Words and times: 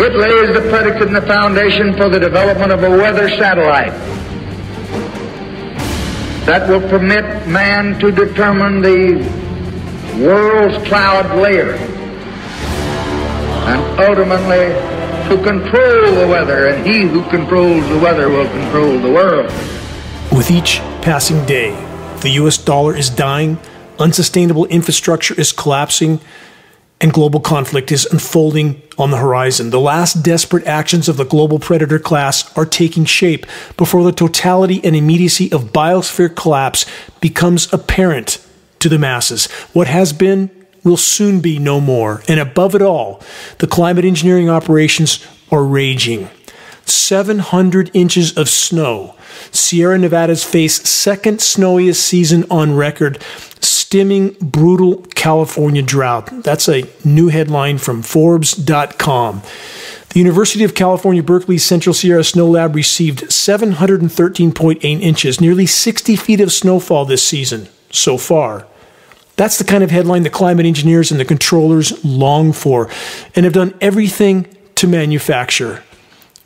It 0.00 0.14
lays 0.14 0.54
the 0.54 0.68
predicate 0.70 1.08
and 1.08 1.16
the 1.16 1.22
foundation 1.22 1.92
for 1.96 2.08
the 2.08 2.20
development 2.20 2.70
of 2.70 2.84
a 2.84 2.90
weather 2.90 3.28
satellite 3.28 3.92
that 6.46 6.68
will 6.68 6.80
permit 6.88 7.48
man 7.48 7.98
to 7.98 8.12
determine 8.12 8.80
the 8.80 9.16
world's 10.24 10.78
cloud 10.86 11.36
layer 11.36 11.72
and 13.66 14.00
ultimately 14.00 14.72
to 15.28 15.42
control 15.42 16.14
the 16.14 16.26
weather, 16.26 16.68
and 16.68 16.86
he 16.86 17.02
who 17.02 17.22
controls 17.28 17.86
the 17.88 17.98
weather 17.98 18.28
will 18.30 18.48
control 18.48 18.98
the 18.98 19.10
world. 19.10 19.52
With 20.32 20.50
each 20.50 20.78
passing 21.02 21.44
day, 21.44 21.72
the 22.20 22.30
US 22.42 22.56
dollar 22.56 22.96
is 22.96 23.10
dying, 23.10 23.58
unsustainable 23.98 24.64
infrastructure 24.66 25.34
is 25.34 25.52
collapsing, 25.52 26.20
and 27.00 27.12
global 27.12 27.40
conflict 27.40 27.92
is 27.92 28.06
unfolding 28.06 28.82
on 28.98 29.10
the 29.10 29.18
horizon. 29.18 29.70
The 29.70 29.80
last 29.80 30.22
desperate 30.22 30.66
actions 30.66 31.08
of 31.08 31.16
the 31.16 31.24
global 31.24 31.58
predator 31.58 31.98
class 31.98 32.56
are 32.56 32.66
taking 32.66 33.04
shape 33.04 33.46
before 33.76 34.02
the 34.02 34.12
totality 34.12 34.80
and 34.82 34.96
immediacy 34.96 35.50
of 35.52 35.72
biosphere 35.72 36.34
collapse 36.34 36.86
becomes 37.20 37.72
apparent 37.72 38.44
to 38.80 38.88
the 38.88 38.98
masses. 38.98 39.46
What 39.72 39.86
has 39.86 40.12
been 40.12 40.50
will 40.84 40.96
soon 40.96 41.40
be 41.40 41.58
no 41.58 41.80
more. 41.80 42.22
And 42.28 42.40
above 42.40 42.74
it 42.74 42.82
all, 42.82 43.22
the 43.58 43.66
climate 43.66 44.04
engineering 44.04 44.48
operations 44.48 45.24
are 45.52 45.64
raging. 45.64 46.28
700 46.84 47.90
inches 47.94 48.36
of 48.36 48.48
snow. 48.48 49.14
Sierra 49.50 49.98
Nevada's 49.98 50.44
face 50.44 50.88
second 50.88 51.40
snowiest 51.40 52.04
season 52.04 52.44
on 52.50 52.74
record, 52.74 53.22
stemming 53.88 54.36
brutal 54.42 54.98
California 55.14 55.80
drought. 55.80 56.42
That's 56.42 56.68
a 56.68 56.84
new 57.06 57.28
headline 57.28 57.78
from 57.78 58.02
Forbes.com. 58.02 59.40
The 60.10 60.18
University 60.18 60.62
of 60.62 60.74
California, 60.74 61.22
Berkeley's 61.22 61.64
Central 61.64 61.94
Sierra 61.94 62.22
Snow 62.22 62.48
Lab 62.50 62.74
received 62.74 63.20
713.8 63.28 64.84
inches, 64.84 65.40
nearly 65.40 65.64
60 65.64 66.16
feet 66.16 66.42
of 66.42 66.52
snowfall 66.52 67.06
this 67.06 67.22
season 67.22 67.66
so 67.90 68.18
far. 68.18 68.66
That's 69.36 69.56
the 69.56 69.64
kind 69.64 69.82
of 69.82 69.90
headline 69.90 70.22
the 70.22 70.28
climate 70.28 70.66
engineers 70.66 71.10
and 71.10 71.18
the 71.18 71.24
controllers 71.24 72.04
long 72.04 72.52
for 72.52 72.90
and 73.34 73.44
have 73.44 73.54
done 73.54 73.72
everything 73.80 74.54
to 74.74 74.86
manufacture 74.86 75.82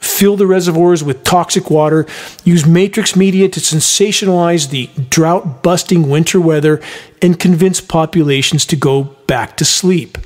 fill 0.03 0.36
the 0.36 0.47
reservoirs 0.47 1.03
with 1.03 1.25
toxic 1.25 1.70
water, 1.70 2.06
use 2.45 2.67
matrix 2.67 3.17
media 3.17 3.48
to 3.48 3.61
sensationalize 3.61 4.70
the 4.70 4.91
drought 5.08 5.62
busting 5.62 6.08
winter 6.08 6.41
weather, 6.41 6.81
and 7.22 7.39
convince 7.39 7.81
populations 7.81 8.67
to 8.67 8.77
go 8.77 9.05
back 9.27 9.56
to 9.56 9.64
sleep. 9.64 10.19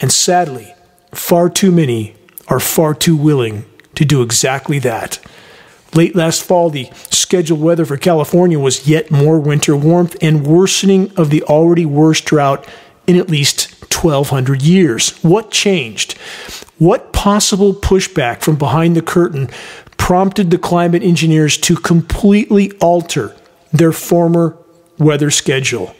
And 0.00 0.12
sadly, 0.12 0.74
far 1.12 1.48
too 1.48 1.72
many 1.72 2.14
are 2.48 2.60
far 2.60 2.94
too 2.94 3.16
willing 3.16 3.64
to 3.94 4.04
do 4.04 4.22
exactly 4.22 4.78
that. 4.80 5.18
Late 5.94 6.16
last 6.16 6.42
fall, 6.42 6.70
the 6.70 6.90
scheduled 7.10 7.60
weather 7.60 7.84
for 7.84 7.96
California 7.96 8.58
was 8.58 8.88
yet 8.88 9.10
more 9.10 9.38
winter 9.38 9.76
warmth 9.76 10.16
and 10.20 10.46
worsening 10.46 11.12
of 11.16 11.30
the 11.30 11.42
already 11.44 11.86
worst 11.86 12.24
drought 12.24 12.66
in 13.06 13.16
at 13.16 13.30
least 13.30 13.70
1200 13.94 14.60
years. 14.60 15.10
What 15.22 15.50
changed? 15.50 16.18
What 16.78 17.12
possible 17.12 17.72
pushback 17.72 18.42
from 18.42 18.56
behind 18.56 18.96
the 18.96 19.02
curtain 19.02 19.48
prompted 19.96 20.50
the 20.50 20.58
climate 20.58 21.02
engineers 21.02 21.56
to 21.58 21.76
completely 21.76 22.72
alter 22.78 23.34
their 23.72 23.92
former 23.92 24.56
weather 24.98 25.30
schedule? 25.30 25.94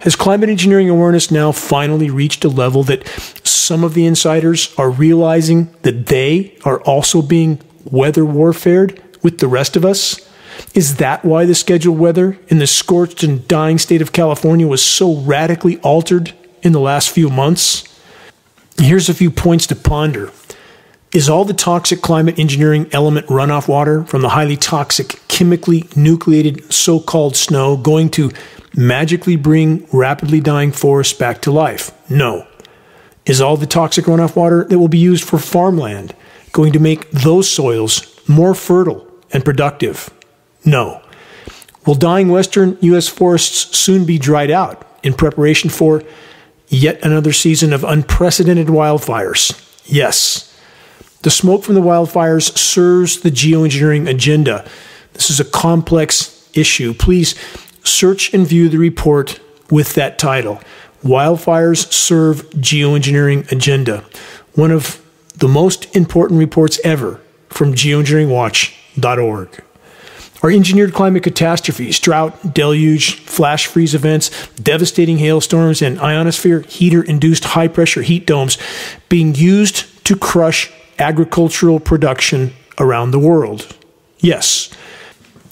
Has 0.00 0.16
climate 0.16 0.48
engineering 0.48 0.90
awareness 0.90 1.30
now 1.30 1.52
finally 1.52 2.10
reached 2.10 2.44
a 2.44 2.48
level 2.48 2.82
that 2.84 3.06
some 3.44 3.84
of 3.84 3.94
the 3.94 4.04
insiders 4.04 4.74
are 4.76 4.90
realizing 4.90 5.72
that 5.82 6.06
they 6.06 6.58
are 6.64 6.80
also 6.80 7.22
being 7.22 7.60
weather 7.84 8.24
warfared 8.24 9.00
with 9.22 9.38
the 9.38 9.46
rest 9.46 9.76
of 9.76 9.84
us? 9.84 10.28
Is 10.74 10.96
that 10.96 11.24
why 11.24 11.44
the 11.44 11.54
scheduled 11.54 12.00
weather 12.00 12.38
in 12.48 12.58
the 12.58 12.66
scorched 12.66 13.22
and 13.22 13.46
dying 13.46 13.78
state 13.78 14.02
of 14.02 14.12
California 14.12 14.66
was 14.66 14.82
so 14.82 15.18
radically 15.18 15.78
altered 15.78 16.34
in 16.62 16.72
the 16.72 16.80
last 16.80 17.10
few 17.10 17.30
months? 17.30 17.91
Here's 18.78 19.08
a 19.08 19.14
few 19.14 19.30
points 19.30 19.66
to 19.68 19.76
ponder. 19.76 20.30
Is 21.12 21.28
all 21.28 21.44
the 21.44 21.52
toxic 21.52 22.00
climate 22.00 22.38
engineering 22.38 22.88
element 22.92 23.26
runoff 23.26 23.68
water 23.68 24.04
from 24.04 24.22
the 24.22 24.30
highly 24.30 24.56
toxic, 24.56 25.20
chemically 25.28 25.84
nucleated 25.94 26.72
so 26.72 26.98
called 26.98 27.36
snow 27.36 27.76
going 27.76 28.08
to 28.12 28.30
magically 28.74 29.36
bring 29.36 29.86
rapidly 29.92 30.40
dying 30.40 30.72
forests 30.72 31.12
back 31.12 31.42
to 31.42 31.50
life? 31.52 31.90
No. 32.08 32.46
Is 33.26 33.40
all 33.40 33.58
the 33.58 33.66
toxic 33.66 34.06
runoff 34.06 34.34
water 34.34 34.64
that 34.64 34.78
will 34.78 34.88
be 34.88 34.98
used 34.98 35.24
for 35.24 35.38
farmland 35.38 36.14
going 36.52 36.72
to 36.72 36.80
make 36.80 37.10
those 37.10 37.50
soils 37.50 38.06
more 38.26 38.54
fertile 38.54 39.06
and 39.32 39.44
productive? 39.44 40.08
No. 40.64 41.02
Will 41.86 41.94
dying 41.94 42.30
western 42.30 42.78
U.S. 42.80 43.08
forests 43.08 43.76
soon 43.76 44.06
be 44.06 44.18
dried 44.18 44.50
out 44.50 44.88
in 45.02 45.12
preparation 45.12 45.68
for 45.68 46.02
Yet 46.72 47.04
another 47.04 47.34
season 47.34 47.74
of 47.74 47.84
unprecedented 47.84 48.68
wildfires. 48.68 49.52
Yes. 49.84 50.58
The 51.20 51.30
smoke 51.30 51.64
from 51.64 51.74
the 51.74 51.82
wildfires 51.82 52.56
serves 52.56 53.20
the 53.20 53.30
geoengineering 53.30 54.08
agenda. 54.08 54.66
This 55.12 55.28
is 55.28 55.38
a 55.38 55.44
complex 55.44 56.48
issue. 56.54 56.94
Please 56.94 57.34
search 57.84 58.32
and 58.32 58.46
view 58.46 58.70
the 58.70 58.78
report 58.78 59.38
with 59.70 59.92
that 59.96 60.18
title 60.18 60.62
Wildfires 61.04 61.92
Serve 61.92 62.48
Geoengineering 62.52 63.52
Agenda. 63.52 64.02
One 64.54 64.70
of 64.70 65.04
the 65.36 65.48
most 65.48 65.94
important 65.94 66.38
reports 66.38 66.80
ever 66.84 67.20
from 67.50 67.74
geoengineeringwatch.org. 67.74 69.62
Our 70.42 70.50
engineered 70.50 70.92
climate 70.92 71.22
catastrophes, 71.22 72.00
drought, 72.00 72.52
deluge, 72.52 73.20
flash 73.20 73.66
freeze 73.66 73.94
events, 73.94 74.30
devastating 74.56 75.18
hailstorms, 75.18 75.80
and 75.80 76.00
ionosphere 76.00 76.60
heater 76.62 77.02
induced 77.02 77.44
high 77.44 77.68
pressure 77.68 78.02
heat 78.02 78.26
domes 78.26 78.58
being 79.08 79.36
used 79.36 80.04
to 80.04 80.16
crush 80.16 80.72
agricultural 80.98 81.78
production 81.78 82.52
around 82.78 83.12
the 83.12 83.20
world. 83.20 83.76
Yes. 84.18 84.68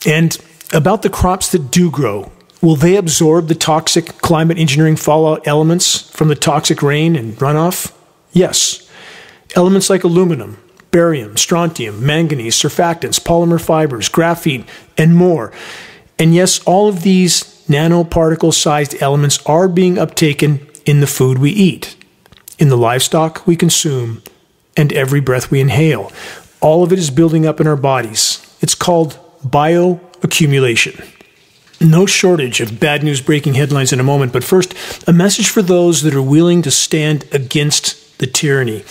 And 0.05 0.37
about 0.73 1.03
the 1.03 1.11
crops 1.11 1.53
that 1.53 1.71
do 1.71 1.91
grow, 1.91 2.33
will 2.61 2.77
they 2.77 2.97
absorb 2.97 3.47
the 3.47 3.55
toxic 3.55 4.19
climate 4.19 4.59
engineering 4.59 4.97
fallout 4.97 5.47
elements 5.47 6.11
from 6.11 6.29
the 6.29 6.34
toxic 6.34 6.83
rain 6.83 7.15
and 7.15 7.34
runoff? 7.37 7.93
Yes. 8.33 8.89
Elements 9.55 9.89
like 9.89 10.05
aluminum, 10.05 10.59
barium, 10.91 11.37
strontium, 11.37 12.05
manganese, 12.05 12.56
surfactants, 12.56 13.21
polymer 13.21 13.61
fibers, 13.61 14.09
graphene, 14.09 14.67
and 14.97 15.15
more. 15.15 15.53
And 16.19 16.34
yes, 16.34 16.62
all 16.65 16.89
of 16.89 17.03
these 17.03 17.45
nanoparticle 17.69 18.53
sized 18.53 19.00
elements 19.00 19.45
are 19.47 19.69
being 19.69 19.95
uptaken 19.95 20.67
in 20.84 21.00
the 21.00 21.06
food 21.06 21.39
we 21.39 21.50
eat, 21.50 21.97
in 22.59 22.69
the 22.69 22.77
livestock 22.77 23.47
we 23.47 23.56
consume, 23.56 24.23
and 24.77 24.93
every 24.93 25.21
breath 25.21 25.50
we 25.50 25.61
inhale. 25.61 26.12
All 26.61 26.83
of 26.83 26.93
it 26.93 26.99
is 26.99 27.11
building 27.11 27.47
up 27.47 27.61
in 27.61 27.67
our 27.67 27.77
bodies. 27.77 28.45
It's 28.61 28.75
called 28.75 29.19
bioaccumulation. 29.43 31.17
No 31.81 32.05
shortage 32.05 32.61
of 32.61 32.79
bad 32.79 33.03
news 33.03 33.23
breaking 33.23 33.55
headlines 33.55 33.93
in 33.93 34.00
a 34.00 34.05
moment, 34.05 34.34
but 34.34 34.45
first, 34.45 34.75
a 35.09 35.12
message 35.15 35.49
for 35.49 35.62
those 35.62 36.03
that 36.03 36.15
are 36.15 36.21
willing 36.21 36.61
to 36.62 36.71
stand 36.71 37.25
against 37.33 38.19
the 38.19 38.27
tyranny 38.27 38.84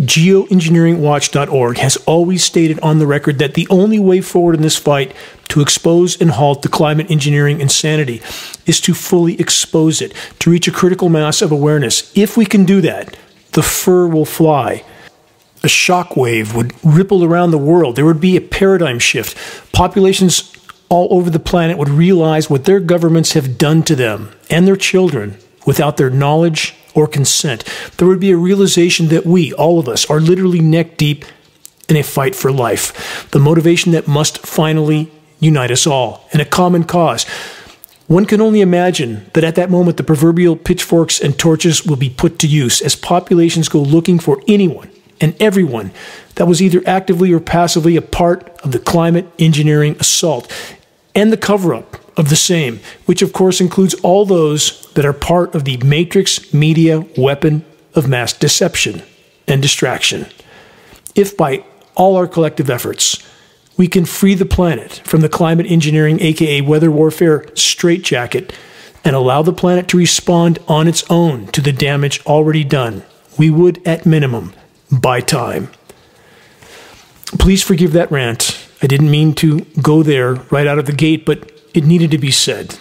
geoengineeringwatch.org 0.00 1.78
has 1.78 1.96
always 1.98 2.42
stated 2.42 2.80
on 2.80 2.98
the 2.98 3.06
record 3.06 3.38
that 3.38 3.54
the 3.54 3.68
only 3.70 3.98
way 3.98 4.20
forward 4.20 4.56
in 4.56 4.62
this 4.62 4.76
fight 4.76 5.14
to 5.48 5.60
expose 5.60 6.20
and 6.20 6.32
halt 6.32 6.62
the 6.62 6.68
climate 6.68 7.10
engineering 7.10 7.60
insanity 7.60 8.20
is 8.66 8.80
to 8.80 8.94
fully 8.94 9.38
expose 9.40 10.02
it, 10.02 10.12
to 10.40 10.50
reach 10.50 10.66
a 10.66 10.72
critical 10.72 11.08
mass 11.08 11.40
of 11.42 11.52
awareness. 11.52 12.10
If 12.16 12.36
we 12.36 12.44
can 12.44 12.64
do 12.64 12.80
that, 12.80 13.16
the 13.52 13.62
fur 13.62 14.08
will 14.08 14.24
fly. 14.24 14.84
A 15.62 15.68
shockwave 15.68 16.54
would 16.56 16.72
ripple 16.84 17.22
around 17.22 17.52
the 17.52 17.58
world. 17.58 17.94
There 17.94 18.04
would 18.04 18.20
be 18.20 18.36
a 18.36 18.40
paradigm 18.40 18.98
shift. 18.98 19.72
Populations 19.72 20.52
all 20.88 21.06
over 21.10 21.30
the 21.30 21.38
planet 21.38 21.78
would 21.78 21.88
realize 21.88 22.50
what 22.50 22.64
their 22.64 22.80
governments 22.80 23.32
have 23.32 23.56
done 23.56 23.82
to 23.84 23.94
them 23.94 24.32
and 24.50 24.66
their 24.66 24.76
children 24.76 25.38
without 25.64 25.96
their 25.96 26.10
knowledge 26.10 26.74
or 26.94 27.06
consent. 27.06 27.64
There 27.96 28.08
would 28.08 28.20
be 28.20 28.30
a 28.30 28.36
realization 28.36 29.08
that 29.08 29.26
we, 29.26 29.52
all 29.52 29.78
of 29.78 29.88
us, 29.88 30.08
are 30.08 30.20
literally 30.20 30.60
neck 30.60 30.96
deep 30.96 31.24
in 31.88 31.96
a 31.96 32.02
fight 32.02 32.34
for 32.34 32.52
life. 32.52 33.28
The 33.30 33.40
motivation 33.40 33.92
that 33.92 34.08
must 34.08 34.38
finally 34.38 35.10
unite 35.40 35.70
us 35.70 35.86
all 35.86 36.28
in 36.32 36.40
a 36.40 36.44
common 36.44 36.84
cause. 36.84 37.24
One 38.06 38.26
can 38.26 38.40
only 38.40 38.60
imagine 38.60 39.30
that 39.32 39.44
at 39.44 39.54
that 39.54 39.70
moment 39.70 39.96
the 39.96 40.04
proverbial 40.04 40.56
pitchforks 40.56 41.20
and 41.20 41.38
torches 41.38 41.86
will 41.86 41.96
be 41.96 42.10
put 42.10 42.38
to 42.40 42.46
use 42.46 42.80
as 42.80 42.96
populations 42.96 43.68
go 43.68 43.80
looking 43.80 44.18
for 44.18 44.42
anyone 44.46 44.90
and 45.20 45.34
everyone 45.40 45.90
that 46.34 46.46
was 46.46 46.60
either 46.60 46.82
actively 46.86 47.32
or 47.32 47.40
passively 47.40 47.96
a 47.96 48.02
part 48.02 48.48
of 48.60 48.72
the 48.72 48.78
climate 48.78 49.26
engineering 49.38 49.96
assault 50.00 50.52
and 51.14 51.32
the 51.32 51.36
cover 51.36 51.74
up 51.74 51.96
of 52.16 52.28
the 52.28 52.36
same, 52.36 52.80
which 53.06 53.22
of 53.22 53.32
course 53.32 53.60
includes 53.60 53.94
all 54.02 54.24
those 54.24 54.86
that 54.94 55.04
are 55.04 55.12
part 55.12 55.54
of 55.54 55.64
the 55.64 55.76
matrix 55.78 56.52
media 56.54 57.04
weapon 57.16 57.64
of 57.94 58.08
mass 58.08 58.32
deception 58.32 59.02
and 59.46 59.60
distraction. 59.62 60.26
if 61.14 61.36
by 61.36 61.64
all 61.94 62.16
our 62.16 62.26
collective 62.26 62.68
efforts 62.68 63.22
we 63.76 63.88
can 63.88 64.04
free 64.04 64.34
the 64.34 64.44
planet 64.44 65.00
from 65.04 65.20
the 65.20 65.28
climate 65.28 65.66
engineering, 65.66 66.20
aka 66.20 66.60
weather 66.60 66.90
warfare 66.90 67.44
straitjacket, 67.54 68.52
and 69.04 69.16
allow 69.16 69.42
the 69.42 69.52
planet 69.52 69.88
to 69.88 69.96
respond 69.96 70.58
on 70.68 70.88
its 70.88 71.04
own 71.10 71.46
to 71.48 71.60
the 71.60 71.72
damage 71.72 72.24
already 72.24 72.64
done, 72.64 73.02
we 73.36 73.50
would, 73.50 73.84
at 73.86 74.06
minimum, 74.06 74.52
buy 74.90 75.20
time. 75.20 75.68
Please 77.38 77.62
forgive 77.62 77.92
that 77.92 78.10
rant. 78.12 78.56
I 78.80 78.86
didn't 78.86 79.10
mean 79.10 79.34
to 79.34 79.60
go 79.82 80.02
there 80.02 80.34
right 80.34 80.66
out 80.66 80.78
of 80.78 80.86
the 80.86 80.92
gate, 80.92 81.26
but 81.26 81.50
it 81.74 81.84
needed 81.84 82.10
to 82.12 82.18
be 82.18 82.30
said. 82.30 82.78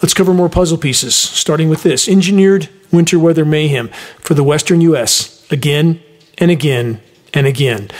Let's 0.00 0.14
cover 0.14 0.32
more 0.32 0.48
puzzle 0.48 0.78
pieces, 0.78 1.14
starting 1.14 1.68
with 1.68 1.82
this 1.82 2.08
engineered 2.08 2.68
winter 2.92 3.18
weather 3.18 3.44
mayhem 3.44 3.88
for 4.20 4.34
the 4.34 4.44
western 4.44 4.80
U.S. 4.82 5.44
again 5.50 6.00
and 6.38 6.50
again 6.50 7.00
and 7.34 7.46
again. 7.46 7.90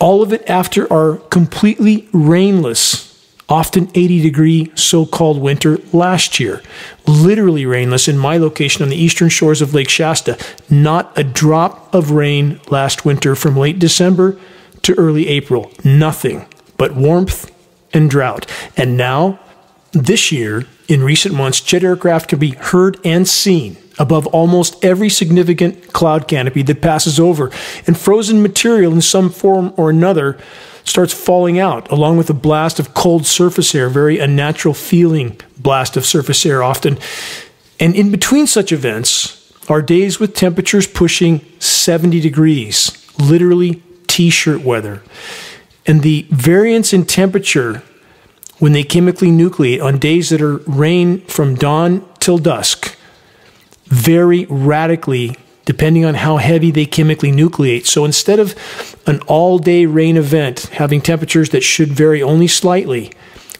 All 0.00 0.22
of 0.22 0.32
it 0.32 0.48
after 0.48 0.90
our 0.90 1.16
completely 1.16 2.08
rainless, 2.12 3.04
often 3.48 3.90
80 3.94 4.22
degree 4.22 4.72
so 4.74 5.04
called 5.04 5.38
winter 5.40 5.78
last 5.92 6.40
year. 6.40 6.62
Literally 7.06 7.66
rainless 7.66 8.08
in 8.08 8.16
my 8.16 8.38
location 8.38 8.82
on 8.82 8.88
the 8.88 8.96
eastern 8.96 9.28
shores 9.28 9.60
of 9.60 9.74
Lake 9.74 9.88
Shasta. 9.88 10.38
Not 10.70 11.16
a 11.18 11.24
drop 11.24 11.94
of 11.94 12.10
rain 12.10 12.60
last 12.68 13.04
winter 13.04 13.34
from 13.34 13.56
late 13.56 13.78
December 13.78 14.38
to 14.82 14.94
early 14.94 15.28
April. 15.28 15.70
Nothing 15.84 16.46
but 16.76 16.94
warmth 16.94 17.50
and 17.92 18.10
drought. 18.10 18.50
And 18.76 18.96
now, 18.96 19.40
this 19.92 20.30
year, 20.30 20.64
in 20.88 21.02
recent 21.02 21.34
months, 21.34 21.60
jet 21.60 21.82
aircraft 21.82 22.28
can 22.28 22.38
be 22.38 22.50
heard 22.50 22.98
and 23.04 23.26
seen 23.26 23.76
above 23.98 24.26
almost 24.28 24.82
every 24.84 25.08
significant 25.08 25.92
cloud 25.92 26.28
canopy 26.28 26.62
that 26.62 26.80
passes 26.80 27.18
over, 27.18 27.50
and 27.86 27.98
frozen 27.98 28.40
material 28.42 28.92
in 28.92 29.00
some 29.00 29.28
form 29.30 29.74
or 29.76 29.90
another 29.90 30.38
starts 30.84 31.12
falling 31.12 31.58
out, 31.58 31.90
along 31.90 32.16
with 32.16 32.30
a 32.30 32.34
blast 32.34 32.78
of 32.78 32.94
cold 32.94 33.26
surface 33.26 33.74
air, 33.74 33.88
very 33.88 34.18
unnatural 34.18 34.74
feeling 34.74 35.38
blast 35.58 35.96
of 35.96 36.06
surface 36.06 36.46
air 36.46 36.62
often. 36.62 36.98
And 37.80 37.94
in 37.94 38.10
between 38.10 38.46
such 38.46 38.72
events 38.72 39.52
are 39.68 39.82
days 39.82 40.18
with 40.18 40.34
temperatures 40.34 40.86
pushing 40.86 41.44
70 41.58 42.20
degrees, 42.20 43.06
literally 43.18 43.82
t 44.06 44.30
shirt 44.30 44.62
weather. 44.62 45.02
And 45.88 46.02
the 46.02 46.26
variance 46.30 46.92
in 46.92 47.06
temperature 47.06 47.82
when 48.58 48.72
they 48.72 48.84
chemically 48.84 49.28
nucleate 49.28 49.82
on 49.82 49.98
days 49.98 50.28
that 50.28 50.42
are 50.42 50.58
rain 50.58 51.22
from 51.22 51.54
dawn 51.54 52.06
till 52.20 52.38
dusk 52.38 52.96
vary 53.84 54.46
radically 54.50 55.34
depending 55.64 56.02
on 56.02 56.14
how 56.14 56.38
heavy 56.38 56.70
they 56.70 56.86
chemically 56.86 57.30
nucleate. 57.30 57.84
So 57.84 58.06
instead 58.06 58.38
of 58.38 58.54
an 59.06 59.20
all 59.26 59.58
day 59.58 59.84
rain 59.84 60.16
event 60.16 60.60
having 60.72 61.02
temperatures 61.02 61.50
that 61.50 61.62
should 61.62 61.88
vary 61.88 62.22
only 62.22 62.48
slightly, 62.48 63.12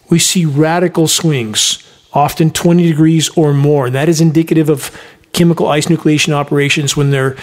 we 0.08 0.19
see 0.19 0.46
radical 0.46 1.06
swings, 1.06 1.86
often 2.14 2.50
20 2.50 2.82
degrees 2.86 3.28
or 3.36 3.52
more. 3.52 3.90
That 3.90 4.08
is 4.08 4.22
indicative 4.22 4.70
of 4.70 4.90
chemical 5.34 5.69
ice 5.69 5.86
nucleation 5.86 6.32
operations 6.32 6.96
when 6.96 7.10
they're 7.10 7.36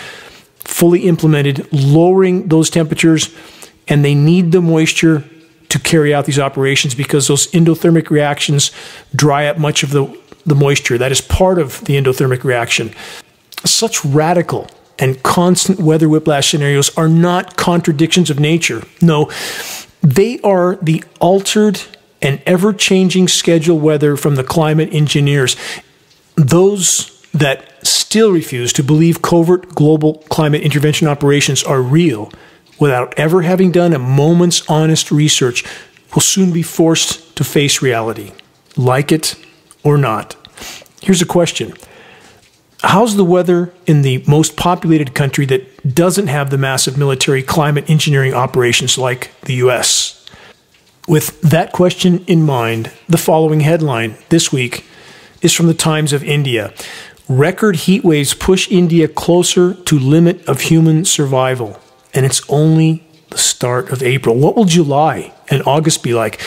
fully 0.59 1.01
implemented, 1.01 1.71
lowering 1.71 2.47
those 2.47 2.71
temperatures, 2.71 3.35
and 3.87 4.03
they 4.03 4.15
need 4.15 4.51
the 4.51 4.61
moisture 4.61 5.23
to 5.69 5.79
carry 5.79 6.13
out 6.13 6.25
these 6.25 6.39
operations 6.39 6.95
because 6.95 7.27
those 7.27 7.47
endothermic 7.47 8.09
reactions 8.09 8.71
dry 9.15 9.47
up 9.47 9.57
much 9.57 9.83
of 9.83 9.91
the 9.91 10.05
the 10.45 10.55
moisture. 10.55 10.97
That 10.97 11.11
is 11.11 11.21
part 11.21 11.59
of 11.59 11.83
the 11.85 11.95
endothermic 11.95 12.43
reaction. 12.43 12.93
Such 13.63 14.05
radical 14.05 14.67
and 14.99 15.21
constant 15.23 15.79
weather 15.79 16.07
whiplash 16.07 16.51
scenarios 16.51 16.95
are 16.97 17.09
not 17.09 17.57
contradictions 17.57 18.29
of 18.29 18.39
nature. 18.39 18.83
No, 19.01 19.29
they 20.01 20.39
are 20.41 20.77
the 20.77 21.03
altered 21.19 21.81
and 22.21 22.41
ever 22.45 22.73
changing 22.73 23.27
schedule 23.27 23.79
weather 23.79 24.15
from 24.15 24.35
the 24.35 24.43
climate 24.43 24.93
engineers. 24.93 25.55
Those 26.35 27.11
that 27.33 27.85
still 27.85 28.31
refuse 28.31 28.71
to 28.73 28.83
believe 28.83 29.21
covert 29.21 29.75
global 29.75 30.19
climate 30.29 30.61
intervention 30.61 31.07
operations 31.07 31.63
are 31.63 31.81
real 31.81 32.31
without 32.79 33.13
ever 33.17 33.41
having 33.41 33.71
done 33.71 33.93
a 33.93 33.99
moment's 33.99 34.67
honest 34.69 35.11
research 35.11 35.63
will 36.13 36.21
soon 36.21 36.51
be 36.51 36.61
forced 36.61 37.35
to 37.35 37.43
face 37.43 37.81
reality. 37.81 38.31
Like 38.77 39.11
it 39.11 39.35
or 39.83 39.97
not. 39.97 40.35
Here's 41.01 41.21
a 41.21 41.25
question 41.25 41.73
How's 42.81 43.15
the 43.15 43.25
weather 43.25 43.73
in 43.87 44.03
the 44.03 44.23
most 44.27 44.55
populated 44.55 45.15
country 45.15 45.45
that 45.47 45.95
doesn't 45.95 46.27
have 46.27 46.49
the 46.49 46.57
massive 46.57 46.97
military 46.97 47.41
climate 47.41 47.89
engineering 47.89 48.33
operations 48.33 48.97
like 48.97 49.31
the 49.41 49.55
US? 49.55 50.25
With 51.07 51.39
that 51.41 51.71
question 51.71 52.23
in 52.25 52.43
mind, 52.43 52.91
the 53.07 53.17
following 53.17 53.61
headline 53.61 54.17
this 54.29 54.51
week 54.51 54.85
is 55.41 55.53
from 55.53 55.67
the 55.67 55.73
Times 55.73 56.13
of 56.13 56.23
India. 56.23 56.73
Record 57.27 57.75
heat 57.75 58.03
waves 58.03 58.33
push 58.33 58.71
India 58.71 59.07
closer 59.07 59.73
to 59.73 59.99
limit 59.99 60.47
of 60.47 60.61
human 60.61 61.05
survival, 61.05 61.79
and 62.15 62.25
it's 62.25 62.41
only 62.49 63.03
the 63.29 63.37
start 63.37 63.91
of 63.91 64.01
April. 64.01 64.35
What 64.35 64.55
will 64.55 64.65
July 64.65 65.33
and 65.49 65.61
August 65.67 66.01
be 66.01 66.13
like? 66.13 66.39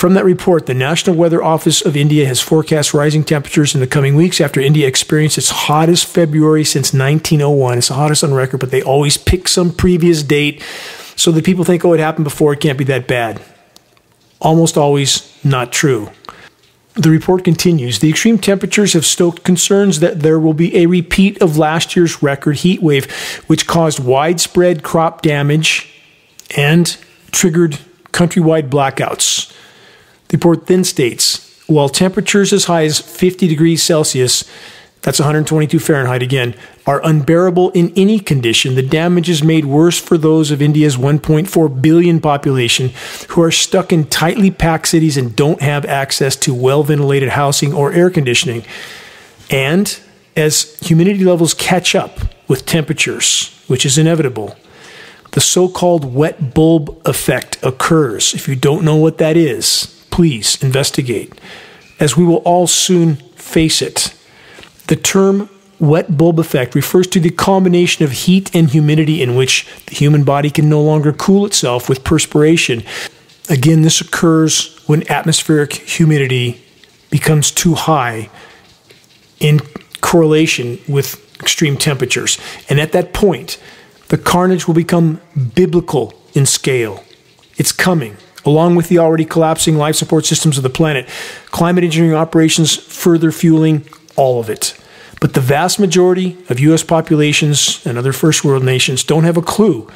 From 0.00 0.14
that 0.14 0.24
report, 0.24 0.64
the 0.64 0.72
National 0.72 1.14
Weather 1.14 1.42
Office 1.42 1.82
of 1.84 1.94
India 1.94 2.26
has 2.26 2.40
forecast 2.40 2.94
rising 2.94 3.22
temperatures 3.22 3.74
in 3.74 3.80
the 3.80 3.86
coming 3.86 4.14
weeks 4.14 4.40
after 4.40 4.58
India 4.58 4.86
experienced 4.86 5.36
its 5.36 5.50
hottest 5.50 6.06
February 6.06 6.64
since 6.64 6.94
1901. 6.94 7.78
It's 7.78 7.88
the 7.88 7.94
hottest 7.94 8.24
on 8.24 8.32
record, 8.32 8.60
but 8.60 8.70
they 8.70 8.82
always 8.82 9.18
pick 9.18 9.46
some 9.46 9.72
previous 9.72 10.22
date 10.22 10.62
so 11.16 11.30
that 11.32 11.44
people 11.44 11.64
think, 11.64 11.84
oh, 11.84 11.92
it 11.92 12.00
happened 12.00 12.24
before, 12.24 12.54
it 12.54 12.60
can't 12.60 12.78
be 12.78 12.84
that 12.84 13.06
bad. 13.06 13.42
Almost 14.40 14.78
always 14.78 15.30
not 15.44 15.70
true. 15.70 16.10
The 16.94 17.10
report 17.10 17.44
continues 17.44 18.00
The 18.00 18.10
extreme 18.10 18.38
temperatures 18.38 18.94
have 18.94 19.06
stoked 19.06 19.44
concerns 19.44 20.00
that 20.00 20.20
there 20.20 20.40
will 20.40 20.54
be 20.54 20.76
a 20.76 20.86
repeat 20.86 21.40
of 21.40 21.56
last 21.56 21.94
year's 21.94 22.22
record 22.22 22.56
heat 22.56 22.82
wave, 22.82 23.10
which 23.46 23.66
caused 23.66 24.00
widespread 24.00 24.82
crop 24.82 25.22
damage 25.22 25.88
and 26.56 26.96
triggered 27.30 27.78
countrywide 28.12 28.68
blackouts. 28.68 29.52
The 30.28 30.36
report 30.36 30.66
then 30.66 30.84
states 30.84 31.46
while 31.70 31.88
temperatures 31.88 32.52
as 32.52 32.64
high 32.64 32.84
as 32.84 32.98
50 32.98 33.46
degrees 33.46 33.82
Celsius, 33.82 34.44
that's 35.02 35.18
122 35.18 35.78
Fahrenheit 35.78 36.22
again, 36.22 36.54
are 36.86 37.00
unbearable 37.04 37.70
in 37.70 37.92
any 37.96 38.18
condition, 38.18 38.74
the 38.74 38.82
damage 38.82 39.30
is 39.30 39.42
made 39.42 39.64
worse 39.64 39.98
for 39.98 40.18
those 40.18 40.50
of 40.50 40.60
India's 40.60 40.96
1.4 40.96 41.80
billion 41.82 42.20
population 42.20 42.90
who 43.28 43.42
are 43.42 43.50
stuck 43.50 43.92
in 43.92 44.04
tightly 44.04 44.50
packed 44.50 44.88
cities 44.88 45.16
and 45.16 45.34
don't 45.34 45.62
have 45.62 45.86
access 45.86 46.36
to 46.36 46.52
well 46.52 46.82
ventilated 46.82 47.30
housing 47.30 47.72
or 47.72 47.92
air 47.92 48.10
conditioning. 48.10 48.62
And 49.50 49.98
as 50.36 50.78
humidity 50.80 51.24
levels 51.24 51.54
catch 51.54 51.94
up 51.94 52.18
with 52.46 52.66
temperatures, 52.66 53.64
which 53.68 53.86
is 53.86 53.96
inevitable, 53.96 54.56
the 55.32 55.40
so 55.40 55.68
called 55.68 56.14
wet 56.14 56.54
bulb 56.54 57.00
effect 57.06 57.56
occurs. 57.62 58.34
If 58.34 58.48
you 58.48 58.56
don't 58.56 58.84
know 58.84 58.96
what 58.96 59.18
that 59.18 59.36
is, 59.36 60.04
please 60.10 60.62
investigate, 60.62 61.32
as 61.98 62.16
we 62.16 62.24
will 62.24 62.38
all 62.38 62.66
soon 62.66 63.16
face 63.36 63.80
it. 63.80 64.14
The 64.90 64.96
term 64.96 65.48
wet 65.78 66.18
bulb 66.18 66.40
effect 66.40 66.74
refers 66.74 67.06
to 67.06 67.20
the 67.20 67.30
combination 67.30 68.04
of 68.04 68.10
heat 68.10 68.52
and 68.52 68.68
humidity 68.68 69.22
in 69.22 69.36
which 69.36 69.64
the 69.86 69.94
human 69.94 70.24
body 70.24 70.50
can 70.50 70.68
no 70.68 70.82
longer 70.82 71.12
cool 71.12 71.46
itself 71.46 71.88
with 71.88 72.02
perspiration. 72.02 72.82
Again, 73.48 73.82
this 73.82 74.00
occurs 74.00 74.76
when 74.88 75.08
atmospheric 75.08 75.74
humidity 75.74 76.60
becomes 77.08 77.52
too 77.52 77.74
high 77.74 78.30
in 79.38 79.60
correlation 80.00 80.80
with 80.88 81.24
extreme 81.40 81.76
temperatures. 81.76 82.36
And 82.68 82.80
at 82.80 82.90
that 82.90 83.14
point, 83.14 83.62
the 84.08 84.18
carnage 84.18 84.66
will 84.66 84.74
become 84.74 85.20
biblical 85.54 86.14
in 86.34 86.46
scale. 86.46 87.04
It's 87.58 87.70
coming 87.70 88.16
along 88.44 88.74
with 88.74 88.88
the 88.88 88.98
already 88.98 89.24
collapsing 89.24 89.76
life 89.76 89.94
support 89.94 90.26
systems 90.26 90.56
of 90.56 90.64
the 90.64 90.70
planet. 90.70 91.08
Climate 91.52 91.84
engineering 91.84 92.16
operations 92.16 92.74
further 92.74 93.30
fueling 93.30 93.86
all 94.16 94.40
of 94.40 94.50
it. 94.50 94.79
But 95.20 95.34
the 95.34 95.40
vast 95.40 95.78
majority 95.78 96.38
of 96.48 96.58
U.S. 96.60 96.82
populations 96.82 97.84
and 97.86 97.98
other 97.98 98.12
first 98.12 98.44
world 98.44 98.64
nations 98.64 99.04
don't 99.04 99.24
have 99.24 99.36
a 99.36 99.42
clue 99.42 99.90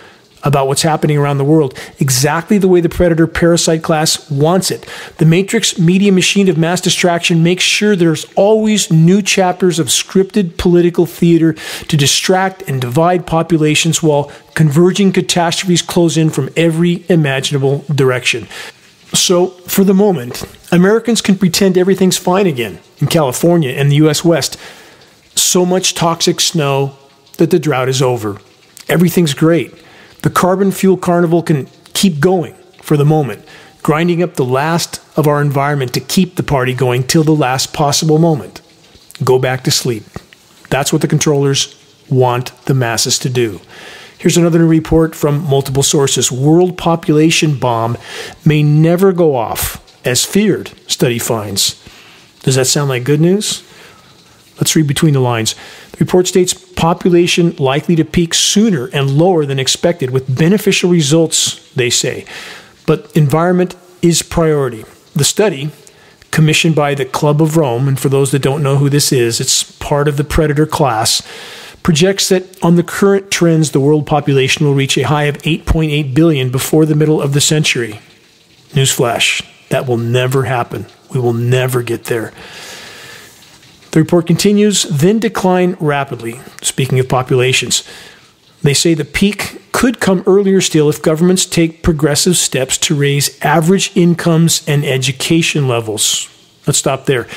about 0.44 0.68
what's 0.68 0.82
happening 0.82 1.16
around 1.16 1.38
the 1.38 1.44
world 1.44 1.76
exactly 1.98 2.58
the 2.58 2.68
way 2.68 2.80
the 2.80 2.88
predator 2.88 3.26
parasite 3.26 3.82
class 3.82 4.30
wants 4.30 4.70
it. 4.70 4.86
The 5.16 5.24
Matrix 5.24 5.78
media 5.78 6.12
machine 6.12 6.48
of 6.48 6.58
mass 6.58 6.80
distraction 6.82 7.42
makes 7.42 7.64
sure 7.64 7.96
there's 7.96 8.26
always 8.34 8.92
new 8.92 9.22
chapters 9.22 9.78
of 9.78 9.86
scripted 9.86 10.58
political 10.58 11.06
theater 11.06 11.54
to 11.54 11.96
distract 11.96 12.62
and 12.68 12.80
divide 12.80 13.26
populations 13.26 14.02
while 14.02 14.30
converging 14.54 15.12
catastrophes 15.12 15.82
close 15.82 16.16
in 16.16 16.30
from 16.30 16.50
every 16.56 17.04
imaginable 17.08 17.84
direction. 17.92 18.46
So, 19.14 19.46
for 19.46 19.84
the 19.84 19.94
moment, 19.94 20.44
Americans 20.72 21.22
can 21.22 21.38
pretend 21.38 21.78
everything's 21.78 22.18
fine 22.18 22.46
again 22.46 22.80
in 22.98 23.06
California 23.06 23.70
and 23.70 23.90
the 23.90 23.96
US 23.96 24.24
West. 24.24 24.58
So 25.34 25.64
much 25.64 25.94
toxic 25.94 26.40
snow 26.40 26.96
that 27.38 27.50
the 27.50 27.58
drought 27.58 27.88
is 27.88 28.02
over. 28.02 28.38
Everything's 28.88 29.34
great. 29.34 29.72
The 30.22 30.30
carbon 30.30 30.72
fuel 30.72 30.96
carnival 30.96 31.42
can 31.42 31.68
keep 31.92 32.20
going 32.20 32.54
for 32.82 32.96
the 32.96 33.04
moment, 33.04 33.44
grinding 33.82 34.22
up 34.22 34.34
the 34.34 34.44
last 34.44 35.00
of 35.16 35.26
our 35.26 35.40
environment 35.40 35.94
to 35.94 36.00
keep 36.00 36.36
the 36.36 36.42
party 36.42 36.74
going 36.74 37.02
till 37.02 37.24
the 37.24 37.34
last 37.34 37.72
possible 37.72 38.18
moment. 38.18 38.60
Go 39.22 39.38
back 39.38 39.64
to 39.64 39.70
sleep. 39.70 40.04
That's 40.70 40.92
what 40.92 41.02
the 41.02 41.08
controllers 41.08 41.80
want 42.10 42.52
the 42.64 42.74
masses 42.74 43.18
to 43.20 43.30
do. 43.30 43.60
Here's 44.18 44.36
another 44.36 44.64
report 44.66 45.14
from 45.14 45.44
multiple 45.44 45.82
sources. 45.82 46.32
World 46.32 46.78
population 46.78 47.58
bomb 47.58 47.98
may 48.44 48.62
never 48.62 49.12
go 49.12 49.36
off 49.36 49.80
as 50.04 50.24
feared, 50.24 50.72
study 50.86 51.18
finds. 51.18 51.82
Does 52.40 52.56
that 52.56 52.66
sound 52.66 52.88
like 52.88 53.04
good 53.04 53.20
news? 53.20 53.62
Let's 54.56 54.76
read 54.76 54.86
between 54.86 55.14
the 55.14 55.20
lines. 55.20 55.54
The 55.92 55.98
report 55.98 56.26
states 56.26 56.54
population 56.54 57.56
likely 57.56 57.96
to 57.96 58.04
peak 58.04 58.34
sooner 58.34 58.86
and 58.92 59.10
lower 59.10 59.46
than 59.46 59.58
expected 59.58 60.10
with 60.10 60.38
beneficial 60.38 60.90
results, 60.90 61.72
they 61.72 61.90
say. 61.90 62.24
But 62.86 63.10
environment 63.16 63.74
is 64.02 64.22
priority. 64.22 64.84
The 65.14 65.24
study, 65.24 65.70
commissioned 66.30 66.74
by 66.74 66.94
the 66.94 67.04
Club 67.04 67.40
of 67.40 67.56
Rome, 67.56 67.88
and 67.88 67.98
for 67.98 68.08
those 68.08 68.30
that 68.32 68.42
don't 68.42 68.62
know 68.62 68.76
who 68.76 68.90
this 68.90 69.12
is, 69.12 69.40
it's 69.40 69.62
part 69.78 70.08
of 70.08 70.16
the 70.16 70.24
predator 70.24 70.66
class, 70.66 71.22
projects 71.82 72.28
that 72.28 72.62
on 72.62 72.76
the 72.76 72.82
current 72.82 73.30
trends, 73.30 73.70
the 73.70 73.80
world 73.80 74.06
population 74.06 74.66
will 74.66 74.74
reach 74.74 74.96
a 74.96 75.02
high 75.02 75.24
of 75.24 75.38
8.8 75.38 76.14
billion 76.14 76.50
before 76.50 76.86
the 76.86 76.96
middle 76.96 77.20
of 77.20 77.34
the 77.34 77.40
century. 77.40 78.00
Newsflash, 78.70 79.46
that 79.68 79.86
will 79.86 79.96
never 79.96 80.44
happen. 80.44 80.86
We 81.12 81.20
will 81.20 81.32
never 81.32 81.82
get 81.82 82.04
there. 82.04 82.32
The 83.94 84.00
report 84.00 84.26
continues, 84.26 84.82
then 84.82 85.20
decline 85.20 85.76
rapidly. 85.78 86.40
Speaking 86.62 86.98
of 86.98 87.08
populations, 87.08 87.84
they 88.60 88.74
say 88.74 88.92
the 88.92 89.04
peak 89.04 89.62
could 89.70 90.00
come 90.00 90.24
earlier 90.26 90.60
still 90.60 90.88
if 90.88 91.00
governments 91.00 91.46
take 91.46 91.84
progressive 91.84 92.36
steps 92.36 92.76
to 92.78 92.96
raise 92.96 93.40
average 93.40 93.96
incomes 93.96 94.66
and 94.66 94.84
education 94.84 95.68
levels. 95.68 96.28
Let's 96.66 96.80
stop 96.80 97.06
there. 97.06 97.28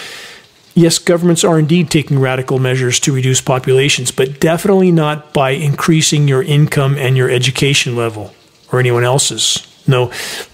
Yes, 0.73 0.97
governments 0.97 1.43
are 1.43 1.59
indeed 1.59 1.91
taking 1.91 2.17
radical 2.17 2.57
measures 2.57 2.99
to 3.01 3.13
reduce 3.13 3.39
populations, 3.39 4.09
but 4.09 4.39
definitely 4.39 4.91
not 4.91 5.33
by 5.33 5.51
increasing 5.51 6.27
your 6.27 6.41
income 6.41 6.97
and 6.97 7.15
your 7.15 7.29
education 7.29 7.95
level 7.95 8.33
or 8.73 8.79
anyone 8.79 9.03
else's. 9.03 9.59
No, 9.85 10.11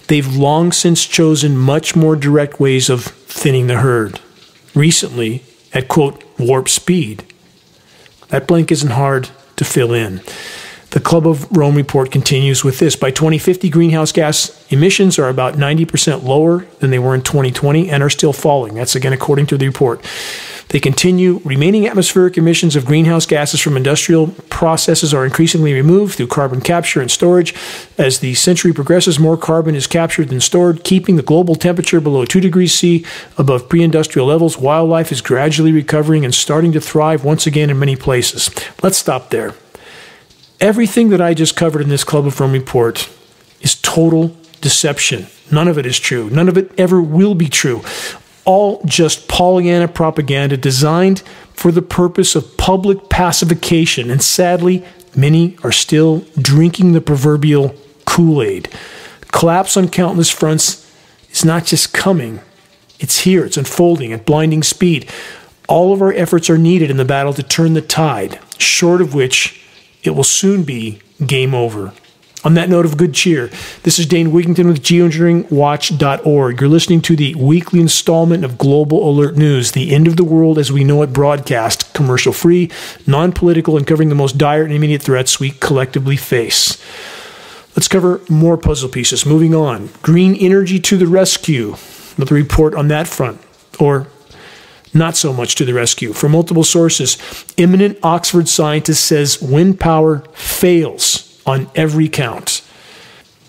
they've 0.08 0.36
long 0.36 0.70
since 0.70 1.06
chosen 1.06 1.56
much 1.56 1.96
more 1.96 2.14
direct 2.14 2.60
ways 2.60 2.90
of 2.90 3.04
thinning 3.04 3.68
the 3.68 3.78
herd. 3.78 4.20
Recently, 4.74 5.42
at 5.74 5.88
quote 5.88 6.24
warp 6.38 6.68
speed. 6.68 7.24
That 8.28 8.46
blank 8.46 8.72
isn't 8.72 8.90
hard 8.90 9.28
to 9.56 9.64
fill 9.64 9.92
in. 9.92 10.22
The 10.94 11.00
Club 11.00 11.26
of 11.26 11.50
Rome 11.50 11.74
report 11.74 12.12
continues 12.12 12.62
with 12.62 12.78
this. 12.78 12.94
By 12.94 13.10
2050, 13.10 13.68
greenhouse 13.68 14.12
gas 14.12 14.64
emissions 14.70 15.18
are 15.18 15.28
about 15.28 15.54
90% 15.54 16.22
lower 16.22 16.66
than 16.78 16.92
they 16.92 17.00
were 17.00 17.16
in 17.16 17.22
2020 17.22 17.90
and 17.90 18.00
are 18.00 18.08
still 18.08 18.32
falling. 18.32 18.74
That's 18.74 18.94
again 18.94 19.12
according 19.12 19.46
to 19.46 19.58
the 19.58 19.66
report. 19.66 20.00
They 20.68 20.78
continue. 20.78 21.40
Remaining 21.44 21.88
atmospheric 21.88 22.38
emissions 22.38 22.76
of 22.76 22.86
greenhouse 22.86 23.26
gases 23.26 23.60
from 23.60 23.76
industrial 23.76 24.28
processes 24.50 25.12
are 25.12 25.24
increasingly 25.24 25.72
removed 25.72 26.14
through 26.14 26.28
carbon 26.28 26.60
capture 26.60 27.00
and 27.00 27.10
storage. 27.10 27.56
As 27.98 28.20
the 28.20 28.34
century 28.34 28.72
progresses, 28.72 29.18
more 29.18 29.36
carbon 29.36 29.74
is 29.74 29.88
captured 29.88 30.28
than 30.28 30.40
stored, 30.40 30.84
keeping 30.84 31.16
the 31.16 31.22
global 31.24 31.56
temperature 31.56 32.00
below 32.00 32.24
2 32.24 32.38
degrees 32.38 32.72
C 32.72 33.04
above 33.36 33.68
pre 33.68 33.82
industrial 33.82 34.28
levels. 34.28 34.58
Wildlife 34.58 35.10
is 35.10 35.20
gradually 35.20 35.72
recovering 35.72 36.24
and 36.24 36.32
starting 36.32 36.70
to 36.70 36.80
thrive 36.80 37.24
once 37.24 37.48
again 37.48 37.68
in 37.68 37.80
many 37.80 37.96
places. 37.96 38.48
Let's 38.80 38.98
stop 38.98 39.30
there. 39.30 39.54
Everything 40.60 41.10
that 41.10 41.20
I 41.20 41.34
just 41.34 41.56
covered 41.56 41.82
in 41.82 41.88
this 41.88 42.04
Club 42.04 42.26
of 42.26 42.38
Rome 42.38 42.52
report 42.52 43.10
is 43.60 43.74
total 43.74 44.36
deception. 44.60 45.26
None 45.50 45.68
of 45.68 45.78
it 45.78 45.86
is 45.86 45.98
true. 45.98 46.30
None 46.30 46.48
of 46.48 46.56
it 46.56 46.72
ever 46.78 47.02
will 47.02 47.34
be 47.34 47.48
true. 47.48 47.82
All 48.44 48.82
just 48.84 49.28
Pollyanna 49.28 49.88
propaganda 49.88 50.56
designed 50.56 51.22
for 51.52 51.72
the 51.72 51.82
purpose 51.82 52.34
of 52.34 52.56
public 52.56 53.08
pacification. 53.08 54.10
And 54.10 54.22
sadly, 54.22 54.84
many 55.16 55.56
are 55.62 55.72
still 55.72 56.24
drinking 56.40 56.92
the 56.92 57.00
proverbial 57.00 57.74
Kool 58.06 58.42
Aid. 58.42 58.68
Collapse 59.32 59.76
on 59.76 59.88
countless 59.88 60.30
fronts 60.30 60.90
is 61.30 61.44
not 61.44 61.64
just 61.64 61.92
coming, 61.92 62.40
it's 63.00 63.20
here, 63.20 63.44
it's 63.44 63.56
unfolding 63.56 64.12
at 64.12 64.24
blinding 64.24 64.62
speed. 64.62 65.10
All 65.68 65.92
of 65.92 66.00
our 66.00 66.12
efforts 66.12 66.48
are 66.48 66.58
needed 66.58 66.90
in 66.90 66.96
the 66.96 67.04
battle 67.04 67.32
to 67.34 67.42
turn 67.42 67.74
the 67.74 67.80
tide, 67.80 68.38
short 68.58 69.00
of 69.00 69.14
which 69.14 69.63
it 70.04 70.10
will 70.10 70.24
soon 70.24 70.62
be 70.62 71.00
game 71.24 71.54
over. 71.54 71.92
On 72.44 72.52
that 72.54 72.68
note 72.68 72.84
of 72.84 72.98
good 72.98 73.14
cheer, 73.14 73.50
this 73.84 73.98
is 73.98 74.04
Dane 74.04 74.30
Wigington 74.30 74.66
with 74.66 74.82
geoengineeringwatch.org. 74.82 76.60
You're 76.60 76.68
listening 76.68 77.00
to 77.00 77.16
the 77.16 77.34
weekly 77.36 77.80
installment 77.80 78.44
of 78.44 78.58
Global 78.58 79.08
Alert 79.08 79.38
News, 79.38 79.72
the 79.72 79.94
end 79.94 80.06
of 80.06 80.18
the 80.18 80.24
world 80.24 80.58
as 80.58 80.70
we 80.70 80.84
know 80.84 81.00
it 81.00 81.14
broadcast, 81.14 81.94
commercial 81.94 82.34
free, 82.34 82.70
non 83.06 83.32
political, 83.32 83.78
and 83.78 83.86
covering 83.86 84.10
the 84.10 84.14
most 84.14 84.36
dire 84.36 84.62
and 84.62 84.74
immediate 84.74 85.02
threats 85.02 85.40
we 85.40 85.52
collectively 85.52 86.16
face. 86.16 86.76
Let's 87.74 87.88
cover 87.88 88.20
more 88.28 88.58
puzzle 88.58 88.90
pieces. 88.90 89.24
Moving 89.24 89.54
on. 89.54 89.88
Green 90.02 90.34
energy 90.34 90.78
to 90.80 90.98
the 90.98 91.06
rescue. 91.06 91.76
Another 92.18 92.34
report 92.34 92.74
on 92.74 92.88
that 92.88 93.08
front. 93.08 93.40
Or 93.80 94.06
not 94.94 95.16
so 95.16 95.32
much 95.32 95.54
to 95.56 95.64
the 95.64 95.74
rescue. 95.74 96.12
From 96.12 96.32
multiple 96.32 96.64
sources, 96.64 97.18
eminent 97.58 97.98
Oxford 98.02 98.48
scientist 98.48 99.04
says 99.04 99.40
wind 99.42 99.80
power 99.80 100.18
fails 100.32 101.42
on 101.46 101.70
every 101.74 102.08
count. 102.08 102.62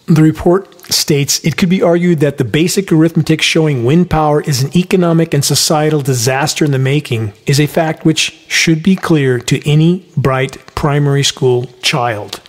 The 0.08 0.22
report 0.22 0.72
states 0.92 1.44
it 1.44 1.58
could 1.58 1.70
be 1.70 1.82
argued 1.82 2.20
that 2.20 2.38
the 2.38 2.44
basic 2.44 2.92
arithmetic 2.92 3.42
showing 3.42 3.86
wind 3.86 4.10
power 4.10 4.42
is 4.42 4.62
an 4.62 4.76
economic 4.78 5.34
and 5.34 5.44
societal 5.44 6.02
disaster 6.02 6.64
in 6.64 6.72
the 6.72 6.80
making 6.80 7.34
is 7.48 7.60
a 7.60 7.66
fact 7.66 8.06
which 8.06 8.32
should 8.48 8.84
be 8.84 8.96
clear 8.96 9.40
to 9.40 9.68
any 9.68 10.06
bright 10.16 10.64
primary 10.76 11.24
school 11.24 11.66
child. 11.82 12.40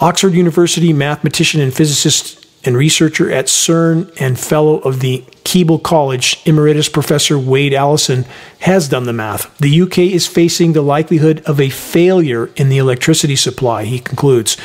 Oxford 0.00 0.34
University 0.34 0.92
mathematician 0.92 1.60
and 1.60 1.74
physicist 1.74 2.46
and 2.64 2.76
researcher 2.76 3.30
at 3.30 3.46
CERN 3.46 4.12
and 4.20 4.38
fellow 4.38 4.78
of 4.78 5.00
the 5.00 5.24
Keble 5.44 5.82
College, 5.82 6.40
Emeritus 6.44 6.88
Professor 6.88 7.38
Wade 7.38 7.72
Allison, 7.72 8.24
has 8.60 8.88
done 8.88 9.04
the 9.04 9.12
math. 9.12 9.56
The 9.58 9.82
UK 9.82 9.98
is 9.98 10.26
facing 10.26 10.72
the 10.72 10.82
likelihood 10.82 11.42
of 11.46 11.60
a 11.60 11.70
failure 11.70 12.50
in 12.56 12.68
the 12.68 12.78
electricity 12.78 13.36
supply, 13.36 13.84
he 13.84 13.98
concludes. 13.98 14.56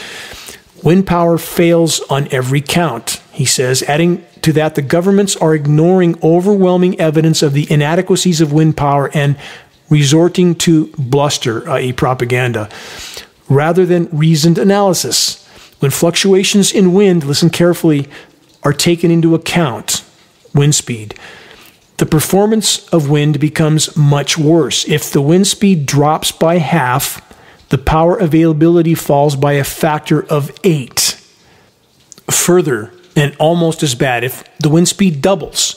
Wind 0.83 1.07
power 1.07 1.37
fails 1.37 2.01
on 2.09 2.27
every 2.31 2.59
count, 2.59 3.21
he 3.31 3.45
says, 3.45 3.83
adding 3.83 4.25
to 4.41 4.51
that 4.53 4.75
the 4.75 4.81
governments 4.81 5.37
are 5.37 5.55
ignoring 5.55 6.19
overwhelming 6.21 6.99
evidence 6.99 7.41
of 7.41 7.53
the 7.53 7.71
inadequacies 7.71 8.41
of 8.41 8.51
wind 8.51 8.75
power 8.75 9.09
and 9.13 9.37
resorting 9.89 10.55
to 10.55 10.87
bluster, 10.97 11.69
i.e., 11.69 11.93
propaganda, 11.93 12.69
rather 13.47 13.85
than 13.85 14.09
reasoned 14.11 14.57
analysis. 14.57 15.42
When 15.83 15.91
fluctuations 15.91 16.71
in 16.71 16.93
wind, 16.93 17.25
listen 17.25 17.49
carefully, 17.49 18.07
are 18.63 18.71
taken 18.71 19.11
into 19.11 19.35
account, 19.35 20.01
wind 20.55 20.75
speed, 20.75 21.13
the 21.97 22.05
performance 22.05 22.87
of 22.93 23.09
wind 23.09 23.37
becomes 23.41 23.97
much 23.97 24.37
worse. 24.37 24.87
If 24.87 25.11
the 25.11 25.21
wind 25.21 25.45
speed 25.45 25.85
drops 25.85 26.31
by 26.31 26.59
half, 26.59 27.21
the 27.67 27.77
power 27.77 28.15
availability 28.15 28.95
falls 28.95 29.35
by 29.35 29.53
a 29.53 29.65
factor 29.65 30.23
of 30.23 30.57
eight. 30.63 31.19
Further, 32.31 32.93
and 33.17 33.35
almost 33.37 33.83
as 33.83 33.93
bad, 33.93 34.23
if 34.23 34.45
the 34.59 34.69
wind 34.69 34.87
speed 34.87 35.21
doubles, 35.21 35.75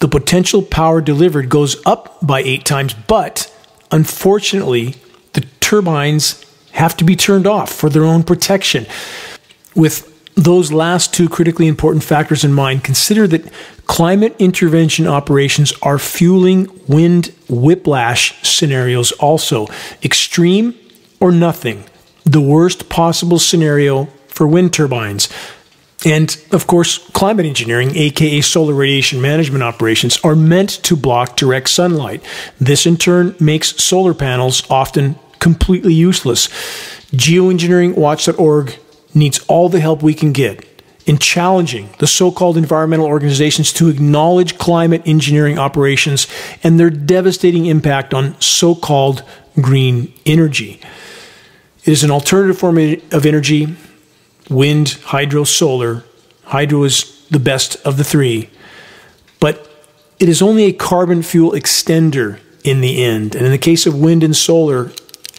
the 0.00 0.08
potential 0.08 0.60
power 0.60 1.00
delivered 1.00 1.48
goes 1.48 1.80
up 1.86 2.18
by 2.20 2.42
eight 2.42 2.66
times, 2.66 2.92
but 2.92 3.50
unfortunately, 3.90 4.96
the 5.32 5.46
turbines 5.60 6.44
have 6.72 6.94
to 6.98 7.04
be 7.04 7.16
turned 7.16 7.46
off 7.46 7.72
for 7.72 7.88
their 7.88 8.04
own 8.04 8.22
protection 8.22 8.86
with 9.74 10.06
those 10.34 10.72
last 10.72 11.12
two 11.12 11.28
critically 11.28 11.66
important 11.66 12.04
factors 12.04 12.44
in 12.44 12.52
mind, 12.52 12.84
consider 12.84 13.26
that 13.28 13.52
climate 13.86 14.34
intervention 14.38 15.06
operations 15.06 15.72
are 15.82 15.98
fueling 15.98 16.68
wind 16.86 17.32
whiplash 17.48 18.34
scenarios 18.46 19.12
also. 19.12 19.66
Extreme 20.02 20.74
or 21.20 21.32
nothing, 21.32 21.84
the 22.24 22.40
worst 22.40 22.88
possible 22.88 23.38
scenario 23.38 24.06
for 24.28 24.46
wind 24.46 24.72
turbines. 24.72 25.28
And 26.04 26.34
of 26.50 26.66
course, 26.66 26.98
climate 27.12 27.44
engineering, 27.44 27.94
aka 27.94 28.40
solar 28.40 28.72
radiation 28.72 29.20
management 29.20 29.62
operations, 29.62 30.18
are 30.24 30.34
meant 30.34 30.70
to 30.84 30.96
block 30.96 31.36
direct 31.36 31.68
sunlight. 31.68 32.22
This 32.58 32.86
in 32.86 32.96
turn 32.96 33.34
makes 33.38 33.82
solar 33.82 34.14
panels 34.14 34.62
often 34.70 35.16
completely 35.40 35.92
useless. 35.92 36.48
Geoengineeringwatch.org 37.12 38.78
needs 39.14 39.38
all 39.48 39.68
the 39.68 39.80
help 39.80 40.02
we 40.02 40.14
can 40.14 40.32
get 40.32 40.66
in 41.06 41.18
challenging 41.18 41.88
the 41.98 42.06
so 42.06 42.30
called 42.30 42.56
environmental 42.56 43.06
organizations 43.06 43.72
to 43.72 43.88
acknowledge 43.88 44.58
climate 44.58 45.02
engineering 45.06 45.58
operations 45.58 46.26
and 46.62 46.78
their 46.78 46.90
devastating 46.90 47.66
impact 47.66 48.14
on 48.14 48.40
so 48.40 48.74
called 48.74 49.24
green 49.60 50.12
energy. 50.26 50.80
It 51.84 51.92
is 51.92 52.04
an 52.04 52.10
alternative 52.10 52.58
form 52.58 52.78
of 52.78 53.26
energy 53.26 53.76
wind, 54.48 54.98
hydro, 55.04 55.44
solar. 55.44 56.04
Hydro 56.44 56.82
is 56.82 57.26
the 57.30 57.38
best 57.38 57.76
of 57.86 57.96
the 57.96 58.04
three. 58.04 58.50
But 59.38 59.70
it 60.18 60.28
is 60.28 60.42
only 60.42 60.64
a 60.64 60.72
carbon 60.72 61.22
fuel 61.22 61.52
extender 61.52 62.40
in 62.64 62.80
the 62.80 63.02
end. 63.02 63.34
And 63.34 63.46
in 63.46 63.52
the 63.52 63.58
case 63.58 63.86
of 63.86 63.98
wind 63.98 64.22
and 64.22 64.36
solar 64.36 64.90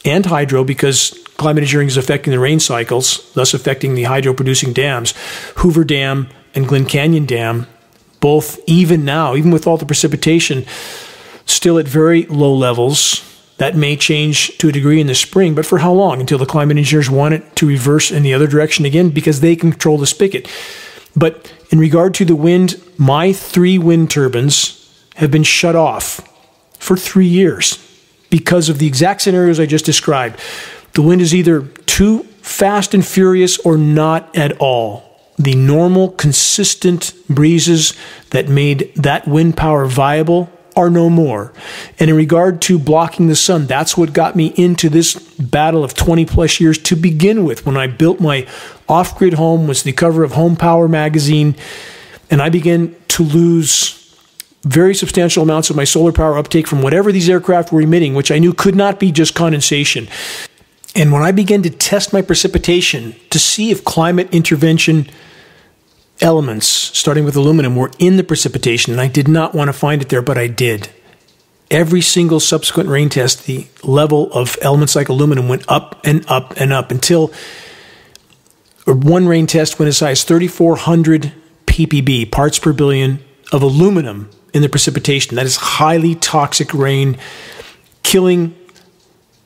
and 0.06 0.26
hydro, 0.26 0.64
because 0.64 1.21
climate 1.42 1.64
engineering 1.64 1.88
is 1.88 1.98
affecting 1.98 2.32
the 2.32 2.40
rain 2.40 2.60
cycles, 2.60 3.32
thus 3.34 3.54
affecting 3.54 3.96
the 3.96 4.04
hydro 4.04 4.34
producing 4.34 4.74
dams, 4.74 5.14
Hoover 5.58 5.84
Dam 5.84 6.30
and 6.54 6.68
Glen 6.68 6.86
Canyon 6.86 7.26
Dam, 7.26 7.68
both 8.20 8.60
even 8.68 9.04
now, 9.04 9.36
even 9.36 9.50
with 9.50 9.66
all 9.66 9.78
the 9.78 9.86
precipitation, 9.86 10.66
still 11.46 11.80
at 11.80 11.88
very 11.88 12.26
low 12.28 12.54
levels. 12.54 13.28
That 13.58 13.76
may 13.76 13.96
change 13.96 14.58
to 14.60 14.70
a 14.70 14.72
degree 14.72 15.02
in 15.02 15.08
the 15.08 15.16
spring, 15.16 15.56
but 15.56 15.66
for 15.66 15.80
how 15.80 15.94
long? 15.94 16.20
Until 16.20 16.38
the 16.38 16.46
climate 16.46 16.78
engineers 16.78 17.10
want 17.10 17.34
it 17.34 17.56
to 17.58 17.68
reverse 17.68 18.12
in 18.12 18.24
the 18.24 18.34
other 18.34 18.48
direction 18.48 18.86
again 18.86 19.10
because 19.10 19.40
they 19.40 19.56
control 19.56 19.98
the 19.98 20.08
spigot. 20.08 20.48
But 21.16 21.52
in 21.72 21.80
regard 21.80 22.14
to 22.16 22.26
the 22.26 22.36
wind, 22.36 22.82
my 22.98 23.34
three 23.34 23.78
wind 23.78 24.12
turbines 24.12 24.78
have 25.16 25.32
been 25.32 25.44
shut 25.44 25.76
off 25.76 26.22
for 26.80 26.96
three 26.98 27.28
years 27.28 27.78
because 28.30 28.70
of 28.70 28.80
the 28.80 28.88
exact 28.88 29.22
scenarios 29.22 29.60
I 29.60 29.66
just 29.66 29.86
described. 29.86 30.40
The 30.94 31.02
wind 31.02 31.22
is 31.22 31.34
either 31.34 31.62
too 31.62 32.24
fast 32.42 32.94
and 32.94 33.06
furious 33.06 33.58
or 33.60 33.78
not 33.78 34.36
at 34.36 34.58
all. 34.60 35.10
The 35.38 35.56
normal, 35.56 36.10
consistent 36.10 37.14
breezes 37.30 37.94
that 38.30 38.50
made 38.50 38.94
that 38.96 39.28
wind 39.28 39.58
power 39.58 39.86
viable 39.86 40.52
are 40.76 40.90
no 40.90 41.10
more. 41.10 41.54
And 42.00 42.10
in 42.10 42.16
regard 42.16 42.62
to 42.64 42.80
blocking 42.80 43.28
the 43.28 43.36
sun, 43.36 43.66
that's 43.66 43.98
what 43.98 44.14
got 44.14 44.36
me 44.36 44.54
into 44.56 44.90
this 44.90 45.16
battle 45.38 45.84
of 45.84 45.94
20 45.94 46.26
plus 46.26 46.60
years 46.60 46.78
to 46.80 46.96
begin 46.96 47.44
with. 47.44 47.66
When 47.66 47.78
I 47.78 47.88
built 47.88 48.20
my 48.20 48.48
off 48.88 49.18
grid 49.18 49.34
home, 49.34 49.68
was 49.68 49.84
the 49.84 49.94
cover 49.94 50.24
of 50.24 50.34
Home 50.34 50.56
Power 50.56 50.88
magazine, 50.88 51.56
and 52.30 52.42
I 52.42 52.50
began 52.50 52.96
to 53.10 53.24
lose 53.24 53.98
very 54.64 54.94
substantial 54.94 55.44
amounts 55.44 55.70
of 55.70 55.76
my 55.76 55.84
solar 55.84 56.12
power 56.12 56.38
uptake 56.38 56.68
from 56.68 56.82
whatever 56.82 57.12
these 57.12 57.30
aircraft 57.30 57.72
were 57.72 57.82
emitting, 57.82 58.14
which 58.14 58.32
I 58.32 58.38
knew 58.38 58.54
could 58.54 58.76
not 58.76 59.00
be 59.00 59.12
just 59.12 59.34
condensation. 59.34 60.08
And 60.96 61.12
when 61.12 61.24
I 61.24 61.32
began 61.32 61.64
to 61.64 61.70
test 61.70 62.12
my 62.12 62.22
precipitation 62.22 63.16
to 63.30 63.40
see 63.40 63.72
if 63.72 63.84
climate 63.86 64.34
intervention 64.34 65.10
elements, 66.20 66.68
starting 66.68 67.24
with 67.26 67.36
aluminum, 67.36 67.76
were 67.76 67.92
in 67.98 68.18
the 68.18 68.24
precipitation, 68.24 68.92
and 68.92 69.02
I 69.02 69.08
did 69.08 69.28
not 69.28 69.56
want 69.56 69.70
to 69.70 69.74
find 69.74 70.02
it 70.02 70.10
there, 70.10 70.22
but 70.22 70.38
I 70.38 70.48
did. 70.48 70.90
Every 71.70 72.02
single 72.02 72.42
subsequent 72.42 72.90
rain 72.90 73.08
test, 73.08 73.46
the 73.46 73.68
level 73.84 74.32
of 74.34 74.58
elements 74.62 74.96
like 74.96 75.08
aluminum 75.08 75.48
went 75.48 75.64
up 75.70 76.02
and 76.04 76.26
up 76.28 76.54
and 76.58 76.74
up 76.74 76.92
until 76.92 77.32
one 78.86 79.28
rain 79.28 79.48
test 79.48 79.80
went 79.80 79.88
as 79.88 80.02
high 80.02 80.12
as 80.12 80.24
3,400 80.24 81.32
ppb, 81.66 82.30
parts 82.32 82.60
per 82.60 82.74
billion, 82.74 83.24
of 83.54 83.62
aluminum 83.62 84.30
in 84.54 84.62
the 84.62 84.70
precipitation. 84.70 85.36
That 85.36 85.46
is 85.46 85.56
highly 85.56 86.16
toxic 86.16 86.74
rain, 86.74 87.18
killing 88.04 88.56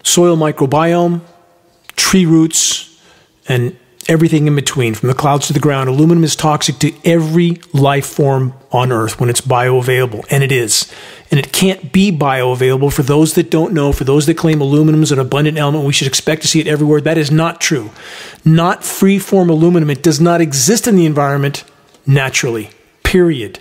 soil 0.04 0.36
microbiome, 0.36 1.22
tree 1.96 2.26
roots, 2.26 3.00
and 3.48 3.78
everything 4.08 4.48
in 4.48 4.56
between, 4.56 4.94
from 4.94 5.10
the 5.10 5.16
clouds 5.16 5.48
to 5.48 5.54
the 5.54 5.60
ground. 5.60 5.90
Aluminum 5.90 6.24
is 6.24 6.36
toxic 6.36 6.78
to 6.80 6.94
every 7.04 7.60
life 7.74 8.06
form 8.06 8.54
on 8.72 8.92
Earth 8.92 9.20
when 9.20 9.30
it's 9.30 9.42
bioavailable, 9.42 10.26
and 10.30 10.44
it 10.44 10.52
is. 10.52 10.92
And 11.32 11.40
it 11.40 11.52
can't 11.52 11.92
be 11.92 12.12
bioavailable 12.12 12.94
for 12.94 13.04
those 13.04 13.34
that 13.34 13.50
don't 13.50 13.74
know, 13.74 13.92
for 13.92 14.04
those 14.04 14.26
that 14.28 14.38
claim 14.38 14.62
aluminum 14.62 15.02
is 15.02 15.12
an 15.12 15.20
abundant 15.20 15.58
element, 15.58 15.86
we 15.86 15.94
should 15.94 16.08
expect 16.08 16.44
to 16.44 16.48
see 16.48 16.60
it 16.60 16.68
everywhere. 16.68 17.02
That 17.02 17.18
is 17.18 17.32
not 17.32 17.60
true. 17.60 17.90
Not 18.44 18.84
free 18.84 19.18
form 19.18 19.50
aluminum. 19.50 19.90
It 19.90 20.04
does 20.04 20.22
not 20.22 20.42
exist 20.42 20.88
in 20.88 20.96
the 20.96 21.06
environment 21.06 21.64
naturally, 22.06 22.70
period. 23.04 23.60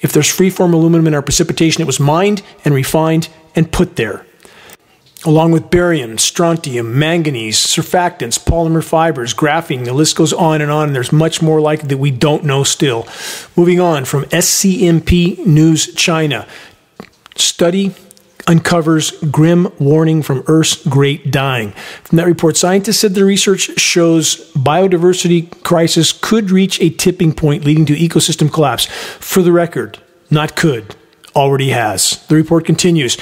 If 0.00 0.12
there's 0.12 0.32
free 0.32 0.50
form 0.50 0.74
aluminum 0.74 1.06
in 1.08 1.14
our 1.14 1.22
precipitation, 1.22 1.82
it 1.82 1.86
was 1.86 2.00
mined 2.00 2.42
and 2.64 2.74
refined 2.74 3.28
and 3.54 3.70
put 3.70 3.96
there 3.96 4.26
along 5.24 5.52
with 5.52 5.70
barium, 5.70 6.18
strontium, 6.18 6.98
manganese, 6.98 7.58
surfactants, 7.58 8.38
polymer 8.38 8.82
fibers, 8.82 9.34
graphene. 9.34 9.84
The 9.84 9.92
list 9.92 10.16
goes 10.16 10.32
on 10.32 10.60
and 10.60 10.70
on, 10.70 10.88
and 10.88 10.96
there's 10.96 11.12
much 11.12 11.40
more 11.40 11.60
like 11.60 11.88
that 11.88 11.98
we 11.98 12.10
don't 12.10 12.44
know 12.44 12.64
still. 12.64 13.06
Moving 13.56 13.80
on 13.80 14.04
from 14.04 14.24
SCMP 14.24 15.46
News 15.46 15.94
China. 15.94 16.46
Study 17.36 17.94
uncovers 18.46 19.12
grim 19.30 19.72
warning 19.78 20.22
from 20.22 20.42
Earth's 20.46 20.84
great 20.86 21.30
dying. 21.30 21.72
From 22.04 22.16
that 22.16 22.26
report, 22.26 22.56
scientists 22.56 22.98
said 22.98 23.14
the 23.14 23.24
research 23.24 23.78
shows 23.78 24.50
biodiversity 24.54 25.62
crisis 25.62 26.12
could 26.12 26.50
reach 26.50 26.80
a 26.80 26.90
tipping 26.90 27.32
point 27.32 27.64
leading 27.64 27.86
to 27.86 27.94
ecosystem 27.94 28.52
collapse. 28.52 28.86
For 29.20 29.42
the 29.42 29.52
record, 29.52 29.98
not 30.30 30.56
could, 30.56 30.96
already 31.36 31.70
has. 31.70 32.24
The 32.26 32.34
report 32.34 32.64
continues. 32.64 33.16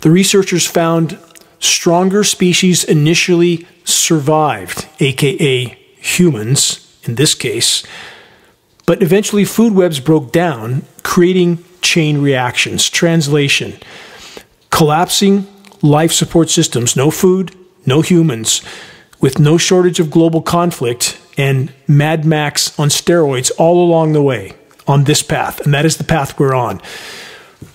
The 0.00 0.10
researchers 0.10 0.66
found 0.66 1.18
stronger 1.58 2.24
species 2.24 2.84
initially 2.84 3.66
survived, 3.84 4.86
aka 5.00 5.78
humans 5.96 6.80
in 7.04 7.14
this 7.16 7.34
case, 7.34 7.82
but 8.86 9.02
eventually 9.02 9.44
food 9.44 9.74
webs 9.74 10.00
broke 10.00 10.32
down, 10.32 10.82
creating 11.02 11.64
chain 11.80 12.20
reactions. 12.20 12.88
Translation 12.88 13.74
collapsing 14.70 15.46
life 15.82 16.10
support 16.10 16.50
systems, 16.50 16.96
no 16.96 17.10
food, 17.10 17.54
no 17.86 18.00
humans, 18.00 18.60
with 19.20 19.38
no 19.38 19.56
shortage 19.56 20.00
of 20.00 20.10
global 20.10 20.42
conflict 20.42 21.16
and 21.38 21.72
Mad 21.86 22.24
Max 22.24 22.76
on 22.78 22.88
steroids 22.88 23.52
all 23.56 23.84
along 23.84 24.12
the 24.12 24.22
way 24.22 24.52
on 24.86 25.04
this 25.04 25.22
path. 25.22 25.60
And 25.60 25.72
that 25.74 25.84
is 25.84 25.96
the 25.96 26.04
path 26.04 26.38
we're 26.38 26.54
on. 26.54 26.80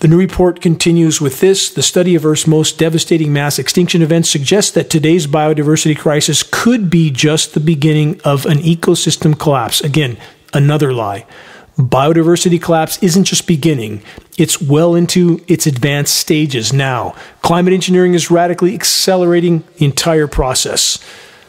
The 0.00 0.08
new 0.08 0.16
report 0.16 0.62
continues 0.62 1.20
with 1.20 1.40
this. 1.40 1.68
The 1.68 1.82
study 1.82 2.14
of 2.14 2.24
Earth's 2.24 2.46
most 2.46 2.78
devastating 2.78 3.34
mass 3.34 3.58
extinction 3.58 4.00
events 4.00 4.30
suggests 4.30 4.70
that 4.70 4.88
today's 4.88 5.26
biodiversity 5.26 5.94
crisis 5.94 6.42
could 6.42 6.88
be 6.88 7.10
just 7.10 7.52
the 7.52 7.60
beginning 7.60 8.18
of 8.24 8.46
an 8.46 8.60
ecosystem 8.60 9.38
collapse. 9.38 9.82
Again, 9.82 10.16
another 10.54 10.94
lie. 10.94 11.26
Biodiversity 11.76 12.60
collapse 12.60 13.02
isn't 13.02 13.24
just 13.24 13.46
beginning, 13.46 14.02
it's 14.38 14.60
well 14.60 14.94
into 14.94 15.44
its 15.46 15.66
advanced 15.66 16.14
stages 16.14 16.72
now. 16.72 17.14
Climate 17.42 17.74
engineering 17.74 18.14
is 18.14 18.30
radically 18.30 18.72
accelerating 18.72 19.64
the 19.76 19.84
entire 19.84 20.26
process. 20.26 20.96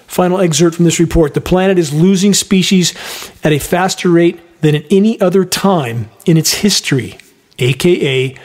Final 0.08 0.42
excerpt 0.42 0.76
from 0.76 0.84
this 0.84 1.00
report 1.00 1.36
The 1.36 1.42
planet 1.42 1.80
is 1.80 1.94
losing 1.94 2.34
species 2.34 2.94
at 3.46 3.54
a 3.54 3.60
faster 3.60 4.10
rate 4.10 4.42
than 4.60 4.76
at 4.76 4.84
any 4.92 5.20
other 5.22 5.46
time 5.46 6.10
in 6.26 6.36
its 6.36 6.56
history 6.56 7.18
aka 7.60 8.36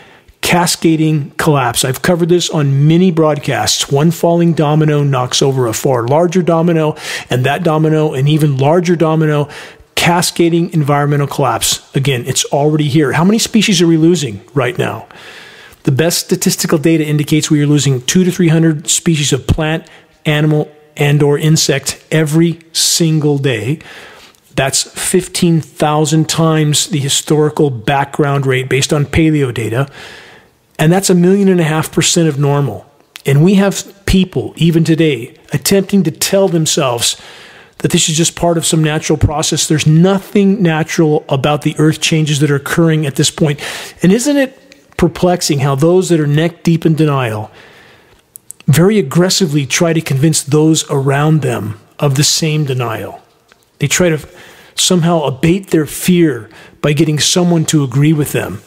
cascading 0.40 1.33
collapse. 1.33 1.85
I've 1.85 2.03
covered 2.03 2.29
this 2.29 2.51
on 2.51 2.87
many 2.87 3.11
broadcasts. 3.11 3.90
One 3.90 4.12
falling 4.12 4.55
domino 4.55 5.03
knocks 5.03 5.42
over 5.42 5.66
a 5.66 5.73
far 5.73 6.07
larger 6.07 6.40
domino, 6.40 6.95
and 7.31 7.45
that 7.45 7.64
domino, 7.64 8.14
an 8.14 8.29
even 8.29 8.57
larger 8.57 8.95
domino, 8.95 9.49
cascading 9.97 10.73
environmental 10.73 11.27
collapse. 11.27 11.92
Again, 11.97 12.25
it's 12.27 12.45
already 12.47 12.88
here. 12.88 13.11
How 13.12 13.25
many 13.25 13.38
species 13.38 13.83
are 13.83 13.88
we 13.88 13.97
losing 13.97 14.40
right 14.55 14.79
now? 14.79 15.09
The 15.83 15.92
best 15.92 16.19
statistical 16.19 16.79
data 16.79 17.05
indicates 17.05 17.51
we 17.51 17.61
are 17.62 17.66
losing 17.66 18.03
2 18.03 18.23
to 18.25 18.31
300 18.31 18.88
species 18.88 19.33
of 19.33 19.49
plant, 19.49 19.88
animal, 20.25 20.71
and 20.97 21.23
or 21.23 21.38
insect 21.38 22.05
every 22.11 22.61
single 22.73 23.38
day. 23.38 23.81
That's 24.57 24.83
15,000 24.83 26.29
times 26.29 26.88
the 26.88 26.99
historical 26.99 27.71
background 27.71 28.47
rate 28.47 28.69
based 28.71 28.92
on 28.92 29.05
paleo 29.05 29.53
data. 29.53 29.88
And 30.79 30.90
that's 30.90 31.11
a 31.11 31.14
million 31.14 31.49
and 31.49 31.61
a 31.61 31.64
half 31.64 31.92
percent 31.92 32.29
of 32.29 32.38
normal. 32.38 32.90
And 33.27 33.45
we 33.45 33.55
have 33.55 33.92
people, 34.07 34.55
even 34.57 34.83
today, 34.83 35.37
attempting 35.53 36.05
to 36.05 36.11
tell 36.11 36.49
themselves 36.49 37.21
that 37.79 37.90
this 37.90 38.09
is 38.09 38.16
just 38.16 38.35
part 38.35 38.57
of 38.57 38.64
some 38.64 38.83
natural 38.83 39.19
process. 39.19 39.69
There's 39.69 39.87
nothing 39.87 40.62
natural 40.62 41.25
about 41.29 41.62
the 41.62 41.75
earth 41.79 42.01
changes 42.01 42.40
that 42.40 42.51
are 42.51 42.57
occurring 42.57 43.05
at 43.05 43.16
this 43.16 43.31
point. 43.31 43.61
And 44.03 44.11
isn't 44.11 44.37
it 44.37 44.97
perplexing 44.97 45.59
how 45.59 45.75
those 45.75 46.09
that 46.09 46.19
are 46.19 46.27
neck 46.27 46.62
deep 46.62 46.87
in 46.87 46.95
denial 46.95 47.51
very 48.66 48.99
aggressively 48.99 49.66
try 49.66 49.92
to 49.92 50.01
convince 50.01 50.42
those 50.42 50.90
around 50.90 51.42
them 51.42 51.79
of 51.99 52.14
the 52.14 52.25
same 52.25 52.64
denial? 52.64 53.21
They 53.79 53.89
try 53.89 54.09
to 54.09 54.29
somehow 54.75 55.23
abate 55.23 55.69
their 55.69 55.87
fear 55.87 56.51
by 56.81 56.93
getting 56.93 57.19
someone 57.19 57.65
to 57.67 57.85
agree 57.85 58.12
with 58.12 58.33
them. 58.33 58.62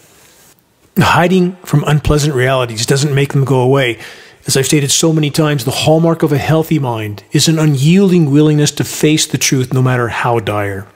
Hiding 0.98 1.56
from 1.58 1.84
unpleasant 1.88 2.36
realities 2.36 2.86
doesn't 2.86 3.16
make 3.16 3.34
them 3.34 3.46
go 3.46 3.62
away. 3.62 4.00
As 4.48 4.58
I've 4.58 4.66
stated 4.66 4.90
so 4.90 5.14
many 5.14 5.30
times, 5.30 5.64
the 5.64 5.72
hallmark 5.72 6.24
of 6.24 6.32
a 6.32 6.38
healthy 6.38 6.80
mind 6.80 7.24
is 7.32 7.48
an 7.48 7.60
unyielding 7.60 8.32
willingness 8.32 8.72
to 8.72 8.84
face 8.84 9.28
the 9.28 9.38
truth 9.38 9.74
no 9.74 9.82
matter 9.82 10.08
how 10.08 10.40
dire. 10.40 10.88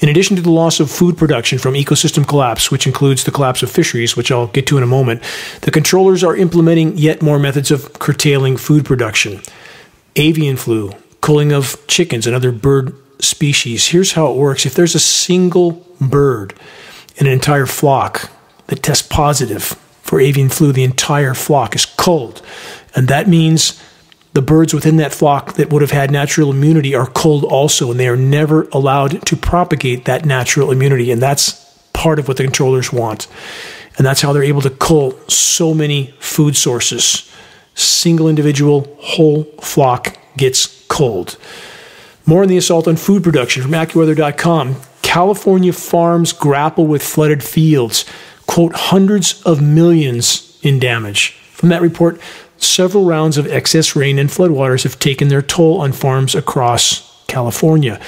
In 0.00 0.08
addition 0.08 0.36
to 0.36 0.42
the 0.42 0.50
loss 0.50 0.80
of 0.80 0.90
food 0.90 1.16
production 1.16 1.58
from 1.58 1.74
ecosystem 1.74 2.26
collapse, 2.26 2.70
which 2.70 2.86
includes 2.86 3.24
the 3.24 3.30
collapse 3.30 3.62
of 3.62 3.70
fisheries, 3.70 4.16
which 4.16 4.30
I'll 4.30 4.48
get 4.48 4.66
to 4.68 4.76
in 4.76 4.82
a 4.82 4.86
moment, 4.86 5.22
the 5.62 5.70
controllers 5.70 6.22
are 6.22 6.36
implementing 6.36 6.96
yet 6.98 7.22
more 7.22 7.38
methods 7.38 7.70
of 7.70 7.92
curtailing 7.94 8.56
food 8.56 8.84
production. 8.84 9.40
Avian 10.16 10.56
flu, 10.56 10.92
culling 11.20 11.52
of 11.52 11.76
chickens 11.86 12.26
and 12.26 12.36
other 12.36 12.52
bird 12.52 12.94
species. 13.20 13.88
Here's 13.88 14.12
how 14.12 14.30
it 14.32 14.36
works 14.36 14.66
if 14.66 14.74
there's 14.74 14.94
a 14.94 15.00
single 15.00 15.86
bird 16.00 16.54
in 17.16 17.26
an 17.26 17.32
entire 17.32 17.66
flock 17.66 18.30
that 18.68 18.82
tests 18.82 19.06
positive 19.06 19.76
for 20.10 20.20
avian 20.20 20.48
flu, 20.48 20.72
the 20.72 20.82
entire 20.82 21.34
flock 21.34 21.76
is 21.76 21.86
culled. 21.86 22.42
And 22.96 23.06
that 23.08 23.28
means 23.28 23.80
the 24.32 24.42
birds 24.42 24.74
within 24.74 24.96
that 24.96 25.12
flock 25.12 25.54
that 25.54 25.70
would 25.70 25.82
have 25.82 25.90
had 25.90 26.10
natural 26.10 26.50
immunity 26.50 26.94
are 26.94 27.06
culled 27.06 27.44
also, 27.44 27.90
and 27.90 28.00
they 28.00 28.08
are 28.08 28.16
never 28.16 28.68
allowed 28.72 29.24
to 29.26 29.36
propagate 29.36 30.06
that 30.06 30.24
natural 30.24 30.70
immunity. 30.70 31.10
And 31.10 31.22
that's 31.22 31.52
part 31.92 32.18
of 32.18 32.26
what 32.26 32.36
the 32.36 32.44
controllers 32.44 32.92
want. 32.92 33.26
And 33.98 34.06
that's 34.06 34.20
how 34.20 34.32
they're 34.32 34.42
able 34.42 34.62
to 34.62 34.70
cull 34.70 35.12
so 35.28 35.74
many 35.74 36.14
food 36.18 36.56
sources. 36.56 37.30
Single 37.74 38.28
individual, 38.28 38.96
whole 39.00 39.44
flock 39.60 40.16
gets 40.36 40.84
culled. 40.88 41.36
More 42.30 42.42
on 42.42 42.48
the 42.48 42.56
assault 42.56 42.86
on 42.86 42.94
food 42.94 43.24
production 43.24 43.60
from 43.60 43.72
AccuWeather.com. 43.72 44.76
California 45.02 45.72
farms 45.72 46.32
grapple 46.32 46.86
with 46.86 47.02
flooded 47.02 47.42
fields. 47.42 48.04
Quote, 48.46 48.72
hundreds 48.72 49.42
of 49.42 49.60
millions 49.60 50.56
in 50.62 50.78
damage. 50.78 51.32
From 51.50 51.70
that 51.70 51.82
report, 51.82 52.20
several 52.56 53.04
rounds 53.04 53.36
of 53.36 53.48
excess 53.48 53.96
rain 53.96 54.16
and 54.16 54.30
floodwaters 54.30 54.84
have 54.84 55.00
taken 55.00 55.26
their 55.26 55.42
toll 55.42 55.80
on 55.80 55.90
farms 55.90 56.36
across 56.36 57.26
California, 57.26 58.00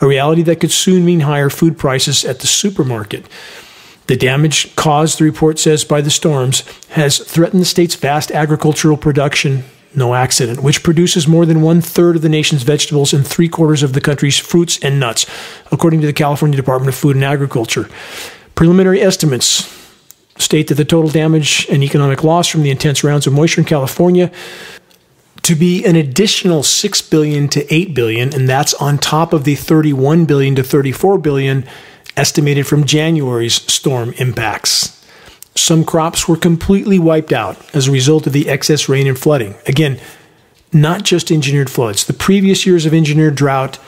a 0.00 0.08
reality 0.08 0.42
that 0.42 0.58
could 0.58 0.72
soon 0.72 1.04
mean 1.04 1.20
higher 1.20 1.48
food 1.48 1.78
prices 1.78 2.24
at 2.24 2.40
the 2.40 2.48
supermarket. 2.48 3.26
The 4.08 4.16
damage 4.16 4.74
caused, 4.74 5.20
the 5.20 5.24
report 5.24 5.60
says, 5.60 5.84
by 5.84 6.00
the 6.00 6.10
storms 6.10 6.64
has 6.88 7.18
threatened 7.20 7.62
the 7.62 7.66
state's 7.66 7.94
vast 7.94 8.32
agricultural 8.32 8.96
production. 8.96 9.62
No 9.94 10.14
accident, 10.14 10.62
which 10.62 10.82
produces 10.82 11.26
more 11.26 11.46
than 11.46 11.62
one 11.62 11.80
third 11.80 12.16
of 12.16 12.22
the 12.22 12.28
nation's 12.28 12.62
vegetables 12.62 13.12
and 13.12 13.26
three 13.26 13.48
quarters 13.48 13.82
of 13.82 13.94
the 13.94 14.00
country's 14.00 14.38
fruits 14.38 14.78
and 14.82 15.00
nuts, 15.00 15.26
according 15.72 16.00
to 16.02 16.06
the 16.06 16.12
California 16.12 16.56
Department 16.56 16.88
of 16.88 16.94
Food 16.94 17.16
and 17.16 17.24
Agriculture. 17.24 17.88
Preliminary 18.54 19.00
estimates 19.00 19.74
state 20.36 20.68
that 20.68 20.74
the 20.74 20.84
total 20.84 21.10
damage 21.10 21.66
and 21.70 21.82
economic 21.82 22.22
loss 22.22 22.48
from 22.48 22.62
the 22.62 22.70
intense 22.70 23.02
rounds 23.02 23.26
of 23.26 23.32
moisture 23.32 23.60
in 23.60 23.64
California 23.66 24.30
to 25.42 25.54
be 25.54 25.84
an 25.84 25.96
additional 25.96 26.62
6 26.62 27.02
billion 27.02 27.48
to 27.48 27.74
8 27.74 27.94
billion 27.94 28.34
and 28.34 28.48
that's 28.48 28.74
on 28.74 28.98
top 28.98 29.32
of 29.32 29.44
the 29.44 29.54
31 29.54 30.26
billion 30.26 30.54
to 30.54 30.62
34 30.62 31.18
billion 31.18 31.64
estimated 32.16 32.66
from 32.66 32.84
January's 32.84 33.54
storm 33.72 34.12
impacts. 34.18 34.97
Some 35.58 35.84
crops 35.84 36.28
were 36.28 36.36
completely 36.36 36.98
wiped 36.98 37.32
out 37.32 37.58
as 37.74 37.88
a 37.88 37.92
result 37.92 38.26
of 38.26 38.32
the 38.32 38.48
excess 38.48 38.88
rain 38.88 39.06
and 39.06 39.18
flooding. 39.18 39.54
Again, 39.66 39.98
not 40.72 41.02
just 41.02 41.30
engineered 41.30 41.70
floods. 41.70 42.06
The 42.06 42.12
previous 42.12 42.64
years 42.66 42.86
of 42.86 42.94
engineered 42.94 43.34
drought 43.34 43.78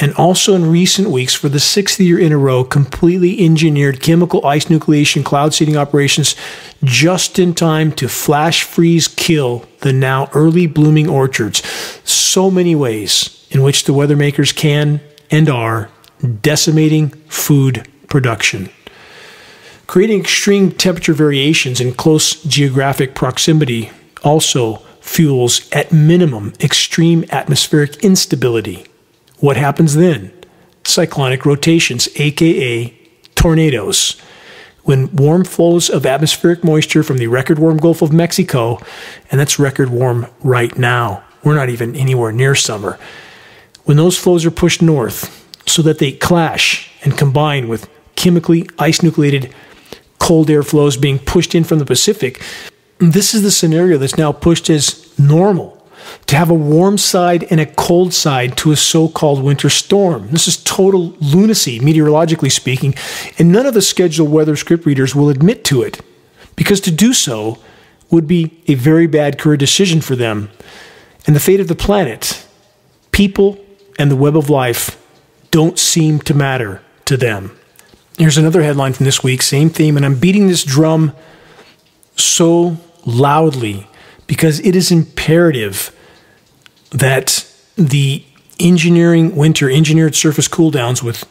and 0.00 0.14
also 0.14 0.54
in 0.54 0.70
recent 0.70 1.10
weeks, 1.10 1.34
for 1.34 1.48
the 1.48 1.58
sixth 1.58 1.98
year 1.98 2.18
in 2.18 2.30
a 2.30 2.38
row, 2.38 2.62
completely 2.62 3.44
engineered 3.44 4.00
chemical 4.00 4.46
ice 4.46 4.66
nucleation 4.66 5.24
cloud 5.24 5.52
seeding 5.52 5.76
operations 5.76 6.36
just 6.84 7.38
in 7.38 7.52
time 7.52 7.90
to 7.92 8.08
flash 8.08 8.62
freeze 8.62 9.08
kill 9.08 9.64
the 9.80 9.92
now 9.92 10.30
early 10.34 10.68
blooming 10.68 11.08
orchards. 11.08 11.66
So 12.04 12.48
many 12.50 12.76
ways 12.76 13.44
in 13.50 13.62
which 13.62 13.84
the 13.84 13.92
weather 13.92 14.16
makers 14.16 14.52
can 14.52 15.00
and 15.32 15.48
are 15.48 15.90
decimating 16.42 17.08
food 17.26 17.88
production. 18.08 18.70
Creating 19.88 20.20
extreme 20.20 20.70
temperature 20.70 21.14
variations 21.14 21.80
in 21.80 21.94
close 21.94 22.42
geographic 22.42 23.14
proximity 23.14 23.90
also 24.22 24.76
fuels, 25.00 25.66
at 25.72 25.90
minimum, 25.90 26.52
extreme 26.60 27.24
atmospheric 27.30 27.96
instability. 28.04 28.84
What 29.38 29.56
happens 29.56 29.94
then? 29.94 30.30
Cyclonic 30.84 31.46
rotations, 31.46 32.06
aka 32.16 32.94
tornadoes. 33.34 34.20
When 34.82 35.16
warm 35.16 35.44
flows 35.44 35.88
of 35.88 36.04
atmospheric 36.04 36.62
moisture 36.62 37.02
from 37.02 37.16
the 37.16 37.28
record 37.28 37.58
warm 37.58 37.78
Gulf 37.78 38.02
of 38.02 38.12
Mexico, 38.12 38.80
and 39.30 39.40
that's 39.40 39.58
record 39.58 39.88
warm 39.88 40.26
right 40.40 40.76
now, 40.76 41.24
we're 41.42 41.54
not 41.54 41.70
even 41.70 41.96
anywhere 41.96 42.30
near 42.30 42.54
summer. 42.54 42.98
When 43.84 43.96
those 43.96 44.18
flows 44.18 44.44
are 44.44 44.50
pushed 44.50 44.82
north 44.82 45.46
so 45.66 45.80
that 45.80 45.98
they 45.98 46.12
clash 46.12 46.90
and 47.02 47.16
combine 47.16 47.68
with 47.68 47.88
chemically 48.16 48.68
ice 48.78 49.02
nucleated 49.02 49.54
cold 50.18 50.50
air 50.50 50.62
flows 50.62 50.96
being 50.96 51.18
pushed 51.18 51.54
in 51.54 51.64
from 51.64 51.78
the 51.78 51.86
Pacific, 51.86 52.42
this 52.98 53.34
is 53.34 53.42
the 53.42 53.50
scenario 53.50 53.98
that's 53.98 54.18
now 54.18 54.32
pushed 54.32 54.68
as 54.68 55.18
normal 55.18 55.74
to 56.26 56.36
have 56.36 56.50
a 56.50 56.54
warm 56.54 56.98
side 56.98 57.44
and 57.50 57.60
a 57.60 57.66
cold 57.66 58.12
side 58.14 58.56
to 58.56 58.72
a 58.72 58.76
so 58.76 59.08
called 59.08 59.42
winter 59.42 59.68
storm. 59.68 60.28
This 60.30 60.48
is 60.48 60.62
total 60.62 61.14
lunacy, 61.20 61.80
meteorologically 61.80 62.50
speaking, 62.50 62.94
and 63.38 63.52
none 63.52 63.66
of 63.66 63.74
the 63.74 63.82
scheduled 63.82 64.30
weather 64.30 64.56
script 64.56 64.86
readers 64.86 65.14
will 65.14 65.28
admit 65.28 65.64
to 65.64 65.82
it, 65.82 66.00
because 66.56 66.80
to 66.82 66.90
do 66.90 67.12
so 67.12 67.58
would 68.10 68.26
be 68.26 68.62
a 68.66 68.74
very 68.74 69.06
bad 69.06 69.38
career 69.38 69.56
decision 69.56 70.00
for 70.00 70.16
them. 70.16 70.50
And 71.26 71.36
the 71.36 71.40
fate 71.40 71.60
of 71.60 71.68
the 71.68 71.74
planet, 71.74 72.46
people, 73.12 73.58
and 73.98 74.10
the 74.10 74.16
web 74.16 74.36
of 74.36 74.48
life 74.48 75.02
don't 75.50 75.78
seem 75.78 76.20
to 76.20 76.34
matter 76.34 76.82
to 77.04 77.16
them. 77.16 77.57
Here's 78.18 78.36
another 78.36 78.62
headline 78.64 78.94
from 78.94 79.04
this 79.04 79.22
week, 79.22 79.42
same 79.42 79.70
theme, 79.70 79.96
and 79.96 80.04
I'm 80.04 80.18
beating 80.18 80.48
this 80.48 80.64
drum 80.64 81.12
so 82.16 82.76
loudly 83.06 83.86
because 84.26 84.58
it 84.60 84.74
is 84.74 84.90
imperative 84.90 85.94
that 86.90 87.46
the 87.76 88.24
engineering 88.58 89.36
winter, 89.36 89.70
engineered 89.70 90.16
surface 90.16 90.48
cooldowns 90.48 91.00
with 91.00 91.24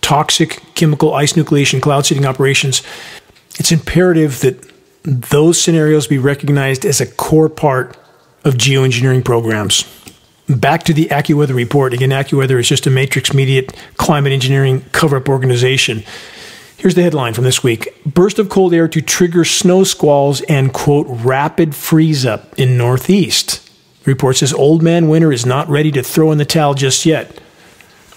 toxic 0.00 0.62
chemical 0.74 1.12
ice 1.12 1.34
nucleation 1.34 1.82
cloud 1.82 2.06
seeding 2.06 2.24
operations, 2.24 2.82
it's 3.58 3.70
imperative 3.70 4.40
that 4.40 4.72
those 5.02 5.60
scenarios 5.60 6.06
be 6.06 6.16
recognized 6.16 6.86
as 6.86 7.02
a 7.02 7.06
core 7.06 7.50
part 7.50 7.98
of 8.44 8.54
geoengineering 8.54 9.22
programs. 9.22 9.84
Back 10.50 10.82
to 10.84 10.92
the 10.92 11.06
AccuWeather 11.06 11.54
report. 11.54 11.94
Again, 11.94 12.10
AccuWeather 12.10 12.58
is 12.58 12.68
just 12.68 12.84
a 12.84 12.90
matrix 12.90 13.32
media 13.32 13.62
climate 13.98 14.32
engineering 14.32 14.84
cover 14.90 15.18
up 15.18 15.28
organization. 15.28 16.02
Here's 16.76 16.96
the 16.96 17.04
headline 17.04 17.34
from 17.34 17.44
this 17.44 17.62
week 17.62 17.88
Burst 18.04 18.40
of 18.40 18.48
cold 18.48 18.74
air 18.74 18.88
to 18.88 19.00
trigger 19.00 19.44
snow 19.44 19.84
squalls 19.84 20.40
and, 20.42 20.72
quote, 20.72 21.06
rapid 21.08 21.76
freeze 21.76 22.26
up 22.26 22.58
in 22.58 22.76
Northeast. 22.76 23.64
The 24.02 24.10
report 24.10 24.38
says 24.38 24.52
Old 24.52 24.82
Man 24.82 25.08
Winter 25.08 25.30
is 25.30 25.46
not 25.46 25.68
ready 25.68 25.92
to 25.92 26.02
throw 26.02 26.32
in 26.32 26.38
the 26.38 26.44
towel 26.44 26.74
just 26.74 27.06
yet. 27.06 27.40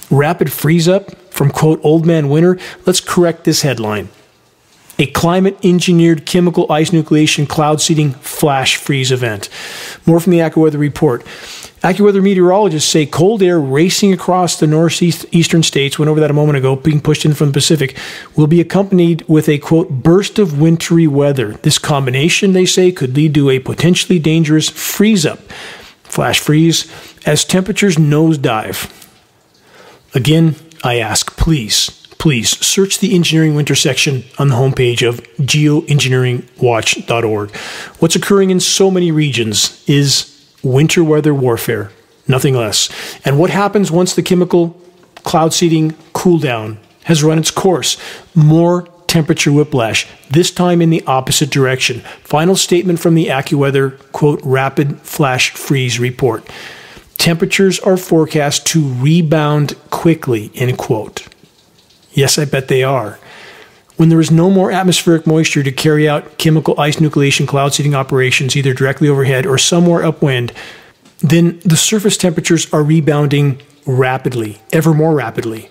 Rapid 0.09 0.51
freeze 0.51 0.87
up 0.87 1.15
from, 1.31 1.51
quote, 1.51 1.81
Old 1.83 2.03
Man 2.03 2.29
Winter. 2.29 2.57
Let's 2.87 2.99
correct 2.99 3.43
this 3.43 3.61
headline. 3.61 4.09
A 4.97 5.05
climate 5.07 5.57
engineered 5.63 6.25
chemical 6.25 6.71
ice 6.71 6.89
nucleation 6.89 7.47
cloud 7.47 7.79
seeding 7.79 8.13
flash 8.13 8.75
freeze 8.75 9.11
event. 9.11 9.49
More 10.07 10.19
from 10.19 10.31
the 10.31 10.39
AccuWeather 10.39 10.79
report. 10.79 11.23
AccuWeather 11.83 12.23
meteorologists 12.23 12.89
say 12.89 13.05
cold 13.05 13.43
air 13.43 13.59
racing 13.59 14.13
across 14.13 14.57
the 14.57 14.65
northeast 14.65 15.25
eastern 15.33 15.63
states, 15.63 15.99
went 15.99 16.09
over 16.09 16.21
that 16.21 16.31
a 16.31 16.33
moment 16.33 16.57
ago, 16.57 16.77
being 16.77 17.01
pushed 17.01 17.25
in 17.25 17.33
from 17.33 17.47
the 17.47 17.53
Pacific, 17.53 17.97
will 18.37 18.47
be 18.47 18.61
accompanied 18.61 19.27
with 19.27 19.49
a 19.49 19.57
quote 19.57 19.89
burst 19.89 20.39
of 20.39 20.61
wintry 20.61 21.07
weather. 21.07 21.55
This 21.55 21.77
combination, 21.77 22.53
they 22.53 22.65
say, 22.65 22.93
could 22.93 23.17
lead 23.17 23.33
to 23.33 23.49
a 23.49 23.59
potentially 23.59 24.17
dangerous 24.17 24.69
freeze 24.69 25.25
up, 25.25 25.39
flash 26.03 26.39
freeze, 26.39 26.89
as 27.25 27.43
temperatures 27.43 27.97
nosedive. 27.97 28.89
Again, 30.15 30.55
I 30.85 30.99
ask, 30.99 31.35
please, 31.35 31.89
please 32.17 32.57
search 32.65 32.99
the 32.99 33.13
engineering 33.13 33.55
winter 33.55 33.75
section 33.75 34.23
on 34.39 34.47
the 34.47 34.55
homepage 34.55 35.05
of 35.05 35.21
geoengineeringwatch.org. 35.39 37.55
What's 37.99 38.15
occurring 38.15 38.51
in 38.51 38.61
so 38.61 38.89
many 38.89 39.11
regions 39.11 39.83
is 39.85 40.32
winter 40.63 41.03
weather 41.03 41.33
warfare, 41.33 41.91
nothing 42.27 42.55
less. 42.55 42.89
And 43.25 43.37
what 43.37 43.49
happens 43.49 43.91
once 43.91 44.15
the 44.15 44.23
chemical 44.23 44.79
cloud 45.23 45.53
seeding 45.53 45.95
cool 46.13 46.39
down 46.39 46.79
has 47.03 47.23
run 47.23 47.37
its 47.37 47.51
course? 47.51 47.97
More 48.33 48.87
temperature 49.07 49.51
whiplash, 49.51 50.07
this 50.31 50.49
time 50.49 50.81
in 50.81 50.89
the 50.89 51.03
opposite 51.05 51.51
direction. 51.51 51.99
Final 52.23 52.55
statement 52.55 52.99
from 52.99 53.13
the 53.13 53.27
AccuWeather, 53.27 53.99
quote, 54.11 54.41
rapid 54.43 54.99
flash 55.01 55.51
freeze 55.51 55.99
report. 55.99 56.49
Temperatures 57.19 57.79
are 57.81 57.95
forecast 57.95 58.65
to 58.65 58.91
rebound 58.95 59.75
quickly, 59.91 60.51
end 60.55 60.77
quote. 60.79 61.27
Yes, 62.11 62.39
I 62.39 62.45
bet 62.45 62.69
they 62.69 62.83
are. 62.83 63.19
When 63.97 64.09
there 64.09 64.19
is 64.19 64.31
no 64.31 64.49
more 64.49 64.71
atmospheric 64.71 65.27
moisture 65.27 65.63
to 65.63 65.71
carry 65.71 66.09
out 66.09 66.37
chemical 66.37 66.79
ice 66.79 66.97
nucleation 66.97 67.47
cloud 67.47 67.73
seeding 67.73 67.93
operations, 67.93 68.55
either 68.55 68.73
directly 68.73 69.07
overhead 69.07 69.45
or 69.45 69.57
somewhere 69.57 70.03
upwind, 70.03 70.51
then 71.19 71.59
the 71.59 71.77
surface 71.77 72.17
temperatures 72.17 72.71
are 72.73 72.83
rebounding 72.83 73.61
rapidly, 73.85 74.61
ever 74.71 74.93
more 74.93 75.15
rapidly, 75.15 75.69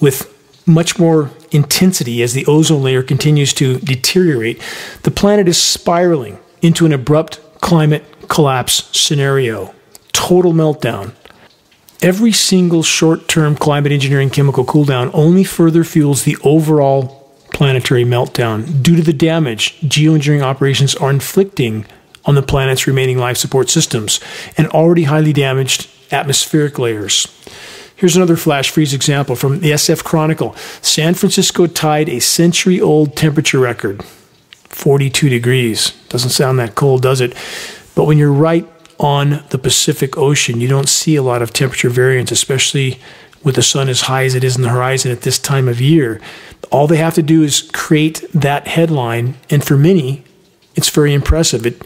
with 0.00 0.32
much 0.66 0.98
more 0.98 1.30
intensity 1.50 2.22
as 2.22 2.32
the 2.32 2.46
ozone 2.46 2.82
layer 2.82 3.02
continues 3.02 3.52
to 3.54 3.78
deteriorate. 3.78 4.60
The 5.02 5.10
planet 5.10 5.48
is 5.48 5.60
spiraling 5.60 6.38
into 6.62 6.86
an 6.86 6.92
abrupt 6.92 7.40
climate 7.60 8.04
collapse 8.28 8.88
scenario. 8.96 9.74
Total 10.12 10.52
meltdown. 10.52 11.12
Every 12.02 12.32
single 12.32 12.82
short 12.82 13.26
term 13.26 13.56
climate 13.56 13.92
engineering 13.92 14.30
chemical 14.30 14.64
cooldown 14.64 15.10
only 15.14 15.44
further 15.44 15.82
fuels 15.82 16.24
the 16.24 16.36
overall 16.44 17.32
planetary 17.52 18.04
meltdown 18.04 18.82
due 18.82 18.96
to 18.96 19.02
the 19.02 19.14
damage 19.14 19.80
geoengineering 19.80 20.42
operations 20.42 20.94
are 20.96 21.08
inflicting 21.08 21.86
on 22.26 22.34
the 22.34 22.42
planet's 22.42 22.86
remaining 22.86 23.16
life 23.16 23.38
support 23.38 23.70
systems 23.70 24.20
and 24.58 24.66
already 24.68 25.04
highly 25.04 25.32
damaged 25.32 25.88
atmospheric 26.12 26.78
layers. 26.78 27.26
Here's 27.96 28.14
another 28.14 28.36
flash 28.36 28.68
freeze 28.68 28.92
example 28.92 29.36
from 29.36 29.60
the 29.60 29.70
SF 29.70 30.04
Chronicle. 30.04 30.54
San 30.82 31.14
Francisco 31.14 31.66
tied 31.66 32.10
a 32.10 32.20
century 32.20 32.78
old 32.78 33.16
temperature 33.16 33.58
record 33.58 34.04
42 34.68 35.30
degrees. 35.30 35.92
Doesn't 36.10 36.30
sound 36.30 36.58
that 36.58 36.74
cold, 36.74 37.00
does 37.00 37.22
it? 37.22 37.34
But 37.94 38.04
when 38.04 38.18
you're 38.18 38.32
right 38.32 38.66
on 38.98 39.44
the 39.50 39.58
Pacific 39.58 40.16
Ocean, 40.16 40.60
you 40.60 40.68
don't 40.68 40.88
see 40.88 41.16
a 41.16 41.22
lot 41.22 41.42
of 41.42 41.52
temperature 41.52 41.90
variance, 41.90 42.30
especially 42.30 42.98
with 43.42 43.54
the 43.54 43.62
sun 43.62 43.88
as 43.88 44.02
high 44.02 44.24
as 44.24 44.34
it 44.34 44.42
is 44.42 44.56
in 44.56 44.62
the 44.62 44.70
horizon 44.70 45.12
at 45.12 45.22
this 45.22 45.38
time 45.38 45.68
of 45.68 45.80
year. 45.80 46.20
All 46.70 46.86
they 46.86 46.96
have 46.96 47.14
to 47.14 47.22
do 47.22 47.42
is 47.42 47.62
create 47.72 48.24
that 48.32 48.66
headline, 48.66 49.34
and 49.50 49.62
for 49.62 49.76
many, 49.76 50.24
it's 50.74 50.90
very 50.90 51.14
impressive. 51.14 51.66
It 51.66 51.82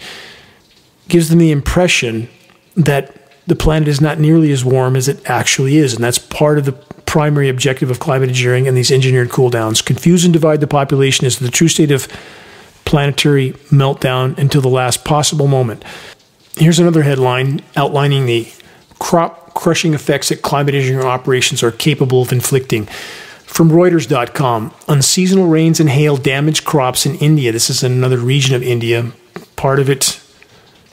gives 1.08 1.28
them 1.28 1.38
the 1.38 1.50
impression 1.50 2.28
that 2.76 3.16
the 3.46 3.56
planet 3.56 3.88
is 3.88 4.00
not 4.00 4.18
nearly 4.18 4.52
as 4.52 4.64
warm 4.64 4.96
as 4.96 5.08
it 5.08 5.28
actually 5.28 5.76
is. 5.76 5.94
And 5.94 6.04
that's 6.04 6.18
part 6.18 6.58
of 6.58 6.64
the 6.64 6.72
primary 6.72 7.48
objective 7.48 7.90
of 7.90 7.98
climate 7.98 8.28
engineering 8.28 8.68
and 8.68 8.76
these 8.76 8.92
engineered 8.92 9.30
cooldowns. 9.30 9.84
Confuse 9.84 10.24
and 10.24 10.32
divide 10.32 10.60
the 10.60 10.68
population 10.68 11.26
is 11.26 11.38
the 11.38 11.50
true 11.50 11.66
state 11.66 11.90
of 11.90 12.06
planetary 12.84 13.52
meltdown 13.70 14.38
until 14.38 14.60
the 14.60 14.68
last 14.68 15.04
possible 15.04 15.48
moment. 15.48 15.84
Here's 16.60 16.78
another 16.78 17.02
headline 17.02 17.62
outlining 17.74 18.26
the 18.26 18.46
crop 18.98 19.54
crushing 19.54 19.94
effects 19.94 20.28
that 20.28 20.42
climate 20.42 20.74
engineering 20.74 21.06
operations 21.06 21.62
are 21.62 21.70
capable 21.70 22.20
of 22.20 22.32
inflicting. 22.32 22.84
From 23.46 23.70
Reuters.com, 23.70 24.74
unseasonal 24.86 25.46
rains 25.46 25.80
and 25.80 25.88
hail 25.88 26.18
damage 26.18 26.66
crops 26.66 27.06
in 27.06 27.14
India. 27.14 27.50
This 27.50 27.70
is 27.70 27.82
another 27.82 28.18
region 28.18 28.54
of 28.54 28.62
India. 28.62 29.10
Part 29.56 29.80
of 29.80 29.88
it 29.88 30.20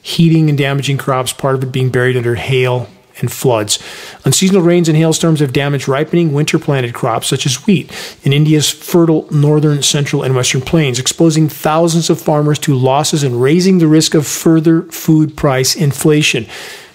heating 0.02 0.48
and 0.48 0.58
damaging 0.58 0.98
crops, 0.98 1.34
part 1.34 1.56
of 1.56 1.64
it 1.64 1.74
being 1.74 1.90
buried 1.90 2.16
under 2.16 2.36
hail 2.36 2.88
and 3.20 3.32
floods. 3.32 3.80
Unseasonal 4.26 4.62
rains 4.62 4.88
and 4.88 4.98
hailstorms 4.98 5.40
have 5.40 5.54
damaged 5.54 5.88
ripening 5.88 6.34
winter 6.34 6.60
planted 6.60 6.94
crops 6.94 7.28
such 7.28 7.46
as 7.46 7.66
wheat 7.66 7.92
in 8.24 8.34
India's 8.34 8.70
fertile 8.70 9.28
northern, 9.32 9.84
central, 9.84 10.24
and 10.24 10.36
western 10.36 10.62
plains, 10.62 11.00
exposing 11.00 11.50
thousands 11.50 12.10
of 12.10 12.22
farmers 12.22 12.60
to 12.60 12.74
losses 12.76 13.24
and 13.24 13.42
raising 13.42 13.80
the 13.80 13.88
risk 13.88 14.14
of 14.14 14.28
further 14.28 14.84
food 14.84 15.36
price 15.36 15.76
inflation. 15.76 16.46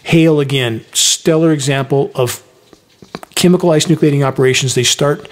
Hail, 0.05 0.41
again, 0.41 0.85
stellar 0.93 1.53
example 1.53 2.11
of 2.15 2.43
chemical 3.35 3.71
ice 3.71 3.87
nucleating 3.87 4.25
operations. 4.25 4.75
They 4.75 4.85
start 4.85 5.29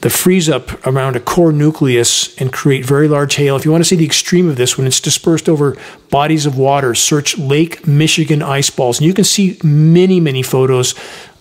the 0.00 0.10
freeze 0.10 0.48
up 0.48 0.86
around 0.86 1.14
a 1.14 1.20
core 1.20 1.52
nucleus 1.52 2.34
and 2.40 2.52
create 2.52 2.84
very 2.84 3.06
large 3.06 3.34
hail. 3.34 3.56
If 3.56 3.64
you 3.64 3.70
want 3.70 3.84
to 3.84 3.88
see 3.88 3.96
the 3.96 4.04
extreme 4.04 4.48
of 4.48 4.56
this, 4.56 4.78
when 4.78 4.86
it's 4.86 5.00
dispersed 5.00 5.48
over 5.48 5.76
bodies 6.10 6.46
of 6.46 6.56
water, 6.56 6.94
search 6.94 7.36
Lake 7.36 7.86
Michigan 7.86 8.42
ice 8.42 8.70
balls. 8.70 8.98
And 8.98 9.06
you 9.06 9.12
can 9.12 9.24
see 9.24 9.58
many, 9.62 10.18
many 10.18 10.42
photos 10.42 10.94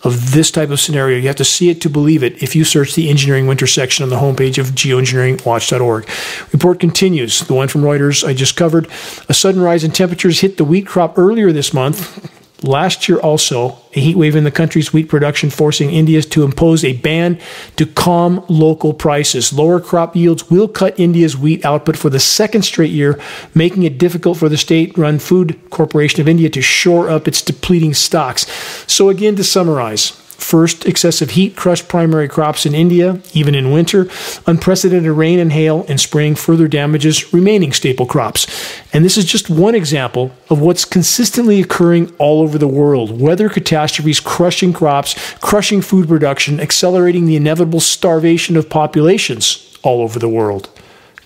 of 0.04 0.32
this 0.32 0.52
type 0.52 0.70
of 0.70 0.80
scenario. 0.80 1.18
You 1.18 1.28
have 1.28 1.36
to 1.38 1.46
see 1.46 1.70
it 1.70 1.82
to 1.82 1.90
believe 1.90 2.24
it 2.24 2.42
if 2.44 2.56
you 2.56 2.64
search 2.64 2.96
the 2.96 3.10
engineering 3.10 3.48
winter 3.48 3.68
section 3.68 4.04
on 4.04 4.10
the 4.10 4.18
homepage 4.18 4.58
of 4.58 4.68
geoengineeringwatch.org. 4.68 6.10
Report 6.54 6.80
continues. 6.80 7.40
The 7.42 7.54
one 7.54 7.68
from 7.70 7.82
Reuters 7.82 8.28
I 8.28 8.34
just 8.34 8.56
covered. 8.56 8.88
A 9.30 9.34
sudden 9.34 9.62
rise 9.62 9.84
in 9.84 9.92
temperatures 9.92 10.42
hit 10.42 10.58
the 10.58 10.66
wheat 10.66 10.86
crop 10.86 11.18
earlier 11.18 11.52
this 11.52 11.74
month 11.74 12.39
Last 12.62 13.08
year, 13.08 13.20
also, 13.20 13.78
a 13.94 14.00
heat 14.02 14.18
wave 14.18 14.36
in 14.36 14.44
the 14.44 14.52
country's 14.52 14.92
wheat 14.92 15.08
production, 15.08 15.50
forcing 15.50 15.92
India 15.92 16.22
to 16.22 16.44
impose 16.44 16.84
a 16.84 16.92
ban 16.92 17.40
to 17.78 17.86
calm 17.86 18.44
local 18.50 18.94
prices. 18.94 19.54
Lower 19.54 19.80
crop 19.80 20.14
yields 20.14 20.50
will 20.52 20.68
cut 20.68 21.00
India's 21.00 21.38
wheat 21.38 21.64
output 21.64 21.96
for 21.96 22.10
the 22.10 22.20
second 22.20 22.64
straight 22.64 22.92
year, 22.92 23.18
making 23.56 23.84
it 23.84 23.98
difficult 23.98 24.38
for 24.38 24.50
the 24.50 24.58
state 24.58 24.98
run 24.98 25.20
Food 25.20 25.58
Corporation 25.70 26.20
of 26.20 26.28
India 26.28 26.50
to 26.50 26.62
shore 26.62 27.10
up 27.10 27.30
its 27.30 27.42
depleting 27.42 27.94
stocks. 27.94 28.46
So, 28.92 29.08
again, 29.08 29.38
to 29.38 29.44
summarize, 29.46 30.12
First, 30.40 30.86
excessive 30.86 31.32
heat 31.32 31.56
crushed 31.56 31.90
primary 31.90 32.28
crops 32.28 32.66
in 32.66 32.74
India, 32.74 33.22
even 33.34 33.54
in 33.54 33.72
winter. 33.72 34.08
Unprecedented 34.48 35.12
rain 35.12 35.38
and 35.38 35.52
hail 35.52 35.84
in 35.84 35.98
spring 35.98 36.34
further 36.34 36.68
damages 36.68 37.34
remaining 37.34 37.74
staple 37.74 38.06
crops. 38.06 38.48
And 38.94 39.04
this 39.04 39.18
is 39.18 39.26
just 39.26 39.50
one 39.50 39.76
example 39.76 40.32
of 40.50 40.62
what's 40.62 40.86
consistently 40.86 41.62
occurring 41.62 42.16
all 42.18 42.42
over 42.42 42.58
the 42.58 42.68
world. 42.68 43.20
Weather 43.20 43.50
catastrophes 43.50 44.20
crushing 44.20 44.74
crops, 44.74 45.36
crushing 45.40 45.82
food 45.82 46.08
production, 46.08 46.60
accelerating 46.60 47.26
the 47.26 47.36
inevitable 47.36 47.82
starvation 47.82 48.56
of 48.56 48.70
populations 48.70 49.78
all 49.84 50.02
over 50.02 50.20
the 50.20 50.30
world. 50.30 50.70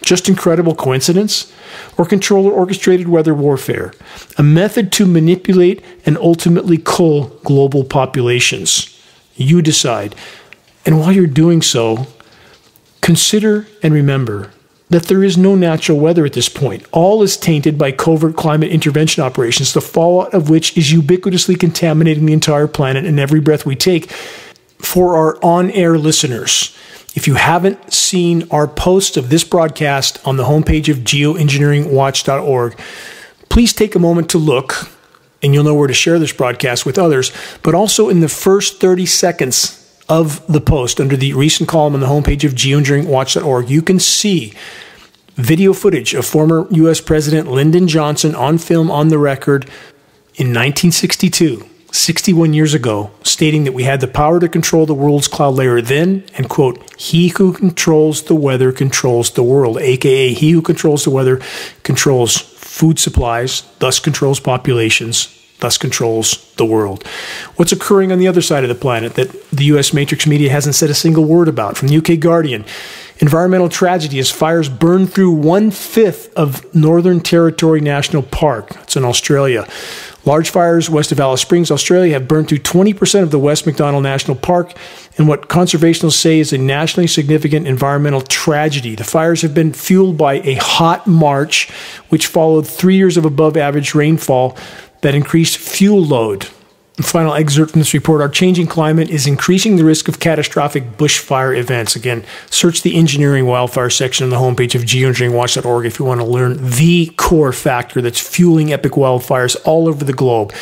Just 0.02 0.28
incredible 0.28 0.76
coincidence? 0.76 1.54
Or 1.98 2.06
controller 2.06 2.52
orchestrated 2.52 3.08
weather 3.08 3.34
warfare? 3.34 3.94
A 4.38 4.44
method 4.44 4.92
to 4.94 5.06
manipulate 5.06 5.82
and 6.06 6.18
ultimately 6.18 6.78
cull 6.78 7.28
global 7.44 7.84
populations. 7.84 8.93
You 9.36 9.62
decide. 9.62 10.16
And 10.86 11.00
while 11.00 11.12
you're 11.12 11.28
doing 11.28 11.62
so, 11.62 12.08
consider 13.02 13.68
and 13.82 13.94
remember 13.94 14.52
that 14.90 15.04
there 15.04 15.24
is 15.24 15.38
no 15.38 15.56
natural 15.56 16.00
weather 16.00 16.26
at 16.26 16.34
this 16.34 16.50
point. 16.50 16.86
All 16.92 17.24
is 17.24 17.36
tainted 17.36 17.78
by 17.78 17.92
covert 17.92 18.36
climate 18.36 18.70
intervention 18.70 19.24
operations, 19.24 19.74
the 19.74 19.82
fallout 19.82 20.34
of 20.34 20.50
which 20.50 20.78
is 20.78 20.92
ubiquitously 20.92 21.60
contaminating 21.60 22.26
the 22.26 22.34
entire 22.34 22.68
planet 22.68 23.06
and 23.06 23.20
every 23.20 23.40
breath 23.40 23.66
we 23.66 23.76
take. 23.76 24.12
For 24.80 25.16
our 25.16 25.44
on 25.44 25.72
air 25.72 25.98
listeners, 25.98 26.78
if 27.16 27.28
you 27.28 27.36
haven't 27.36 27.94
seen 27.94 28.48
our 28.52 28.68
post 28.68 29.18
of 29.18 29.30
this 29.30 29.44
broadcast 29.44 30.20
on 30.28 30.38
the 30.38 30.44
homepage 30.44 30.90
of 30.90 31.00
geoengineeringwatch.org, 31.00 32.78
please 33.50 33.74
take 33.74 33.96
a 33.96 34.00
moment 34.00 34.30
to 34.30 34.38
look 34.38 34.90
and 35.44 35.54
you'll 35.54 35.66
know 35.66 35.76
where 35.76 35.88
to 35.88 35.94
share 35.94 36.18
this 36.18 36.34
broadcast 36.34 36.86
with 36.86 36.98
others. 36.98 37.32
But 37.62 37.76
also 37.76 38.10
in 38.10 38.22
the 38.22 38.30
first 38.30 38.80
30 38.80 39.06
seconds 39.06 39.80
of 40.10 40.46
the 40.48 40.62
post 40.62 41.00
under 41.00 41.18
the 41.18 41.34
recent 41.34 41.70
column 41.70 41.94
on 41.94 42.00
the 42.00 42.08
homepage 42.08 42.44
of 42.44 42.54
geoengineeringwatch.org, 42.54 43.70
you 43.70 43.82
can 43.82 44.00
see 44.00 44.54
video 45.36 45.74
footage 45.74 46.14
of 46.14 46.26
former 46.26 46.68
U.S. 46.72 47.02
President 47.02 47.52
Lyndon 47.52 47.88
Johnson 47.88 48.34
on 48.34 48.58
film 48.58 48.90
on 48.90 49.10
the 49.10 49.18
record 49.18 49.66
in 50.36 50.48
1962. 50.48 51.70
61 51.92 52.56
years 52.56 52.74
ago, 52.74 53.12
stating 53.22 53.66
that 53.66 53.72
we 53.72 53.84
had 53.84 54.02
the 54.02 54.08
power 54.08 54.40
to 54.40 54.50
control 54.50 54.88
the 54.88 54.96
world's 54.96 55.28
cloud 55.28 55.54
layer 55.54 55.80
then, 55.80 56.24
and 56.36 56.50
quote, 56.50 56.82
he 57.00 57.28
who 57.28 57.54
controls 57.54 58.24
the 58.24 58.34
weather 58.34 58.72
controls 58.72 59.30
the 59.30 59.44
world, 59.44 59.78
aka 59.78 60.34
he 60.34 60.50
who 60.50 60.62
controls 60.64 61.04
the 61.04 61.12
weather 61.12 61.40
controls 61.84 62.53
food 62.74 62.98
supplies, 62.98 63.62
thus 63.78 64.00
controls 64.00 64.40
populations, 64.40 65.40
thus 65.60 65.78
controls 65.78 66.52
the 66.56 66.66
world. 66.66 67.06
What's 67.56 67.72
occurring 67.72 68.12
on 68.12 68.18
the 68.18 68.28
other 68.28 68.42
side 68.42 68.64
of 68.64 68.68
the 68.68 68.74
planet 68.74 69.14
that 69.14 69.52
the 69.52 69.66
US 69.66 69.94
matrix 69.94 70.26
media 70.26 70.50
hasn't 70.50 70.74
said 70.74 70.90
a 70.90 70.96
single 70.96 71.24
word 71.24 71.48
about? 71.48 71.78
From 71.78 71.90
the 71.90 71.98
UK 71.98 72.20
Guardian, 72.20 72.66
environmental 73.20 73.70
tragedy 73.70 74.18
as 74.18 74.32
fires 74.32 74.70
burn 74.70 75.06
through 75.06 75.34
one 75.34 75.70
fifth 75.70 76.34
of 76.34 76.74
Northern 76.74 77.20
Territory 77.20 77.80
National 77.80 78.24
Park. 78.24 78.72
It's 78.82 78.96
in 78.96 79.06
Australia. 79.06 79.68
Large 80.26 80.52
fires 80.52 80.90
west 80.90 81.12
of 81.12 81.20
Alice 81.20 81.42
Springs, 81.42 81.70
Australia, 81.70 82.14
have 82.14 82.30
burned 82.30 82.48
through 82.48 82.60
20% 82.60 83.24
of 83.24 83.32
the 83.32 83.40
West 83.40 83.66
MacDonnell 83.66 84.02
National 84.02 84.38
Park 84.38 84.74
in 85.18 85.28
what 85.28 85.50
conservationists 85.50 86.14
say 86.14 86.40
is 86.40 86.54
a 86.54 86.58
nationally 86.58 87.08
significant 87.08 87.68
environmental 87.68 88.22
tragedy. 88.22 88.96
The 88.96 89.04
fires 89.04 89.42
have 89.42 89.54
been 89.54 89.74
fueled 89.74 90.18
by 90.18 90.36
a 90.36 90.56
hot 90.56 91.08
March, 91.08 91.70
which 92.08 92.28
followed 92.28 92.66
three 92.66 92.96
years 92.96 93.18
of 93.18 93.26
above 93.26 93.58
average 93.58 93.94
rainfall 93.94 94.58
that 95.02 95.14
increased 95.14 95.58
fuel 95.58 96.02
load 96.02 96.48
final 97.02 97.34
excerpt 97.34 97.72
from 97.72 97.82
this 97.82 97.94
report 97.94 98.22
our 98.22 98.30
changing 98.30 98.68
climate 98.68 99.10
is 99.10 99.26
increasing 99.26 99.78
the 99.78 99.84
risk 99.84 100.08
of 100.08 100.20
catastrophic 100.20 100.84
bushfire 100.98 101.58
events. 101.58 101.96
Again, 101.96 102.24
search 102.52 102.84
the 102.84 102.96
engineering 102.96 103.48
wildfire 103.48 103.90
section 103.90 104.26
on 104.26 104.30
the 104.30 104.38
homepage 104.38 104.76
of 104.76 104.84
geoengineeringwatch.org 104.84 105.86
if 105.88 105.98
you 105.98 106.06
want 106.06 106.22
to 106.22 106.26
learn 106.26 106.58
the 106.60 107.08
core 107.18 107.52
factor 107.52 108.00
that's 108.02 108.20
fueling 108.20 108.72
epic 108.72 108.92
wildfires 108.92 109.56
all 109.66 109.88
over 109.88 110.06
the 110.06 110.14
globe. 110.14 110.54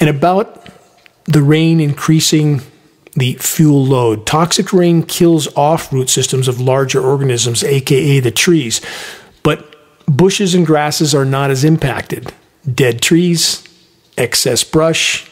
And 0.00 0.10
about 0.10 0.68
the 1.24 1.42
rain 1.42 1.80
increasing 1.80 2.60
the 3.14 3.34
fuel 3.34 3.84
load. 3.84 4.26
Toxic 4.26 4.72
rain 4.72 5.02
kills 5.02 5.52
off 5.56 5.92
root 5.92 6.08
systems 6.08 6.48
of 6.48 6.60
larger 6.60 7.00
organisms, 7.00 7.64
aka 7.64 8.20
the 8.20 8.30
trees, 8.30 8.80
but 9.42 9.76
bushes 10.06 10.54
and 10.54 10.64
grasses 10.66 11.14
are 11.14 11.24
not 11.24 11.50
as 11.50 11.64
impacted. 11.64 12.32
Dead 12.72 13.02
trees, 13.02 13.64
excess 14.16 14.62
brush, 14.64 15.27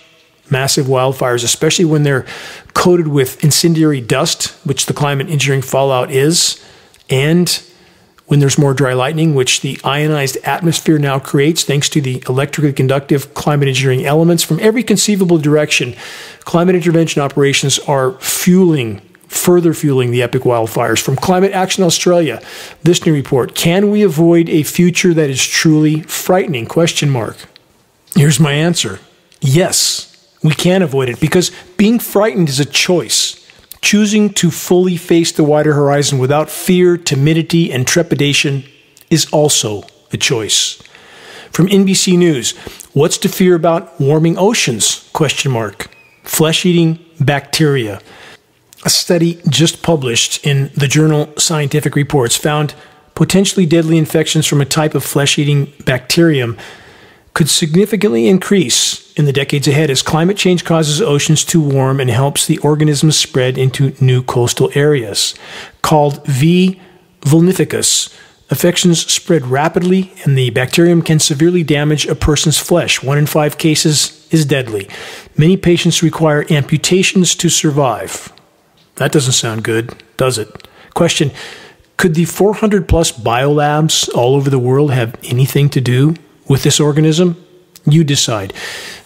massive 0.50 0.86
wildfires, 0.86 1.44
especially 1.44 1.84
when 1.84 2.02
they're 2.02 2.26
coated 2.74 3.08
with 3.08 3.42
incendiary 3.42 4.00
dust, 4.00 4.50
which 4.64 4.86
the 4.86 4.94
climate 4.94 5.28
engineering 5.28 5.62
fallout 5.62 6.10
is, 6.10 6.62
and 7.08 7.62
when 8.26 8.40
there's 8.40 8.58
more 8.58 8.74
dry 8.74 8.92
lightning, 8.92 9.34
which 9.34 9.60
the 9.60 9.78
ionized 9.84 10.36
atmosphere 10.44 10.98
now 10.98 11.18
creates 11.18 11.62
thanks 11.62 11.88
to 11.88 12.00
the 12.00 12.22
electrically 12.28 12.72
conductive 12.72 13.32
climate 13.34 13.68
engineering 13.68 14.04
elements 14.04 14.42
from 14.42 14.58
every 14.60 14.82
conceivable 14.82 15.38
direction. 15.38 15.94
Climate 16.40 16.74
intervention 16.74 17.22
operations 17.22 17.78
are 17.80 18.12
fueling 18.14 19.00
further 19.28 19.74
fueling 19.74 20.10
the 20.10 20.22
epic 20.22 20.42
wildfires. 20.42 21.00
From 21.00 21.16
Climate 21.16 21.52
Action 21.52 21.84
Australia, 21.84 22.40
this 22.82 23.04
new 23.04 23.12
report, 23.12 23.54
can 23.54 23.90
we 23.90 24.02
avoid 24.02 24.48
a 24.48 24.62
future 24.62 25.12
that 25.14 25.30
is 25.30 25.44
truly 25.44 26.02
frightening? 26.02 26.66
Question 26.66 27.10
mark. 27.10 27.36
Here's 28.14 28.40
my 28.40 28.52
answer. 28.52 29.00
Yes, 29.40 30.05
we 30.46 30.54
can't 30.54 30.84
avoid 30.84 31.08
it 31.08 31.20
because 31.20 31.50
being 31.76 31.98
frightened 31.98 32.48
is 32.48 32.60
a 32.60 32.64
choice. 32.64 33.42
Choosing 33.82 34.32
to 34.34 34.50
fully 34.50 34.96
face 34.96 35.32
the 35.32 35.44
wider 35.44 35.74
horizon 35.74 36.18
without 36.18 36.50
fear, 36.50 36.96
timidity, 36.96 37.72
and 37.72 37.86
trepidation 37.86 38.64
is 39.10 39.26
also 39.32 39.84
a 40.12 40.16
choice. 40.16 40.82
From 41.52 41.68
NBC 41.68 42.18
News, 42.18 42.52
what's 42.92 43.18
to 43.18 43.28
fear 43.28 43.54
about 43.54 44.00
warming 44.00 44.36
oceans? 44.38 45.08
Question 45.12 45.52
mark. 45.52 45.94
Flesh-eating 46.24 46.98
bacteria. 47.20 48.00
A 48.84 48.90
study 48.90 49.40
just 49.48 49.82
published 49.82 50.44
in 50.44 50.70
the 50.74 50.88
journal 50.88 51.32
Scientific 51.38 51.94
Reports 51.94 52.36
found 52.36 52.74
potentially 53.14 53.66
deadly 53.66 53.98
infections 53.98 54.46
from 54.46 54.60
a 54.60 54.66
type 54.66 54.94
of 54.94 55.04
flesh-eating 55.04 55.72
bacterium 55.84 56.56
could 57.36 57.50
significantly 57.50 58.28
increase 58.28 59.12
in 59.12 59.26
the 59.26 59.32
decades 59.32 59.68
ahead 59.68 59.90
as 59.90 60.00
climate 60.00 60.38
change 60.38 60.64
causes 60.64 61.02
oceans 61.02 61.44
to 61.44 61.60
warm 61.60 62.00
and 62.00 62.08
helps 62.08 62.46
the 62.46 62.56
organisms 62.60 63.14
spread 63.14 63.58
into 63.58 63.94
new 64.00 64.22
coastal 64.22 64.70
areas. 64.74 65.34
Called 65.82 66.24
V. 66.24 66.80
vulnificus, 67.20 68.08
infections 68.48 69.12
spread 69.12 69.44
rapidly 69.48 70.14
and 70.24 70.38
the 70.38 70.48
bacterium 70.48 71.02
can 71.02 71.18
severely 71.18 71.62
damage 71.62 72.06
a 72.06 72.14
person's 72.14 72.58
flesh. 72.58 73.02
One 73.02 73.18
in 73.18 73.26
five 73.26 73.58
cases 73.58 74.26
is 74.30 74.46
deadly. 74.46 74.88
Many 75.36 75.58
patients 75.58 76.02
require 76.02 76.46
amputations 76.48 77.34
to 77.34 77.50
survive. 77.50 78.32
That 78.94 79.12
doesn't 79.12 79.34
sound 79.34 79.62
good, 79.62 80.02
does 80.16 80.38
it? 80.38 80.68
Question 80.94 81.32
Could 81.98 82.14
the 82.14 82.24
400 82.24 82.88
plus 82.88 83.12
biolabs 83.12 84.08
all 84.14 84.36
over 84.36 84.48
the 84.48 84.58
world 84.58 84.92
have 84.92 85.18
anything 85.22 85.68
to 85.68 85.82
do 85.82 86.14
with 86.48 86.62
this 86.62 86.80
organism? 86.80 87.42
You 87.84 88.04
decide. 88.04 88.52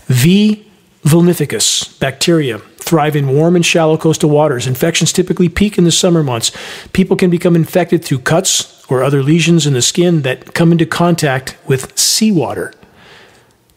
V. 0.07 0.66
vulnificus 1.05 1.98
bacteria 1.98 2.61
thrive 2.90 3.14
in 3.14 3.29
warm 3.29 3.55
and 3.55 3.64
shallow 3.64 3.96
coastal 3.96 4.29
waters. 4.31 4.66
Infections 4.66 5.12
typically 5.12 5.48
peak 5.48 5.79
in 5.79 5.85
the 5.85 5.92
summer 5.92 6.24
months. 6.24 6.50
People 6.92 7.16
can 7.16 7.31
become 7.31 7.55
infected 7.55 8.05
through 8.05 8.18
cuts 8.18 8.85
or 8.90 9.05
other 9.05 9.22
lesions 9.22 9.64
in 9.64 9.74
the 9.74 9.83
skin 9.83 10.22
that 10.22 10.55
come 10.55 10.72
into 10.72 10.85
contact 10.85 11.57
with 11.68 11.96
seawater. 11.96 12.74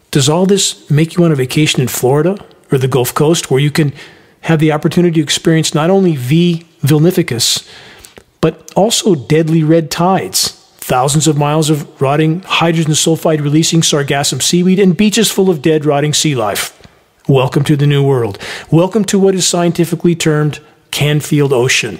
Does 0.09 0.27
all 0.27 0.47
this 0.47 0.89
make 0.89 1.15
you 1.15 1.21
want 1.21 1.33
a 1.33 1.35
vacation 1.35 1.81
in 1.81 1.87
Florida 1.87 2.43
or 2.71 2.79
the 2.79 2.87
Gulf 2.87 3.13
Coast 3.13 3.51
where 3.51 3.59
you 3.59 3.69
can 3.69 3.93
have 4.41 4.59
the 4.59 4.71
opportunity 4.71 5.15
to 5.15 5.21
experience 5.21 5.75
not 5.75 5.91
only 5.91 6.15
V. 6.15 6.65
vulnificus, 6.81 7.69
but 8.41 8.71
also 8.75 9.13
deadly 9.13 9.63
red 9.63 9.91
tides? 9.91 10.59
Thousands 10.83 11.27
of 11.27 11.37
miles 11.37 11.69
of 11.69 12.01
rotting 12.01 12.41
hydrogen 12.41 12.91
sulfide 12.91 13.41
releasing 13.41 13.79
sargassum 13.79 14.41
seaweed, 14.41 14.79
and 14.79 14.97
beaches 14.97 15.31
full 15.31 15.49
of 15.49 15.61
dead, 15.61 15.85
rotting 15.85 16.13
sea 16.13 16.35
life. 16.35 16.77
Welcome 17.25 17.63
to 17.63 17.77
the 17.77 17.87
New 17.87 18.05
World. 18.05 18.37
Welcome 18.69 19.05
to 19.05 19.17
what 19.17 19.33
is 19.33 19.47
scientifically 19.47 20.13
termed 20.13 20.59
Canfield 20.91 21.53
Ocean. 21.53 21.99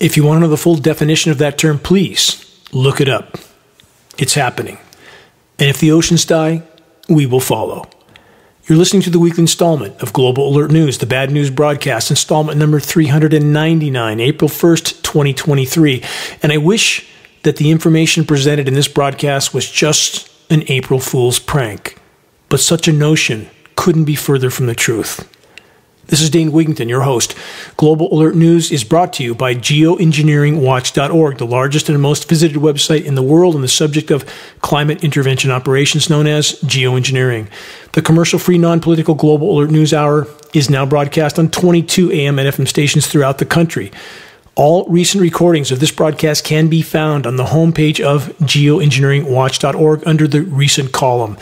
If 0.00 0.16
you 0.16 0.24
want 0.24 0.38
to 0.38 0.40
know 0.40 0.48
the 0.48 0.56
full 0.56 0.76
definition 0.76 1.30
of 1.30 1.36
that 1.38 1.58
term, 1.58 1.78
please 1.78 2.58
look 2.72 3.02
it 3.02 3.08
up. 3.08 3.36
It's 4.16 4.32
happening. 4.32 4.78
And 5.58 5.68
if 5.68 5.78
the 5.78 5.92
oceans 5.92 6.24
die, 6.24 6.62
we 7.10 7.26
will 7.26 7.38
follow. 7.38 7.84
You're 8.66 8.78
listening 8.78 9.02
to 9.02 9.10
the 9.10 9.18
weekly 9.18 9.42
installment 9.42 10.00
of 10.00 10.14
Global 10.14 10.48
Alert 10.48 10.70
News, 10.70 10.96
the 10.96 11.06
bad 11.06 11.30
news 11.30 11.50
broadcast, 11.50 12.08
installment 12.08 12.58
number 12.58 12.80
399, 12.80 14.20
April 14.20 14.48
1st, 14.48 15.02
2023. 15.02 16.02
And 16.42 16.50
I 16.50 16.56
wish 16.56 17.10
that 17.44 17.56
the 17.56 17.70
information 17.70 18.24
presented 18.24 18.66
in 18.68 18.74
this 18.74 18.88
broadcast 18.88 19.54
was 19.54 19.70
just 19.70 20.30
an 20.50 20.64
April 20.66 20.98
Fool's 20.98 21.38
prank. 21.38 21.98
But 22.48 22.60
such 22.60 22.88
a 22.88 22.92
notion 22.92 23.48
couldn't 23.76 24.04
be 24.04 24.16
further 24.16 24.50
from 24.50 24.66
the 24.66 24.74
truth. 24.74 25.30
This 26.06 26.20
is 26.20 26.28
Dane 26.28 26.50
Wigington, 26.50 26.88
your 26.88 27.00
host. 27.00 27.34
Global 27.78 28.12
Alert 28.12 28.36
News 28.36 28.70
is 28.70 28.84
brought 28.84 29.14
to 29.14 29.24
you 29.24 29.34
by 29.34 29.54
geoengineeringwatch.org, 29.54 31.38
the 31.38 31.46
largest 31.46 31.88
and 31.88 32.00
most 32.00 32.28
visited 32.28 32.58
website 32.58 33.04
in 33.04 33.14
the 33.14 33.22
world 33.22 33.54
on 33.54 33.62
the 33.62 33.68
subject 33.68 34.10
of 34.10 34.30
climate 34.60 35.02
intervention 35.02 35.50
operations 35.50 36.10
known 36.10 36.26
as 36.26 36.60
geoengineering. 36.60 37.48
The 37.92 38.02
commercial 38.02 38.38
free, 38.38 38.58
non 38.58 38.80
political 38.80 39.14
Global 39.14 39.50
Alert 39.56 39.70
News 39.70 39.94
Hour 39.94 40.28
is 40.52 40.68
now 40.68 40.84
broadcast 40.84 41.38
on 41.38 41.50
22 41.50 42.12
AM 42.12 42.38
and 42.38 42.48
FM 42.48 42.68
stations 42.68 43.06
throughout 43.06 43.38
the 43.38 43.46
country. 43.46 43.90
All 44.56 44.86
recent 44.88 45.20
recordings 45.20 45.72
of 45.72 45.80
this 45.80 45.90
broadcast 45.90 46.44
can 46.44 46.68
be 46.68 46.80
found 46.80 47.26
on 47.26 47.34
the 47.36 47.44
homepage 47.44 47.98
of 47.98 48.28
geoengineeringwatch.org 48.38 50.06
under 50.06 50.28
the 50.28 50.42
recent 50.42 50.92
column. 50.92 51.36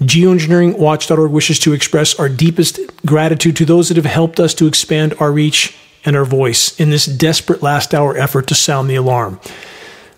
Geoengineeringwatch.org 0.00 1.32
wishes 1.32 1.58
to 1.60 1.72
express 1.72 2.14
our 2.20 2.28
deepest 2.28 2.78
gratitude 3.04 3.56
to 3.56 3.64
those 3.64 3.88
that 3.88 3.96
have 3.96 4.06
helped 4.06 4.38
us 4.38 4.54
to 4.54 4.68
expand 4.68 5.14
our 5.18 5.32
reach 5.32 5.76
and 6.04 6.16
our 6.16 6.24
voice 6.24 6.78
in 6.78 6.90
this 6.90 7.06
desperate 7.06 7.62
last 7.62 7.94
hour 7.94 8.16
effort 8.16 8.46
to 8.46 8.54
sound 8.54 8.88
the 8.88 8.96
alarm 8.96 9.40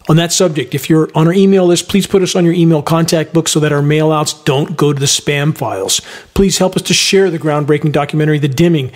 on 0.07 0.17
that 0.17 0.33
subject, 0.33 0.75
if 0.75 0.91
you're 0.91 1.11
on 1.15 1.27
our 1.27 1.33
email 1.33 1.67
list, 1.67 1.89
please 1.89 2.07
put 2.07 2.23
us 2.23 2.37
on 2.37 2.45
your 2.45 2.53
email 2.53 2.83
contact 2.83 3.33
book 3.33 3.49
so 3.49 3.59
that 3.61 3.73
our 3.73 3.81
mailouts 3.81 4.45
don't 4.45 4.77
go 4.77 4.93
to 4.93 5.01
the 5.01 5.07
spam 5.07 5.57
files. 5.57 6.03
Please 6.35 6.59
help 6.59 6.77
us 6.77 6.83
to 6.83 6.95
share 6.95 7.31
the 7.31 7.39
groundbreaking 7.39 7.93
documentary, 7.93 8.39
The 8.39 8.49
Dimming, 8.49 8.93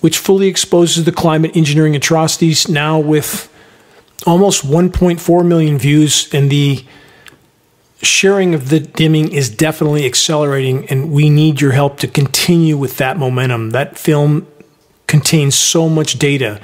which 0.00 0.18
fully 0.18 0.48
exposes 0.48 1.04
the 1.04 1.12
climate 1.12 1.56
engineering 1.56 1.96
atrocities 1.96 2.68
now 2.68 2.98
with 2.98 3.50
almost 4.26 4.66
1.4 4.66 5.46
million 5.46 5.78
views, 5.78 6.28
and 6.34 6.50
the 6.50 6.84
sharing 8.02 8.54
of 8.54 8.68
The 8.68 8.80
Dimming 8.80 9.32
is 9.32 9.48
definitely 9.48 10.04
accelerating, 10.04 10.86
and 10.88 11.10
we 11.10 11.30
need 11.30 11.62
your 11.62 11.72
help 11.72 11.98
to 12.00 12.06
continue 12.06 12.76
with 12.76 12.98
that 12.98 13.16
momentum. 13.16 13.70
That 13.70 13.98
film 13.98 14.46
contains 15.06 15.54
so 15.54 15.88
much 15.88 16.18
data 16.18 16.60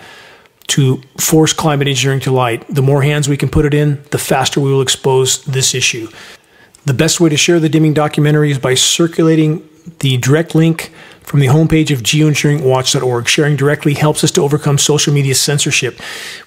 to 0.69 1.01
force 1.19 1.53
climate 1.53 1.89
engineering 1.89 2.21
to 2.21 2.33
light. 2.33 2.67
The 2.69 2.83
more 2.83 3.03
hands 3.03 3.29
we 3.29 3.37
can 3.37 3.49
put 3.49 3.65
it 3.65 3.75
in, 3.75 4.03
the 4.11 4.19
faster 4.19 4.61
we 4.61 4.71
will 4.71 4.83
expose 4.83 5.45
this 5.45 5.75
issue. 5.75 6.09
The 6.85 6.95
best 6.95 7.21
way 7.21 7.29
to 7.31 7.37
share 7.37 7.61
the 7.61 7.69
dimming 7.69 7.95
documentary 7.95 8.51
is 8.51 8.59
by 8.59 8.75
circulating 8.75 9.69
the 10.01 10.17
direct 10.17 10.55
link 10.55 10.93
from 11.23 11.41
the 11.41 11.47
homepage 11.47 11.91
of 11.93 12.03
geoengineeringwatch.org. 12.03 13.27
Sharing 13.27 13.57
directly 13.57 13.95
helps 13.95 14.23
us 14.23 14.31
to 14.33 14.43
overcome 14.43 14.79
social 14.79 15.13
media 15.13 15.35
censorship. 15.35 16.01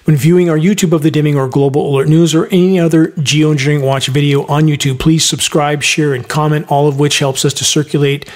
When 0.04 0.16
viewing 0.16 0.48
our 0.48 0.56
YouTube 0.56 0.92
of 0.92 1.02
the 1.02 1.10
Dimming 1.10 1.36
or 1.36 1.48
Global 1.48 1.86
Alert 1.90 2.08
News 2.08 2.34
or 2.34 2.46
any 2.46 2.80
other 2.80 3.08
Geoengineering 3.08 3.82
Watch 3.82 4.08
video 4.08 4.46
on 4.46 4.64
YouTube, 4.64 4.98
please 4.98 5.24
subscribe, 5.24 5.82
share, 5.82 6.14
and 6.14 6.26
comment, 6.26 6.70
all 6.70 6.88
of 6.88 6.98
which 6.98 7.18
helps 7.18 7.44
us 7.44 7.52
to 7.54 7.64
circulate 7.64 8.28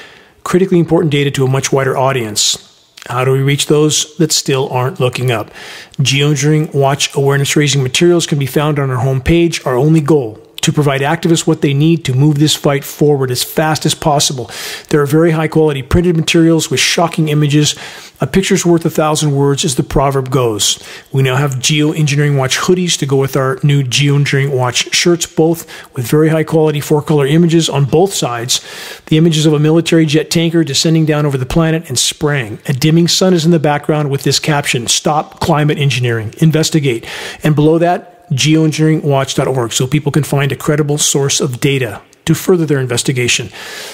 critically 0.45 0.79
important 0.79 1.11
data 1.11 1.31
to 1.31 1.45
a 1.45 1.49
much 1.49 1.73
wider 1.73 1.97
audience. 1.97 2.74
How 3.07 3.25
do 3.25 3.33
we 3.33 3.43
reach 3.43 3.67
those 3.67 4.17
that 4.17 4.33
still 4.33 4.69
aren't 4.71 5.01
looking 5.01 5.31
up? 5.31 5.51
Geoengineering 5.99 6.75
Watch 6.75 7.15
awareness 7.15 7.55
raising 7.57 7.83
materials 7.83 8.27
can 8.27 8.39
be 8.39 8.47
found 8.47 8.79
on 8.79 8.91
our 8.91 9.05
homepage. 9.05 9.65
Our 9.67 9.77
only 9.77 10.01
goal 10.01 10.44
to 10.65 10.73
provide 10.73 11.03
activists 11.03 11.47
what 11.47 11.61
they 11.61 11.75
need 11.75 12.07
to 12.07 12.15
move 12.15 12.39
this 12.39 12.55
fight 12.57 12.85
forward 12.85 13.31
as 13.31 13.43
fast 13.43 13.85
as 13.85 13.95
possible. 13.95 14.51
There 14.89 15.03
are 15.03 15.07
very 15.07 15.33
high 15.33 15.47
quality 15.47 15.83
printed 15.83 16.17
materials 16.17 16.71
with 16.71 16.81
shocking 16.81 17.29
images. 17.29 17.75
A 18.23 18.27
picture's 18.27 18.65
worth 18.65 18.87
a 18.87 18.91
thousand 18.91 19.35
words, 19.37 19.67
as 19.67 19.75
the 19.75 19.83
proverb 19.83 20.31
goes. 20.31 20.83
We 21.13 21.23
now 21.23 21.37
have 21.37 21.57
Geoengineering 21.57 22.39
Watch 22.39 22.57
hoodies 22.57 22.97
to 23.01 23.07
go 23.07 23.19
with 23.19 23.37
our 23.37 23.59
new 23.63 23.83
Geoengineering 23.83 24.57
Watch 24.57 24.95
shirts, 24.95 25.27
both 25.27 25.67
with 25.95 26.07
very 26.07 26.31
high 26.31 26.45
quality 26.45 26.81
four 26.81 27.03
color 27.03 27.27
images 27.27 27.69
on 27.69 27.85
both 27.85 28.15
sides. 28.15 28.65
The 29.07 29.19
images 29.19 29.45
of 29.45 29.53
a 29.53 29.59
military 29.59 30.07
jet 30.07 30.31
tanker 30.31 30.65
descending 30.65 31.05
down 31.05 31.27
over 31.27 31.37
the 31.37 31.45
planet 31.45 31.91
and 31.91 31.99
spraying. 31.99 32.59
A 32.67 32.73
dimming 32.73 33.09
sun 33.09 33.35
is 33.35 33.45
in 33.45 33.51
the 33.51 33.59
background 33.59 34.11
with 34.11 34.23
this 34.23 34.39
caption 34.39 34.87
Stop 34.87 35.41
climate 35.41 35.77
engineering, 35.77 36.33
investigate. 36.39 37.07
And 37.43 37.55
below 37.55 37.77
that, 37.79 38.14
geoengineeringwatch.org 38.35 39.73
so 39.73 39.87
people 39.87 40.13
can 40.13 40.25
find 40.25 40.53
a 40.53 40.57
credible 40.57 40.99
source 40.99 41.41
of 41.41 41.61
data 41.61 42.03
to 42.25 42.35
further 42.35 42.67
their 42.67 42.81
investigation. 42.81 43.49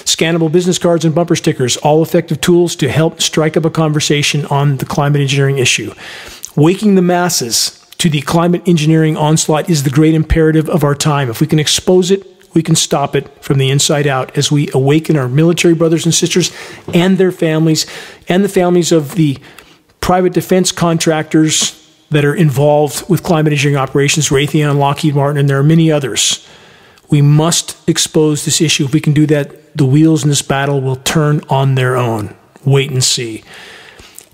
Scannable 0.05 0.51
business 0.51 0.77
cards 0.77 1.03
and 1.03 1.13
bumper 1.13 1.35
stickers, 1.35 1.77
all 1.77 2.01
effective 2.01 2.39
tools 2.41 2.75
to 2.77 2.89
help 2.89 3.21
strike 3.21 3.57
up 3.57 3.65
a 3.65 3.69
conversation 3.69 4.45
on 4.45 4.77
the 4.77 4.85
climate 4.85 5.21
engineering 5.21 5.57
issue. 5.57 5.93
Waking 6.55 6.95
the 6.95 7.01
masses 7.01 7.77
to 7.97 8.09
the 8.09 8.21
climate 8.21 8.67
engineering 8.67 9.17
onslaught 9.17 9.69
is 9.69 9.83
the 9.83 9.89
great 9.89 10.13
imperative 10.13 10.69
of 10.69 10.83
our 10.83 10.95
time. 10.95 11.29
If 11.29 11.41
we 11.41 11.47
can 11.47 11.59
expose 11.59 12.09
it, 12.09 12.25
we 12.53 12.63
can 12.63 12.75
stop 12.75 13.15
it 13.15 13.29
from 13.43 13.57
the 13.57 13.69
inside 13.69 14.07
out 14.07 14.37
as 14.37 14.51
we 14.51 14.69
awaken 14.73 15.15
our 15.15 15.29
military 15.29 15.73
brothers 15.73 16.05
and 16.05 16.13
sisters 16.13 16.51
and 16.93 17.17
their 17.17 17.31
families 17.31 17.85
and 18.27 18.43
the 18.43 18.49
families 18.49 18.91
of 18.91 19.15
the 19.15 19.37
private 20.01 20.33
defense 20.33 20.71
contractors 20.71 21.80
that 22.11 22.23
are 22.25 22.35
involved 22.35 23.09
with 23.09 23.23
climate 23.23 23.53
engineering 23.53 23.81
operations, 23.81 24.29
Raytheon, 24.29 24.77
Lockheed 24.77 25.15
Martin, 25.15 25.39
and 25.39 25.49
there 25.49 25.57
are 25.57 25.63
many 25.63 25.91
others. 25.91 26.47
We 27.09 27.21
must 27.21 27.77
expose 27.89 28.45
this 28.45 28.61
issue. 28.61 28.85
If 28.85 28.93
we 28.93 29.01
can 29.01 29.13
do 29.13 29.25
that, 29.27 29.75
the 29.75 29.85
wheels 29.85 30.23
in 30.23 30.29
this 30.29 30.41
battle 30.41 30.81
will 30.81 30.97
turn 30.97 31.41
on 31.49 31.75
their 31.75 31.95
own. 31.95 32.35
Wait 32.63 32.91
and 32.91 33.03
see. 33.03 33.43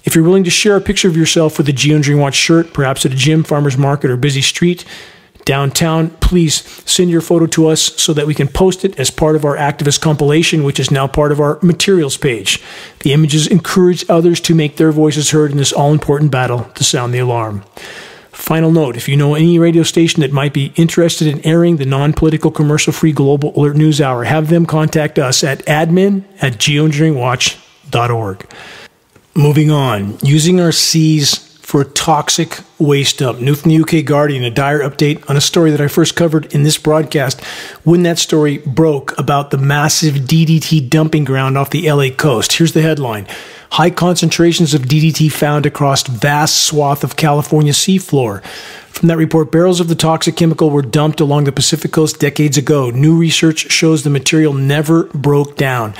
If 0.03 0.15
you're 0.15 0.23
willing 0.23 0.43
to 0.43 0.49
share 0.49 0.75
a 0.75 0.81
picture 0.81 1.07
of 1.07 1.17
yourself 1.17 1.57
with 1.57 1.69
a 1.69 1.73
Geoengineering 1.73 2.19
Watch 2.19 2.35
shirt, 2.35 2.73
perhaps 2.73 3.05
at 3.05 3.13
a 3.13 3.15
gym, 3.15 3.43
farmer's 3.43 3.77
market, 3.77 4.09
or 4.09 4.17
busy 4.17 4.41
street, 4.41 4.83
downtown, 5.47 6.09
please 6.19 6.55
send 6.85 7.09
your 7.09 7.21
photo 7.21 7.47
to 7.47 7.67
us 7.67 7.81
so 7.81 8.13
that 8.13 8.27
we 8.27 8.35
can 8.35 8.49
post 8.49 8.83
it 8.83 8.99
as 8.99 9.09
part 9.09 9.37
of 9.37 9.45
our 9.45 9.55
activist 9.55 10.01
compilation, 10.01 10.65
which 10.65 10.79
is 10.79 10.91
now 10.91 11.07
part 11.07 11.31
of 11.31 11.39
our 11.39 11.57
materials 11.63 12.17
page. 12.17 12.61
The 12.99 13.13
images 13.13 13.47
encourage 13.47 14.07
others 14.09 14.41
to 14.41 14.53
make 14.53 14.75
their 14.75 14.91
voices 14.91 15.31
heard 15.31 15.51
in 15.51 15.57
this 15.57 15.71
all 15.71 15.93
important 15.93 16.31
battle 16.31 16.65
to 16.75 16.83
sound 16.83 17.13
the 17.13 17.19
alarm. 17.19 17.63
Final 18.33 18.71
note 18.71 18.97
if 18.97 19.07
you 19.07 19.15
know 19.15 19.35
any 19.35 19.57
radio 19.57 19.83
station 19.83 20.21
that 20.21 20.33
might 20.33 20.53
be 20.53 20.73
interested 20.75 21.27
in 21.27 21.43
airing 21.45 21.77
the 21.77 21.85
non 21.85 22.11
political 22.11 22.51
commercial 22.51 22.91
free 22.91 23.13
global 23.13 23.57
alert 23.57 23.77
news 23.77 24.01
hour, 24.01 24.25
have 24.25 24.49
them 24.49 24.65
contact 24.65 25.17
us 25.17 25.45
at 25.45 25.65
admin 25.65 26.25
at 26.41 26.53
geoengineeringwatch.org. 26.53 28.45
Moving 29.33 29.71
on, 29.71 30.17
using 30.21 30.59
our 30.59 30.71
seas 30.73 31.46
for 31.67 31.81
a 31.81 31.85
toxic 31.85 32.59
waste 32.79 33.19
dump. 33.19 33.41
New 33.41 33.53
from 33.53 33.69
the 33.69 33.81
UK 33.81 34.05
Guardian, 34.05 34.45
a 34.45 34.49
dire 34.49 34.79
update 34.79 35.29
on 35.29 35.35
a 35.35 35.41
story 35.41 35.69
that 35.69 35.81
I 35.81 35.89
first 35.89 36.15
covered 36.15 36.45
in 36.53 36.63
this 36.63 36.77
broadcast 36.77 37.43
when 37.83 38.03
that 38.03 38.19
story 38.19 38.59
broke 38.59 39.19
about 39.19 39.51
the 39.51 39.57
massive 39.57 40.15
DDT 40.15 40.89
dumping 40.89 41.25
ground 41.25 41.57
off 41.57 41.71
the 41.71 41.91
LA 41.91 42.09
coast. 42.09 42.53
Here's 42.53 42.71
the 42.71 42.81
headline. 42.81 43.27
High 43.71 43.89
concentrations 43.89 44.73
of 44.73 44.83
DDT 44.83 45.29
found 45.29 45.65
across 45.65 46.07
vast 46.07 46.57
swath 46.63 47.03
of 47.03 47.17
California 47.17 47.73
seafloor. 47.73 48.41
From 48.45 49.09
that 49.09 49.17
report, 49.17 49.51
barrels 49.51 49.81
of 49.81 49.89
the 49.89 49.95
toxic 49.95 50.37
chemical 50.37 50.69
were 50.69 50.81
dumped 50.81 51.19
along 51.19 51.43
the 51.43 51.51
Pacific 51.51 51.91
coast 51.91 52.17
decades 52.17 52.57
ago. 52.57 52.91
New 52.91 53.17
research 53.17 53.69
shows 53.69 54.03
the 54.03 54.09
material 54.09 54.53
never 54.53 55.03
broke 55.07 55.57
down. 55.57 55.95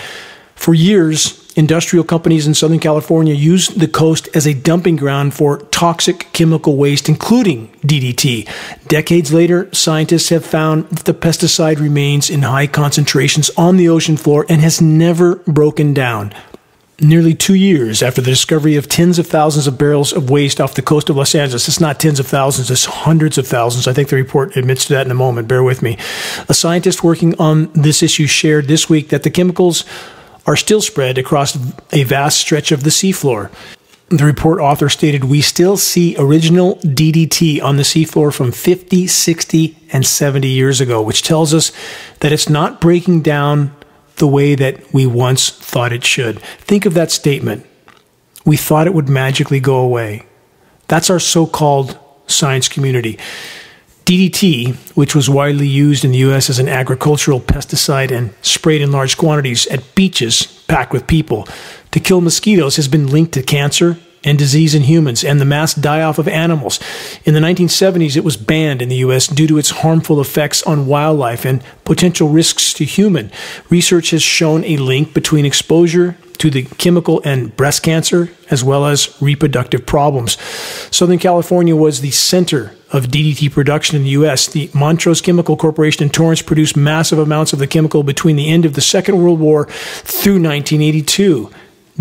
For 0.56 0.74
years, 0.74 1.47
industrial 1.58 2.06
companies 2.06 2.48
in 2.48 2.54
Southern 2.54 2.80
California 2.80 3.34
use 3.34 3.68
the 3.68 3.88
coast 3.88 4.30
as 4.34 4.46
a 4.46 4.54
dumping 4.54 4.96
ground 4.96 5.34
for 5.34 5.58
toxic 5.72 6.32
chemical 6.32 6.78
waste, 6.78 7.10
including 7.10 7.68
DDT. 7.80 8.48
Decades 8.88 9.34
later, 9.34 9.68
scientists 9.74 10.30
have 10.30 10.46
found 10.46 10.88
that 10.90 11.06
the 11.06 11.14
pesticide 11.14 11.80
remains 11.80 12.30
in 12.30 12.44
high 12.44 12.68
concentrations 12.68 13.50
on 13.58 13.76
the 13.76 13.90
ocean 13.90 14.16
floor 14.16 14.46
and 14.48 14.62
has 14.62 14.80
never 14.80 15.38
broken 15.48 15.94
down. 15.94 16.34
Nearly 17.00 17.36
two 17.36 17.54
years 17.54 18.02
after 18.02 18.22
the 18.22 18.32
discovery 18.32 18.76
of 18.76 18.90
tens 18.90 19.20
of 19.20 19.28
thousands 19.28 19.68
of 19.68 19.78
barrels 19.78 20.12
of 20.14 20.32
waste 20.32 20.60
off 20.60 20.74
the 20.74 20.82
coast 20.82 21.10
of 21.10 21.16
Los 21.16 21.36
Angeles, 21.36 21.68
it's 21.68 21.80
not 21.80 22.00
tens 22.00 22.20
of 22.20 22.26
thousands, 22.26 22.72
it's 22.72 22.86
hundreds 22.86 23.38
of 23.38 23.48
thousands. 23.48 23.88
I 23.88 23.94
think 23.94 24.10
the 24.10 24.16
report 24.16 24.58
admits 24.58 24.86
to 24.86 24.94
that 24.94 25.06
in 25.06 25.12
a 25.12 25.16
moment. 25.16 25.48
Bear 25.48 25.62
with 25.62 25.84
me. 25.84 25.98
A 26.50 26.56
scientist 26.56 27.04
working 27.04 27.40
on 27.40 27.72
this 27.74 28.02
issue 28.02 28.26
shared 28.26 28.68
this 28.68 28.90
week 28.90 29.10
that 29.10 29.22
the 29.22 29.30
chemicals 29.30 29.86
are 30.48 30.56
still 30.56 30.82
spread 30.82 31.18
across 31.18 31.58
a 31.92 32.04
vast 32.04 32.40
stretch 32.40 32.72
of 32.72 32.84
the 32.84 32.90
seafloor. 32.90 33.52
The 34.10 34.24
report 34.24 34.62
author 34.62 34.88
stated, 34.88 35.26
We 35.26 35.42
still 35.42 35.76
see 35.76 36.16
original 36.18 36.78
DDT 36.78 37.62
on 37.62 37.76
the 37.76 37.84
seafloor 37.84 38.34
from 38.34 38.54
50, 38.54 39.06
60, 39.06 39.78
and 39.92 40.06
70 40.06 40.48
years 40.48 40.80
ago, 40.80 41.02
which 41.02 41.22
tells 41.22 41.54
us 41.54 41.74
that 42.22 42.32
it's 42.32 42.48
not 42.48 42.80
breaking 42.80 43.22
down 43.22 43.76
the 44.16 44.28
way 44.28 44.56
that 44.56 44.94
we 44.94 45.06
once 45.06 45.50
thought 45.50 45.92
it 45.92 46.06
should. 46.06 46.40
Think 46.40 46.86
of 46.86 46.94
that 46.94 47.12
statement. 47.12 47.66
We 48.46 48.56
thought 48.56 48.88
it 48.88 48.94
would 48.94 49.10
magically 49.10 49.60
go 49.60 49.78
away. 49.80 50.26
That's 50.88 51.10
our 51.10 51.20
so 51.20 51.46
called 51.46 52.00
science 52.28 52.70
community. 52.70 53.20
DDT, 54.08 54.74
which 54.96 55.14
was 55.14 55.30
widely 55.30 55.68
used 55.68 56.06
in 56.06 56.14
the 56.14 56.20
U.S. 56.20 56.50
as 56.50 56.60
an 56.60 56.70
agricultural 56.70 57.42
pesticide 57.42 58.10
and 58.10 58.34
sprayed 58.42 58.80
in 58.80 58.90
large 58.90 59.18
quantities 59.18 59.68
at 59.68 59.96
beaches 59.96 60.64
packed 60.70 60.94
with 60.94 61.08
people 61.08 61.46
to 61.92 62.00
kill 62.00 62.22
mosquitoes, 62.22 62.78
has 62.78 62.88
been 62.88 63.08
linked 63.08 63.34
to 63.34 63.44
cancer 63.44 63.98
and 64.24 64.38
disease 64.38 64.74
in 64.74 64.84
humans 64.84 65.26
and 65.26 65.42
the 65.42 65.46
mass 65.46 65.74
die 65.74 66.02
off 66.02 66.20
of 66.20 66.30
animals. 66.30 66.80
In 67.26 67.34
the 67.34 67.42
1970s, 67.42 68.16
it 68.16 68.24
was 68.24 68.38
banned 68.38 68.82
in 68.82 68.88
the 68.88 68.96
U.S. 69.08 69.28
due 69.28 69.46
to 69.46 69.58
its 69.58 69.72
harmful 69.72 70.22
effects 70.22 70.64
on 70.64 70.88
wildlife 70.88 71.44
and 71.44 71.62
potential 71.84 72.30
risks 72.30 72.72
to 72.76 72.86
human. 72.86 73.30
Research 73.70 74.12
has 74.12 74.24
shown 74.24 74.64
a 74.64 74.78
link 74.78 75.14
between 75.14 75.46
exposure 75.46 76.16
to 76.38 76.50
the 76.50 76.64
chemical 76.64 77.22
and 77.26 77.54
breast 77.58 77.84
cancer, 77.84 78.30
as 78.50 78.64
well 78.64 78.86
as 78.86 79.22
reproductive 79.22 79.86
problems. 79.86 80.38
Southern 80.96 81.20
California 81.20 81.76
was 81.76 82.00
the 82.00 82.12
center 82.12 82.74
of 82.92 83.06
DDT 83.06 83.52
production 83.52 83.98
in 83.98 84.04
the 84.04 84.12
U.S. 84.12 84.48
The 84.48 84.70
Montrose 84.74 85.22
Chemical 85.22 85.58
Corporation 85.58 86.04
in 86.04 86.10
Torrance 86.10 86.42
produced 86.42 86.78
massive 86.78 87.20
amounts 87.20 87.54
of 87.54 87.60
the 87.60 87.68
chemical 87.68 88.04
between 88.04 88.36
the 88.36 88.50
end 88.50 88.66
of 88.66 88.74
the 88.74 88.82
Second 88.82 89.22
World 89.22 89.40
War 89.40 89.66
through 89.66 90.42
1982. 90.42 91.52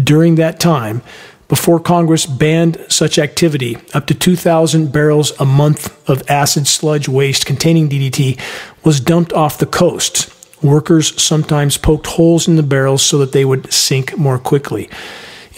During 0.03 0.35
that 0.37 0.61
time, 0.61 1.03
before 1.49 1.79
Congress 1.79 2.27
banned 2.27 2.85
such 2.89 3.19
activity, 3.19 3.79
up 3.95 4.07
to 4.07 4.15
2,000 4.15 4.93
barrels 4.93 5.33
a 5.41 5.45
month 5.45 6.09
of 6.09 6.29
acid 6.29 6.67
sludge 6.67 7.09
waste 7.09 7.47
containing 7.47 7.89
DDT 7.89 8.41
was 8.85 9.01
dumped 9.01 9.33
off 9.33 9.59
the 9.59 9.67
coast. 9.67 10.33
Workers 10.63 11.21
sometimes 11.23 11.77
poked 11.77 12.07
holes 12.07 12.49
in 12.49 12.57
the 12.57 12.63
barrels 12.63 13.03
so 13.03 13.19
that 13.19 13.33
they 13.33 13.45
would 13.45 13.73
sink 13.73 14.17
more 14.19 14.39
quickly. 14.39 14.91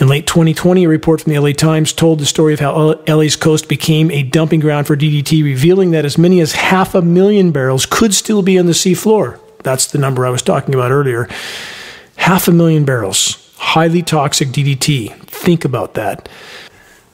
In 0.00 0.06
late 0.06 0.28
2020, 0.28 0.84
a 0.84 0.88
report 0.88 1.22
from 1.22 1.32
the 1.32 1.38
LA 1.40 1.50
Times 1.50 1.92
told 1.92 2.20
the 2.20 2.26
story 2.26 2.54
of 2.54 2.60
how 2.60 2.94
LA's 3.08 3.34
coast 3.34 3.68
became 3.68 4.12
a 4.12 4.22
dumping 4.22 4.60
ground 4.60 4.86
for 4.86 4.96
DDT, 4.96 5.42
revealing 5.42 5.90
that 5.90 6.04
as 6.04 6.16
many 6.16 6.40
as 6.40 6.52
half 6.52 6.94
a 6.94 7.02
million 7.02 7.50
barrels 7.50 7.84
could 7.84 8.14
still 8.14 8.40
be 8.40 8.60
on 8.60 8.66
the 8.66 8.72
seafloor. 8.72 9.40
That's 9.64 9.88
the 9.88 9.98
number 9.98 10.24
I 10.24 10.30
was 10.30 10.40
talking 10.40 10.72
about 10.72 10.92
earlier. 10.92 11.28
Half 12.14 12.46
a 12.46 12.52
million 12.52 12.84
barrels, 12.84 13.52
highly 13.56 14.02
toxic 14.02 14.48
DDT. 14.48 15.12
Think 15.26 15.64
about 15.64 15.94
that. 15.94 16.28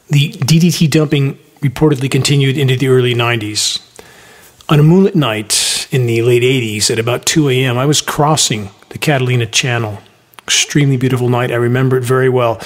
The 0.08 0.32
DDT 0.32 0.90
dumping 0.90 1.38
reportedly 1.60 2.10
continued 2.10 2.58
into 2.58 2.76
the 2.76 2.88
early 2.88 3.14
90s. 3.14 3.80
On 4.68 4.78
a 4.78 4.82
moonlit 4.82 5.16
night 5.16 5.88
in 5.90 6.04
the 6.04 6.20
late 6.20 6.42
80s 6.42 6.90
at 6.90 6.98
about 6.98 7.24
2 7.24 7.48
a.m., 7.48 7.78
I 7.78 7.86
was 7.86 8.02
crossing 8.02 8.68
the 8.90 8.98
Catalina 8.98 9.46
Channel. 9.46 10.02
Extremely 10.54 10.96
beautiful 10.96 11.28
night. 11.28 11.50
I 11.50 11.56
remember 11.56 11.96
it 11.96 12.04
very 12.04 12.28
well. 12.28 12.60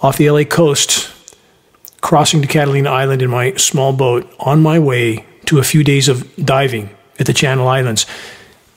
Off 0.00 0.16
the 0.16 0.30
LA 0.30 0.44
coast, 0.44 1.10
crossing 2.00 2.40
to 2.40 2.48
Catalina 2.48 2.90
Island 2.90 3.20
in 3.20 3.28
my 3.28 3.52
small 3.56 3.92
boat 3.92 4.32
on 4.40 4.62
my 4.62 4.78
way 4.78 5.26
to 5.44 5.58
a 5.58 5.62
few 5.62 5.84
days 5.84 6.08
of 6.08 6.34
diving 6.36 6.88
at 7.18 7.26
the 7.26 7.34
Channel 7.34 7.68
Islands. 7.68 8.06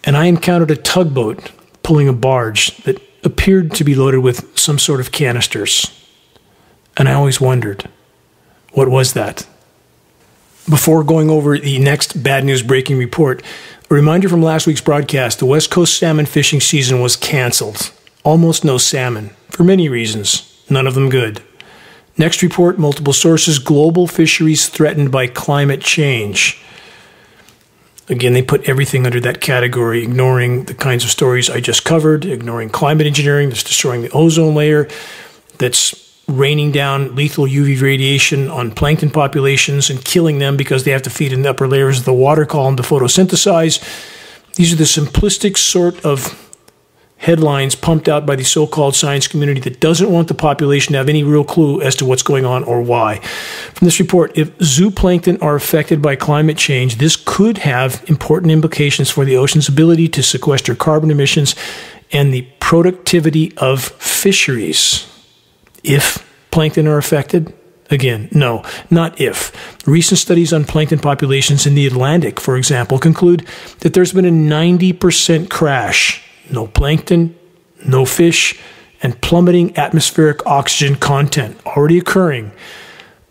And 0.04 0.18
I 0.18 0.26
encountered 0.26 0.70
a 0.70 0.76
tugboat 0.76 1.52
pulling 1.82 2.10
a 2.10 2.14
barge 2.14 2.76
that 2.84 3.02
appeared 3.24 3.72
to 3.76 3.86
be 3.86 3.96
loaded 3.96 4.20
with 4.20 4.58
some 4.60 4.78
sort 4.78 5.00
of 5.00 5.14
canisters. 5.14 5.90
And 6.98 7.08
I 7.08 7.14
always 7.14 7.40
wondered, 7.40 7.88
what 8.74 8.90
was 8.90 9.14
that? 9.14 9.48
Before 10.70 11.06
going 11.06 11.30
over 11.30 11.58
the 11.58 11.80
next 11.80 12.22
bad 12.22 12.44
news 12.44 12.64
breaking 12.64 12.98
report, 12.98 13.44
a 13.90 13.94
reminder 13.94 14.28
from 14.28 14.42
last 14.42 14.68
week's 14.68 14.82
broadcast 14.82 15.40
the 15.40 15.46
West 15.46 15.72
Coast 15.72 15.98
salmon 15.98 16.26
fishing 16.26 16.60
season 16.60 17.00
was 17.00 17.16
canceled. 17.16 17.94
Almost 18.24 18.64
no 18.64 18.78
salmon, 18.78 19.30
for 19.50 19.64
many 19.64 19.90
reasons, 19.90 20.64
none 20.70 20.86
of 20.86 20.94
them 20.94 21.10
good. 21.10 21.42
Next 22.18 22.44
report 22.44 22.78
multiple 22.78 23.14
sources 23.14 23.58
global 23.58 24.06
fisheries 24.06 24.70
threatened 24.70 25.12
by 25.12 25.28
climate 25.28 25.82
change. 25.82 26.62
Again, 28.10 28.34
they 28.34 28.42
put 28.42 28.68
everything 28.68 29.06
under 29.06 29.20
that 29.22 29.42
category, 29.42 30.04
ignoring 30.04 30.66
the 30.66 30.74
kinds 30.74 31.04
of 31.04 31.10
stories 31.10 31.50
I 31.50 31.62
just 31.62 31.86
covered, 31.86 32.26
ignoring 32.26 32.70
climate 32.70 33.08
engineering 33.08 33.50
that's 33.50 33.64
destroying 33.64 34.02
the 34.02 34.12
ozone 34.12 34.54
layer, 34.54 34.88
that's 35.58 36.12
raining 36.28 36.72
down 36.72 37.16
lethal 37.16 37.46
UV 37.46 37.82
radiation 37.82 38.50
on 38.50 38.72
plankton 38.72 39.10
populations 39.10 39.90
and 39.90 40.04
killing 40.04 40.40
them 40.40 40.58
because 40.58 40.84
they 40.84 40.92
have 40.92 41.02
to 41.04 41.10
feed 41.10 41.34
in 41.34 41.42
the 41.42 41.50
upper 41.50 41.68
layers 41.68 42.00
of 42.00 42.06
the 42.06 42.14
water 42.14 42.46
column 42.46 42.76
to 42.76 42.84
photosynthesize. 42.84 43.82
These 44.56 44.74
are 44.74 44.76
the 44.76 44.84
simplistic 44.84 45.58
sort 45.58 46.04
of 46.06 46.51
headlines 47.22 47.76
pumped 47.76 48.10
out 48.10 48.26
by 48.26 48.36
the 48.36 48.44
so 48.44 48.66
called 48.66 48.96
science 48.96 49.28
community 49.28 49.62
that 49.62 49.80
doesn't 49.80 50.12
want 50.12 50.28
the 50.28 50.34
population 50.34 50.94
to 50.94 50.98
have 50.98 51.08
any 51.08 51.24
real 51.24 51.44
clue 51.44 51.80
as 51.82 51.96
to 51.96 52.04
what's 52.04 52.24
going 52.24 52.46
on 52.46 52.64
or 52.64 52.82
why. 52.82 53.20
From 53.74 53.86
this 53.86 54.00
report, 54.00 54.36
if 54.36 54.58
zooplankton 54.58 55.42
are 55.42 55.56
affected 55.56 56.02
by 56.02 56.16
climate 56.16 56.58
change, 56.58 56.96
this 56.96 57.16
could 57.16 57.60
have 57.60 58.04
important 58.08 58.52
implications 58.52 59.10
for 59.10 59.24
the 59.24 59.38
ocean's 59.38 59.70
ability 59.70 60.10
to 60.10 60.24
sequester 60.24 60.74
carbon 60.74 61.12
emissions 61.12 61.56
and 62.12 62.34
the 62.34 62.48
productivity 62.60 63.56
of 63.58 63.84
fisheries 63.84 65.08
if 65.84 66.28
plankton 66.50 66.88
are 66.88 66.98
affected? 66.98 67.54
Again, 67.92 68.30
no, 68.32 68.64
not 68.90 69.20
if. 69.20 69.52
Recent 69.86 70.18
studies 70.18 70.54
on 70.54 70.64
plankton 70.64 71.00
populations 71.00 71.68
in 71.68 71.76
the 71.76 71.86
Atlantic, 71.86 72.40
for 72.40 72.56
example, 72.56 72.98
conclude 72.98 73.46
that 73.80 73.94
there's 73.94 74.14
been 74.14 74.26
a 74.26 74.30
90% 74.32 75.50
crash. 75.50 76.24
No 76.52 76.68
plankton, 76.68 77.36
no 77.86 78.06
fish, 78.06 78.60
and 79.02 79.20
plummeting 79.22 79.78
atmospheric 79.78 80.46
oxygen 80.46 80.96
content 80.96 81.60
already 81.66 81.98
occurring 81.98 82.52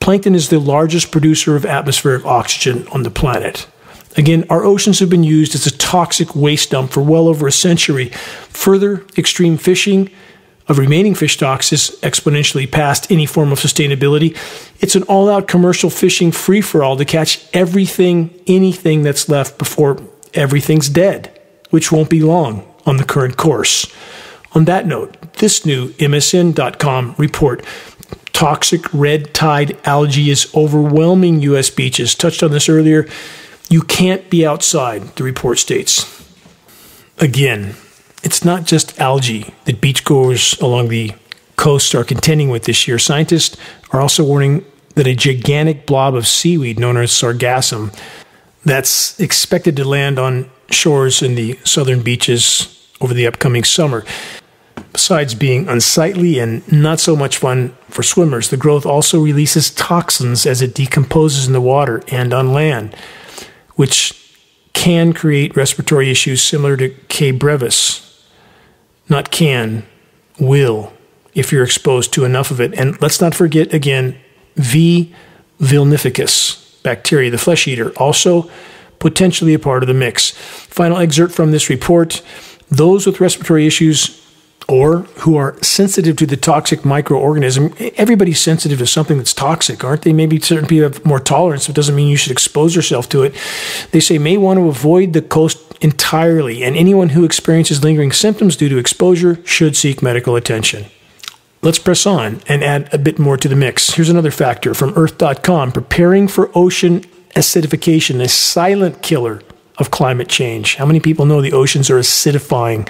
Plankton 0.01 0.35
is 0.35 0.49
the 0.49 0.59
largest 0.59 1.13
producer 1.13 1.57
of 1.57 1.67
atmospheric 1.67 2.25
oxygen 2.25 2.89
on 2.89 3.03
the 3.03 3.11
planet. 3.11 3.69
Again, 4.17 4.45
our 4.51 4.65
oceans 4.65 4.99
have 4.99 5.11
been 5.11 5.23
used 5.23 5.55
as 5.55 5.67
a 5.67 5.77
toxic 5.77 6.35
waste 6.35 6.71
dump 6.71 6.91
for 6.91 7.03
well 7.03 7.29
over 7.29 7.47
a 7.47 7.53
century. 7.53 8.09
Further 8.49 9.05
extreme 9.17 9.57
fishing 9.57 10.11
of 10.69 10.79
remaining 10.79 11.15
fish 11.15 11.35
stocks 11.35 11.73
is 11.73 11.97
exponentially 12.03 12.71
past 12.71 13.13
any 13.13 13.27
form 13.27 13.53
of 13.53 13.59
sustainability. 13.61 14.37
It's 14.81 14.97
an 14.97 15.03
all 15.05 15.29
out 15.29 15.47
commercial 15.47 15.91
fishing 15.91 16.33
free 16.33 16.63
for 16.63 16.83
all 16.83 16.97
to 16.97 17.05
catch 17.05 17.47
everything, 17.53 18.35
anything 18.47 19.03
that's 19.03 19.29
left 19.29 19.59
before 19.59 20.03
everything's 20.33 20.89
dead, 20.89 21.39
which 21.69 21.93
won't 21.93 22.11
be 22.11 22.23
long 22.23 22.70
on 22.91 22.97
the 22.97 23.05
current 23.05 23.37
course. 23.37 23.87
On 24.53 24.65
that 24.65 24.85
note, 24.85 25.35
this 25.35 25.65
new 25.65 25.91
MSN.com 25.91 27.15
report 27.17 27.65
toxic 28.33 28.93
red 28.93 29.33
tide 29.33 29.77
algae 29.85 30.31
is 30.31 30.53
overwhelming 30.55 31.41
U.S. 31.43 31.71
beaches. 31.71 32.15
Touched 32.15 32.43
on 32.43 32.51
this 32.51 32.69
earlier. 32.69 33.09
You 33.69 33.83
can't 33.83 34.29
be 34.29 34.45
outside, 34.45 35.03
the 35.17 35.23
report 35.23 35.59
states. 35.59 36.27
Again, 37.19 37.77
it's 38.25 38.45
not 38.45 38.65
just 38.65 38.99
algae 38.99 39.55
that 39.67 39.81
beachgoers 39.81 40.61
along 40.61 40.89
the 40.89 41.13
coast 41.57 41.95
are 41.95 42.03
contending 42.03 42.49
with 42.49 42.65
this 42.65 42.89
year. 42.89 42.99
Scientists 42.99 43.57
are 43.93 44.01
also 44.01 44.25
warning 44.25 44.65
that 44.97 45.07
a 45.07 45.15
gigantic 45.15 45.87
blob 45.87 46.17
of 46.17 46.27
seaweed 46.27 46.81
known 46.81 46.97
as 46.97 47.13
sargassum 47.13 47.97
that's 48.65 49.21
expected 49.21 49.77
to 49.77 49.85
land 49.85 50.19
on 50.19 50.51
shores 50.71 51.23
in 51.23 51.35
the 51.35 51.59
southern 51.65 52.03
beaches 52.03 52.80
over 53.01 53.15
the 53.15 53.27
upcoming 53.27 53.65
summer. 53.65 54.05
Besides 54.93 55.35
being 55.35 55.69
unsightly 55.69 56.39
and 56.39 56.71
not 56.73 57.01
so 57.01 57.15
much 57.15 57.39
fun 57.39 57.77
for 57.89 58.03
swimmers, 58.03 58.51
the 58.51 58.57
growth 58.57 58.85
also 58.85 59.21
releases 59.21 59.71
toxins 59.71 60.47
as 60.47 60.63
it 60.63 60.75
decomposes 60.75 61.47
in 61.47 61.53
the 61.53 61.61
water 61.61 62.03
and 62.09 62.33
on 62.33 62.53
land, 62.53 62.95
which 63.77 64.17
can 64.73 65.13
create 65.13 65.57
respiratory 65.57 66.11
issues 66.11 66.43
similar 66.43 66.77
to 66.77 66.91
K. 67.09 67.31
brevis 67.31 68.07
not 69.11 69.31
can, 69.31 69.85
will, 70.39 70.93
if 71.35 71.53
you're 71.53 71.65
exposed 71.65 72.13
to 72.15 72.25
enough 72.25 72.51
of 72.51 72.61
it. 72.61 72.73
And 72.75 73.01
let's 73.03 73.21
not 73.21 73.35
forget 73.35 73.75
again, 73.75 74.19
V. 74.55 75.15
vulnificus 75.61 76.81
bacteria, 76.83 77.31
the 77.31 77.39
flesh 77.39 77.69
eater, 77.69 77.91
also 77.99 78.51
potentially 79.01 79.53
a 79.53 79.59
part 79.59 79.83
of 79.83 79.89
the 79.89 79.95
mix. 79.95 80.31
Final 80.31 80.99
excerpt 80.99 81.35
from 81.35 81.51
this 81.51 81.69
report 81.69 82.23
those 82.71 83.07
with 83.07 83.21
respiratory 83.21 83.67
issues 83.67 84.21
or 84.69 85.01
who 85.23 85.37
are 85.37 85.61
sensitive 85.63 86.17
to 86.17 86.27
the 86.27 86.37
toxic 86.37 86.81
microorganism. 86.81 87.93
Everybody's 87.97 88.41
sensitive 88.41 88.79
to 88.79 88.87
something 88.87 89.17
that's 89.17 89.35
toxic, 89.35 89.83
aren't 89.83 90.03
they? 90.03 90.13
Maybe 90.13 90.39
certain 90.39 90.69
people 90.69 90.85
have 90.85 91.05
more 91.05 91.19
tolerance, 91.19 91.67
but 91.67 91.75
doesn't 91.75 91.97
mean 91.97 92.09
you 92.09 92.17
should 92.17 92.31
expose 92.31 92.77
yourself 92.77 93.09
to 93.09 93.25
it. 93.25 93.35
They 93.91 93.99
say 93.99 94.19
may 94.19 94.37
want 94.37 94.59
to 94.59 94.69
avoid 94.69 95.13
the 95.13 95.23
coast 95.23 95.59
entirely, 95.81 96.63
and 96.63 96.77
anyone 96.77 97.11
who 97.11 97.25
experiences 97.25 97.83
lingering 97.83 98.13
symptoms 98.13 98.57
due 98.57 98.69
to 98.69 98.79
exposure 98.79 99.45
should 99.45 99.77
seek 99.77 100.03
medical 100.03 100.37
attention. 100.37 100.87
Let's 101.63 101.79
press 101.79 102.07
on 102.07 102.41
and 102.47 102.63
add 102.63 102.93
a 102.95 102.99
bit 102.99 103.19
more 103.19 103.37
to 103.37 103.49
the 103.49 103.57
mix. 103.57 103.91
Here's 103.91 104.09
another 104.09 104.31
factor 104.31 104.73
from 104.73 104.95
Earth.com 104.95 105.73
preparing 105.73 106.29
for 106.29 106.51
ocean 106.55 107.01
acidification, 107.35 108.21
a 108.21 108.29
silent 108.29 109.03
killer 109.03 109.43
of 109.81 109.91
climate 109.91 110.29
change. 110.29 110.77
How 110.77 110.87
many 110.87 111.01
people 111.01 111.27
know 111.27 111.41
the 111.41 111.53
oceans 111.53 111.91
are 111.91 111.99
acidifying? 111.99 112.89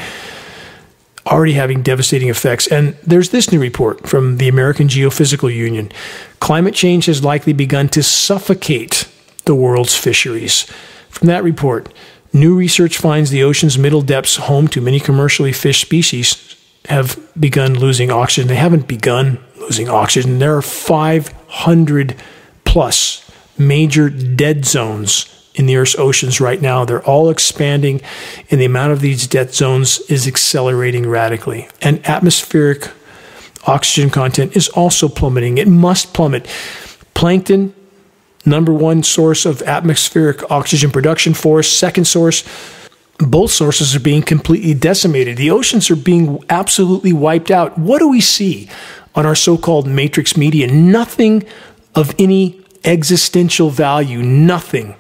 already 1.27 1.53
having 1.53 1.83
devastating 1.83 2.29
effects. 2.29 2.67
And 2.67 2.95
there's 3.07 3.31
this 3.31 3.53
new 3.53 3.61
report 3.61 4.09
from 4.09 4.39
the 4.39 4.49
American 4.49 4.89
Geophysical 4.89 5.55
Union. 5.55 5.93
Climate 6.41 6.75
change 6.75 7.07
has 7.07 7.23
likely 7.23 7.53
begun 7.53 7.89
to 7.91 8.03
suffocate 8.03 9.09
the 9.45 9.55
world's 9.55 9.97
fisheries. 9.97 10.63
From 11.09 11.29
that 11.29 11.45
report, 11.45 11.93
new 12.33 12.57
research 12.57 12.97
finds 12.99 13.31
the 13.31 13.43
ocean's 13.43 13.79
middle 13.79 14.03
depths, 14.03 14.37
home 14.37 14.69
to 14.69 14.81
many 14.81 14.99
commercially 14.99 15.53
fished 15.53 15.83
species, 15.83 16.57
have 16.87 17.19
begun 17.39 17.75
losing 17.75 18.11
oxygen. 18.11 18.49
They 18.49 18.57
haven't 18.57 18.89
begun 18.89 19.39
losing 19.59 19.89
oxygen. 19.89 20.39
There 20.39 20.57
are 20.57 20.63
500 20.63 22.17
plus 22.65 23.31
major 23.59 24.09
dead 24.09 24.65
zones 24.65 25.40
in 25.55 25.67
the 25.67 25.77
Earth's 25.77 25.97
oceans 25.97 26.41
right 26.41 26.61
now. 26.61 26.85
They're 26.85 27.05
all 27.05 27.31
expanding, 27.31 28.01
and 28.51 28.61
the 28.61 28.65
amount 28.65 28.93
of 28.93 29.01
these 29.01 29.27
death 29.27 29.55
zones 29.55 30.01
is 30.09 30.27
accelerating 30.27 31.09
radically. 31.09 31.69
And 31.83 32.07
atmospheric 32.07 32.91
oxygen 33.67 34.11
content 34.11 34.57
is 34.57 34.69
also 34.71 35.09
plummeting. 35.09 35.59
It 35.59 35.69
must 35.69 36.15
plummet. 36.15 36.47
Plankton, 37.15 37.75
number 38.47 38.73
one 38.73 39.03
source 39.03 39.45
of 39.45 39.63
atmospheric 39.63 40.51
oxygen 40.51 40.91
production 40.91 41.35
for 41.35 41.59
us, 41.59 41.69
second 41.69 42.07
source. 42.07 42.45
Both 43.19 43.51
sources 43.51 43.95
are 43.95 44.01
being 44.01 44.23
completely 44.23 44.73
decimated. 44.73 45.37
The 45.37 45.51
oceans 45.51 45.91
are 45.91 45.97
being 45.97 46.43
absolutely 46.49 47.13
wiped 47.13 47.51
out. 47.51 47.77
What 47.77 47.99
do 47.99 48.09
we 48.09 48.23
see 48.23 48.71
on 49.15 49.27
our 49.27 49.35
so 49.35 49.59
called 49.59 49.87
matrix 49.87 50.39
media? 50.39 50.69
Nothing 50.69 51.45
of 51.95 52.15
any 52.19 52.65
existential 52.83 53.69
value, 53.69 54.23
nothing 54.23 54.95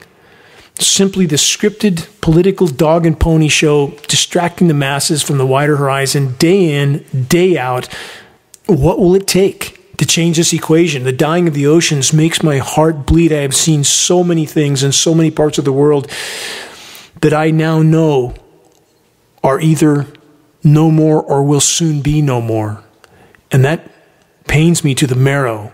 simply 0.81 1.26
the 1.26 1.37
scripted 1.37 2.09
political 2.20 2.66
dog 2.66 3.07
and 3.07 3.18
pony 3.18 3.49
show 3.49 3.89
distracting 4.09 4.68
the 4.68 4.74
masses 4.74 5.22
from 5.22 5.39
the 5.39 5.47
wider 5.47 5.76
horizon 5.76 6.35
day 6.39 6.74
in, 6.74 7.05
day 7.28 7.59
out. 7.59 7.89
What 8.66 8.99
will 8.99 9.14
it 9.14 9.26
take 9.26 9.97
to 9.97 10.07
change 10.07 10.37
this 10.37 10.53
equation? 10.53 11.05
The 11.05 11.12
dying 11.12 11.49
of 11.49 11.55
the 11.55 11.66
oceans 11.66 12.12
makes 12.12 12.43
my 12.43 12.59
heart 12.59 13.07
bleed. 13.07 13.33
I 13.33 13.43
have 13.43 13.55
seen 13.55 13.85
so 13.85 14.22
many 14.24 14.47
things 14.47 14.83
in 14.83 14.93
so 14.93 15.14
many 15.14 15.31
parts 15.31 15.59
of 15.59 15.64
the 15.64 15.72
world 15.72 16.11
that 17.20 17.35
I 17.35 17.51
now 17.51 17.83
know 17.83 18.35
are 19.43 19.61
either 19.61 20.07
no 20.62 20.91
more 20.91 21.22
or 21.22 21.43
will 21.43 21.61
soon 21.61 22.01
be 22.01 22.22
no 22.22 22.41
more. 22.41 22.83
And 23.51 23.64
that 23.64 23.91
pains 24.47 24.85
me 24.85 24.95
to 24.95 25.07
the 25.07 25.16
marrow. 25.16 25.72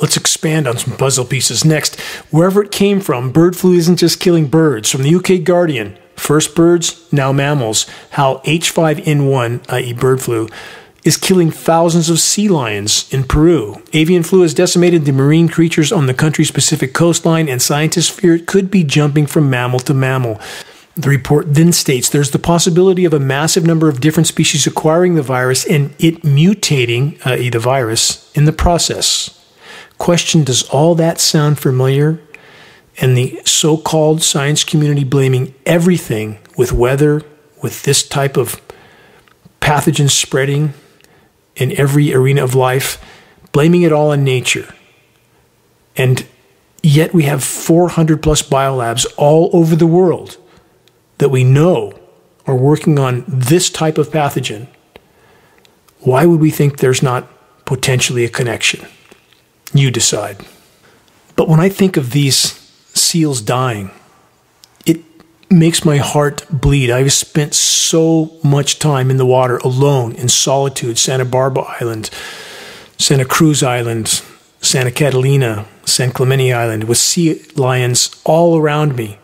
Let's 0.00 0.16
expand 0.16 0.66
on 0.66 0.78
some 0.78 0.96
puzzle 0.96 1.24
pieces. 1.24 1.64
Next, 1.64 2.00
wherever 2.30 2.62
it 2.62 2.70
came 2.70 3.00
from, 3.00 3.32
bird 3.32 3.56
flu 3.56 3.74
isn't 3.74 3.96
just 3.96 4.20
killing 4.20 4.46
birds. 4.46 4.90
From 4.90 5.02
the 5.02 5.14
UK 5.14 5.44
Guardian, 5.44 5.98
first 6.16 6.54
birds, 6.54 7.06
now 7.12 7.32
mammals, 7.32 7.86
how 8.10 8.38
H5N1, 8.38 9.70
i.e., 9.70 9.92
bird 9.92 10.22
flu, 10.22 10.48
is 11.04 11.16
killing 11.16 11.50
thousands 11.50 12.10
of 12.10 12.18
sea 12.18 12.48
lions 12.48 13.12
in 13.12 13.24
Peru. 13.24 13.82
Avian 13.92 14.22
flu 14.22 14.42
has 14.42 14.54
decimated 14.54 15.04
the 15.04 15.12
marine 15.12 15.48
creatures 15.48 15.92
on 15.92 16.06
the 16.06 16.14
country's 16.14 16.50
Pacific 16.50 16.92
coastline, 16.92 17.48
and 17.48 17.60
scientists 17.60 18.08
fear 18.08 18.34
it 18.34 18.46
could 18.46 18.70
be 18.70 18.84
jumping 18.84 19.26
from 19.26 19.50
mammal 19.50 19.80
to 19.80 19.94
mammal. 19.94 20.40
The 20.96 21.08
report 21.08 21.54
then 21.54 21.72
states 21.72 22.08
there's 22.08 22.32
the 22.32 22.38
possibility 22.38 23.04
of 23.04 23.14
a 23.14 23.20
massive 23.20 23.64
number 23.64 23.88
of 23.88 24.00
different 24.00 24.26
species 24.26 24.66
acquiring 24.66 25.14
the 25.14 25.22
virus 25.22 25.64
and 25.64 25.94
it 25.98 26.22
mutating, 26.22 27.24
i.e., 27.24 27.48
the 27.48 27.58
virus, 27.58 28.30
in 28.34 28.44
the 28.44 28.52
process. 28.52 29.39
Question 30.00 30.44
Does 30.44 30.62
all 30.70 30.94
that 30.94 31.20
sound 31.20 31.58
familiar? 31.58 32.22
And 33.02 33.18
the 33.18 33.38
so 33.44 33.76
called 33.76 34.22
science 34.22 34.64
community 34.64 35.04
blaming 35.04 35.54
everything 35.66 36.38
with 36.56 36.72
weather, 36.72 37.20
with 37.62 37.82
this 37.82 38.02
type 38.02 38.38
of 38.38 38.62
pathogen 39.60 40.08
spreading 40.08 40.72
in 41.54 41.78
every 41.78 42.14
arena 42.14 42.42
of 42.42 42.54
life, 42.54 42.98
blaming 43.52 43.82
it 43.82 43.92
all 43.92 44.10
on 44.10 44.24
nature. 44.24 44.74
And 45.96 46.26
yet 46.82 47.12
we 47.12 47.24
have 47.24 47.44
400 47.44 48.22
plus 48.22 48.42
biolabs 48.42 49.04
all 49.18 49.50
over 49.52 49.76
the 49.76 49.86
world 49.86 50.38
that 51.18 51.28
we 51.28 51.44
know 51.44 51.92
are 52.46 52.56
working 52.56 52.98
on 52.98 53.22
this 53.28 53.68
type 53.68 53.98
of 53.98 54.08
pathogen. 54.08 54.66
Why 55.98 56.24
would 56.24 56.40
we 56.40 56.50
think 56.50 56.78
there's 56.78 57.02
not 57.02 57.28
potentially 57.66 58.24
a 58.24 58.30
connection? 58.30 58.88
You 59.72 59.90
decide. 59.90 60.44
But 61.36 61.48
when 61.48 61.60
I 61.60 61.68
think 61.68 61.96
of 61.96 62.10
these 62.10 62.36
seals 62.92 63.40
dying, 63.40 63.90
it 64.84 65.00
makes 65.50 65.84
my 65.84 65.98
heart 65.98 66.44
bleed. 66.50 66.90
I've 66.90 67.12
spent 67.12 67.54
so 67.54 68.38
much 68.42 68.78
time 68.78 69.10
in 69.10 69.16
the 69.16 69.26
water 69.26 69.58
alone 69.58 70.12
in 70.14 70.28
solitude, 70.28 70.98
Santa 70.98 71.24
Barbara 71.24 71.64
Island, 71.80 72.10
Santa 72.98 73.24
Cruz 73.24 73.62
Island, 73.62 74.22
Santa 74.60 74.90
Catalina, 74.90 75.66
San 75.84 76.12
Clemente 76.12 76.52
Island, 76.52 76.84
with 76.84 76.98
sea 76.98 77.42
lions 77.56 78.20
all 78.24 78.58
around 78.58 78.96
me. 78.96 79.18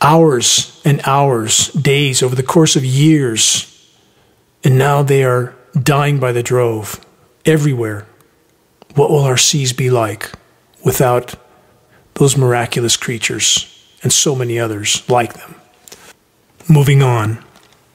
Hours 0.00 0.80
and 0.84 1.00
hours, 1.04 1.68
days, 1.72 2.22
over 2.22 2.36
the 2.36 2.42
course 2.42 2.76
of 2.76 2.84
years. 2.84 3.64
And 4.62 4.78
now 4.78 5.02
they 5.02 5.24
are 5.24 5.54
dying 5.82 6.20
by 6.20 6.32
the 6.32 6.42
drove 6.42 7.04
everywhere 7.44 8.06
what 8.98 9.10
will 9.10 9.22
our 9.22 9.36
seas 9.36 9.72
be 9.72 9.90
like 9.90 10.32
without 10.84 11.36
those 12.14 12.36
miraculous 12.36 12.96
creatures 12.96 13.86
and 14.02 14.12
so 14.12 14.34
many 14.34 14.58
others 14.58 15.08
like 15.08 15.34
them? 15.34 15.54
Moving 16.68 17.02
on, 17.02 17.42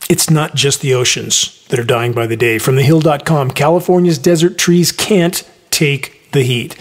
it's 0.10 0.30
not 0.30 0.56
just 0.56 0.82
the 0.82 0.94
oceans 0.94 1.66
that 1.68 1.80
are 1.80 1.84
dying 1.84 2.14
by 2.14 2.26
the 2.26 2.38
day. 2.38 2.58
From 2.58 2.76
thehill.com, 2.76 3.52
California's 3.52 4.18
desert 4.18 4.58
trees 4.58 4.92
can't 4.92 5.48
take 5.72 6.32
the 6.32 6.44
heat. 6.44 6.78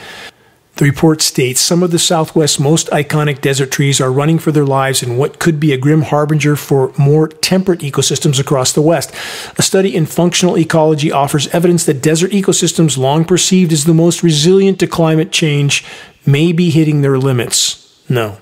The 0.76 0.86
report 0.86 1.20
states 1.20 1.60
some 1.60 1.82
of 1.82 1.90
the 1.90 1.98
Southwest's 1.98 2.58
most 2.58 2.88
iconic 2.88 3.42
desert 3.42 3.70
trees 3.70 4.00
are 4.00 4.10
running 4.10 4.38
for 4.38 4.52
their 4.52 4.64
lives 4.64 5.02
in 5.02 5.18
what 5.18 5.38
could 5.38 5.60
be 5.60 5.72
a 5.72 5.76
grim 5.76 6.02
harbinger 6.02 6.56
for 6.56 6.92
more 6.96 7.28
temperate 7.28 7.80
ecosystems 7.80 8.40
across 8.40 8.72
the 8.72 8.80
West. 8.80 9.14
A 9.58 9.62
study 9.62 9.94
in 9.94 10.06
functional 10.06 10.56
ecology 10.56 11.12
offers 11.12 11.46
evidence 11.48 11.84
that 11.84 12.02
desert 12.02 12.30
ecosystems, 12.30 12.96
long 12.96 13.26
perceived 13.26 13.70
as 13.70 13.84
the 13.84 13.92
most 13.92 14.22
resilient 14.22 14.80
to 14.80 14.86
climate 14.86 15.30
change, 15.30 15.84
may 16.24 16.52
be 16.52 16.70
hitting 16.70 17.02
their 17.02 17.18
limits. 17.18 18.00
No, 18.08 18.38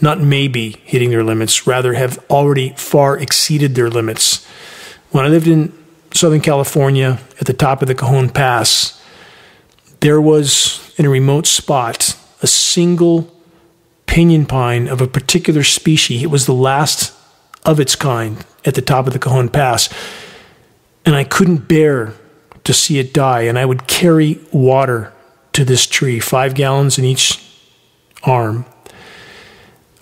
not 0.00 0.20
maybe 0.20 0.76
hitting 0.84 1.10
their 1.10 1.24
limits, 1.24 1.68
rather, 1.68 1.94
have 1.94 2.18
already 2.28 2.70
far 2.76 3.16
exceeded 3.16 3.76
their 3.76 3.90
limits. 3.90 4.44
When 5.12 5.24
I 5.24 5.28
lived 5.28 5.46
in 5.46 5.72
Southern 6.12 6.40
California 6.40 7.20
at 7.40 7.46
the 7.46 7.52
top 7.52 7.80
of 7.80 7.86
the 7.86 7.94
Cajon 7.94 8.30
Pass, 8.30 9.00
there 10.00 10.20
was 10.20 10.83
in 10.96 11.06
a 11.06 11.10
remote 11.10 11.46
spot 11.46 12.16
a 12.42 12.46
single 12.46 13.32
pinyon 14.06 14.44
pine 14.44 14.86
of 14.86 15.00
a 15.00 15.06
particular 15.06 15.62
species. 15.62 16.22
It 16.22 16.30
was 16.30 16.44
the 16.44 16.52
last 16.52 17.12
of 17.64 17.80
its 17.80 17.96
kind 17.96 18.44
at 18.66 18.74
the 18.74 18.82
top 18.82 19.06
of 19.06 19.14
the 19.14 19.18
Cajon 19.18 19.48
Pass. 19.48 19.88
And 21.06 21.14
I 21.14 21.24
couldn't 21.24 21.68
bear 21.68 22.12
to 22.64 22.74
see 22.74 22.98
it 22.98 23.14
die. 23.14 23.42
And 23.42 23.58
I 23.58 23.64
would 23.64 23.86
carry 23.86 24.38
water 24.52 25.12
to 25.54 25.64
this 25.64 25.86
tree, 25.86 26.20
five 26.20 26.54
gallons 26.54 26.98
in 26.98 27.04
each 27.04 27.42
arm, 28.22 28.66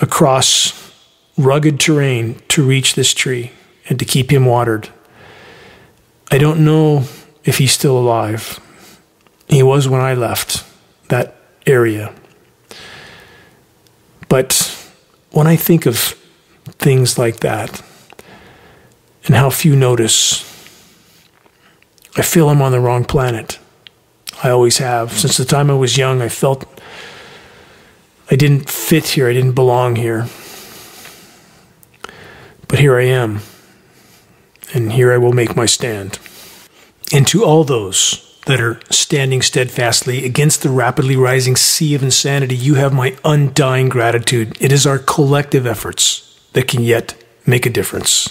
across 0.00 0.92
rugged 1.38 1.78
terrain 1.78 2.40
to 2.48 2.66
reach 2.66 2.96
this 2.96 3.14
tree 3.14 3.52
and 3.88 3.98
to 4.00 4.04
keep 4.04 4.32
him 4.32 4.46
watered. 4.46 4.88
I 6.30 6.38
don't 6.38 6.64
know 6.64 7.04
if 7.44 7.58
he's 7.58 7.72
still 7.72 7.96
alive. 7.96 8.58
He 9.48 9.62
was 9.62 9.88
when 9.88 10.00
I 10.00 10.14
left 10.14 10.64
area. 11.66 12.14
But 14.28 14.76
when 15.30 15.46
I 15.46 15.56
think 15.56 15.86
of 15.86 15.96
things 16.78 17.18
like 17.18 17.40
that 17.40 17.82
and 19.24 19.34
how 19.34 19.50
few 19.50 19.76
notice, 19.76 20.42
I 22.16 22.22
feel 22.22 22.48
I'm 22.48 22.62
on 22.62 22.72
the 22.72 22.80
wrong 22.80 23.04
planet. 23.04 23.58
I 24.42 24.50
always 24.50 24.78
have. 24.78 25.12
Since 25.12 25.36
the 25.36 25.44
time 25.44 25.70
I 25.70 25.74
was 25.74 25.96
young, 25.96 26.20
I 26.20 26.28
felt 26.28 26.64
I 28.30 28.36
didn't 28.36 28.70
fit 28.70 29.08
here, 29.08 29.28
I 29.28 29.32
didn't 29.32 29.52
belong 29.52 29.96
here. 29.96 30.26
But 32.68 32.78
here 32.78 32.96
I 32.96 33.04
am, 33.04 33.40
and 34.72 34.92
here 34.92 35.12
I 35.12 35.18
will 35.18 35.32
make 35.32 35.54
my 35.54 35.66
stand. 35.66 36.18
And 37.12 37.26
to 37.28 37.44
all 37.44 37.64
those 37.64 38.31
that 38.46 38.60
are 38.60 38.80
standing 38.90 39.42
steadfastly 39.42 40.24
against 40.24 40.62
the 40.62 40.70
rapidly 40.70 41.16
rising 41.16 41.56
sea 41.56 41.94
of 41.94 42.02
insanity, 42.02 42.56
you 42.56 42.74
have 42.74 42.92
my 42.92 43.16
undying 43.24 43.88
gratitude. 43.88 44.56
It 44.60 44.72
is 44.72 44.86
our 44.86 44.98
collective 44.98 45.66
efforts 45.66 46.40
that 46.52 46.68
can 46.68 46.82
yet 46.82 47.14
make 47.46 47.66
a 47.66 47.70
difference. 47.70 48.28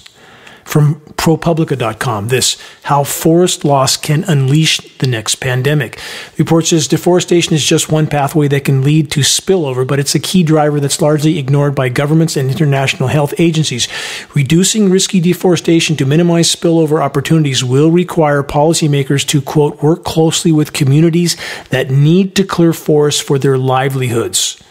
From 0.72 1.02
ProPublica.com, 1.18 2.30
this 2.30 2.56
how 2.84 3.04
forest 3.04 3.66
loss 3.66 3.98
can 3.98 4.24
unleash 4.24 4.78
the 5.00 5.06
next 5.06 5.36
pandemic. 5.36 5.98
The 5.98 6.46
report 6.46 6.66
says 6.66 6.88
deforestation 6.88 7.54
is 7.54 7.66
just 7.66 7.92
one 7.92 8.08
pathway 8.08 8.48
that 8.48 8.64
can 8.64 8.82
lead 8.82 9.12
to 9.12 9.20
spillover, 9.20 9.86
but 9.86 10.00
it's 10.00 10.16
a 10.16 10.20
key 10.20 10.44
driver 10.44 10.80
that's 10.80 11.02
largely 11.02 11.38
ignored 11.38 11.76
by 11.76 11.90
governments 11.90 12.38
and 12.38 12.50
international 12.50 13.10
health 13.10 13.34
agencies. 13.38 13.90
Reducing 14.34 14.90
risky 14.90 15.20
deforestation 15.20 15.98
to 15.98 16.06
minimize 16.06 16.56
spillover 16.56 17.04
opportunities 17.04 17.66
will 17.66 17.92
require 17.92 18.42
policymakers 18.42 19.28
to, 19.28 19.42
quote, 19.42 19.84
work 19.84 20.06
closely 20.06 20.54
with 20.54 20.72
communities 20.72 21.36
that 21.72 21.92
need 21.92 22.34
to 22.38 22.46
clear 22.46 22.72
forests 22.72 23.20
for 23.20 23.38
their 23.38 23.58
livelihoods. 23.58 24.64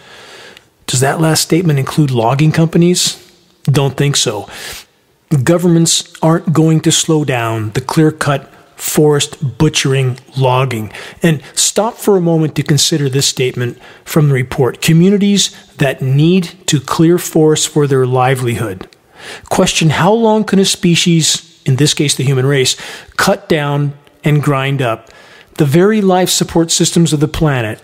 Does 0.87 1.01
that 1.01 1.21
last 1.21 1.43
statement 1.43 1.79
include 1.79 2.11
logging 2.11 2.53
companies? 2.53 3.23
Don't 3.65 3.99
think 3.99 4.17
so 4.17 4.49
governments 5.39 6.13
aren't 6.23 6.53
going 6.53 6.81
to 6.81 6.93
slow 6.93 7.25
down 7.25 7.71
the 7.71 7.81
clear 7.81 8.11
cut 8.11 8.53
forest 8.81 9.59
butchering 9.59 10.19
logging. 10.37 10.93
And 11.23 11.43
stop 11.55 11.95
for 11.95 12.17
a 12.17 12.21
moment 12.21 12.57
to 12.57 12.63
consider 12.63 13.09
this 13.09 13.27
statement 13.27 13.79
from 14.05 14.29
the 14.29 14.35
report 14.35 14.81
communities 14.81 15.55
that 15.77 16.03
need 16.03 16.67
to 16.67 16.81
clear 16.81 17.19
forests 17.19 17.67
for 17.67 17.87
their 17.87 18.07
livelihood. 18.07 18.89
Question 19.51 19.91
how 19.91 20.13
long 20.13 20.45
can 20.45 20.59
a 20.59 20.65
species, 20.65 21.61
in 21.67 21.77
this 21.77 21.95
case 21.95 22.15
the 22.15 22.25
human 22.25 22.47
race, 22.47 22.77
cut 23.17 23.49
down 23.49 23.93
and 24.25 24.43
grind 24.43 24.81
up 24.81 25.11
the 25.55 25.67
very 25.67 26.01
life 26.01 26.31
support 26.31 26.71
systems 26.71 27.13
of 27.13 27.21
the 27.21 27.29
planet 27.29 27.83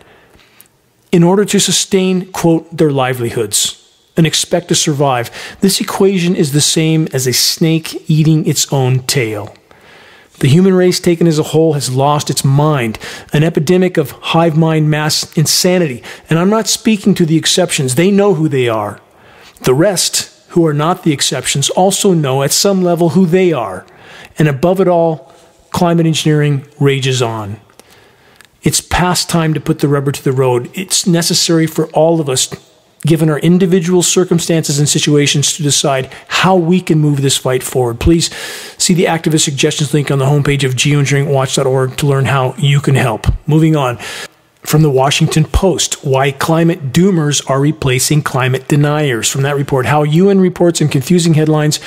in 1.13 1.23
order 1.23 1.45
to 1.45 1.61
sustain, 1.61 2.33
quote, 2.33 2.75
their 2.75 2.91
livelihoods? 2.91 3.86
And 4.17 4.27
expect 4.27 4.69
to 4.69 4.75
survive. 4.75 5.31
This 5.61 5.81
equation 5.81 6.35
is 6.35 6.53
the 6.53 6.61
same 6.61 7.09
as 7.13 7.27
a 7.27 7.33
snake 7.33 8.09
eating 8.11 8.47
its 8.47 8.73
own 8.73 9.01
tail. 9.01 9.55
The 10.39 10.49
human 10.49 10.75
race, 10.75 11.01
taken 11.01 11.27
as 11.27 11.39
a 11.39 11.45
whole, 11.45 11.73
has 11.73 11.95
lost 11.95 12.29
its 12.29 12.45
mind, 12.45 12.99
an 13.33 13.43
epidemic 13.43 13.97
of 13.97 14.11
hive 14.11 14.57
mind 14.57 14.91
mass 14.91 15.35
insanity. 15.37 16.03
And 16.29 16.39
I'm 16.39 16.51
not 16.51 16.67
speaking 16.67 17.15
to 17.15 17.27
the 17.27 17.37
exceptions, 17.37 17.95
they 17.95 18.11
know 18.11 18.35
who 18.35 18.49
they 18.49 18.69
are. 18.69 19.01
The 19.63 19.75
rest, 19.75 20.33
who 20.51 20.67
are 20.67 20.75
not 20.75 21.03
the 21.03 21.13
exceptions, 21.13 21.71
also 21.71 22.13
know 22.13 22.43
at 22.43 22.53
some 22.53 22.83
level 22.83 23.11
who 23.11 23.25
they 23.25 23.53
are. 23.53 23.87
And 24.39 24.49
above 24.49 24.81
it 24.81 24.89
all, 24.89 25.33
climate 25.71 26.07
engineering 26.07 26.67
rages 26.79 27.23
on. 27.23 27.59
It's 28.63 28.81
past 28.81 29.31
time 29.31 29.55
to 29.55 29.61
put 29.61 29.79
the 29.79 29.89
rubber 29.89 30.13
to 30.13 30.25
the 30.25 30.33
road. 30.33 30.71
It's 30.75 31.07
necessary 31.07 31.67
for 31.67 31.87
all 31.91 32.21
of 32.21 32.29
us 32.29 32.47
given 33.07 33.31
our 33.31 33.39
individual 33.39 34.03
circumstances 34.03 34.79
and 34.79 34.89
situations, 34.89 35.55
to 35.57 35.63
decide 35.63 36.13
how 36.29 36.57
we 36.57 36.81
can 36.81 36.99
move 36.99 37.23
this 37.23 37.37
fight 37.37 37.63
forward. 37.63 38.01
Please 38.01 38.35
see 38.77 38.95
the 38.95 39.05
activist 39.05 39.45
suggestions 39.45 39.95
link 39.95 40.11
on 40.11 40.19
the 40.19 40.27
homepage 40.27 40.65
of 40.65 40.75
geoengineeringwatch.org 40.75 41.97
to 41.97 42.07
learn 42.07 42.27
how 42.27 42.55
you 42.59 42.81
can 42.81 42.95
help. 42.95 43.27
Moving 43.47 43.77
on 43.77 43.99
from 44.67 44.83
the 44.83 44.91
Washington 44.91 45.45
Post 45.45 46.05
why 46.05 46.33
climate 46.33 46.93
doomers 46.93 47.49
are 47.49 47.61
replacing 47.61 48.23
climate 48.23 48.67
deniers. 48.67 49.31
From 49.31 49.43
that 49.43 49.55
report, 49.55 49.87
how 49.87 50.03
UN 50.03 50.41
reports 50.41 50.81
and 50.81 50.91
confusing 50.91 51.35
headlines 51.35 51.79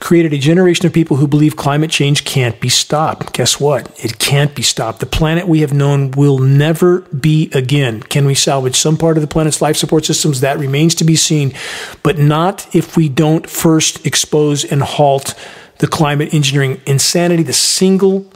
created 0.00 0.34
a 0.34 0.38
generation 0.38 0.84
of 0.84 0.92
people 0.92 1.16
who 1.16 1.26
believe 1.26 1.56
climate 1.56 1.90
change 1.90 2.24
can't 2.24 2.60
be 2.60 2.68
stopped. 2.68 3.32
Guess 3.32 3.58
what? 3.58 3.90
It 4.04 4.18
can't 4.18 4.54
be 4.54 4.62
stopped. 4.62 5.00
The 5.00 5.06
planet 5.06 5.48
we 5.48 5.60
have 5.60 5.72
known 5.72 6.10
will 6.10 6.38
never 6.38 7.00
be 7.00 7.50
again. 7.54 8.02
Can 8.02 8.26
we 8.26 8.34
salvage 8.34 8.76
some 8.76 8.98
part 8.98 9.16
of 9.16 9.22
the 9.22 9.28
planet's 9.28 9.62
life 9.62 9.78
support 9.78 10.04
systems? 10.04 10.40
That 10.42 10.58
remains 10.58 10.94
to 10.96 11.04
be 11.04 11.16
seen, 11.16 11.54
but 12.02 12.18
not 12.18 12.68
if 12.74 12.98
we 12.98 13.08
don't 13.08 13.48
first 13.48 14.06
expose 14.06 14.62
and 14.62 14.82
halt 14.82 15.34
the 15.78 15.86
climate 15.86 16.34
engineering 16.34 16.82
insanity, 16.86 17.42
the 17.42 17.52
single 17.52 18.26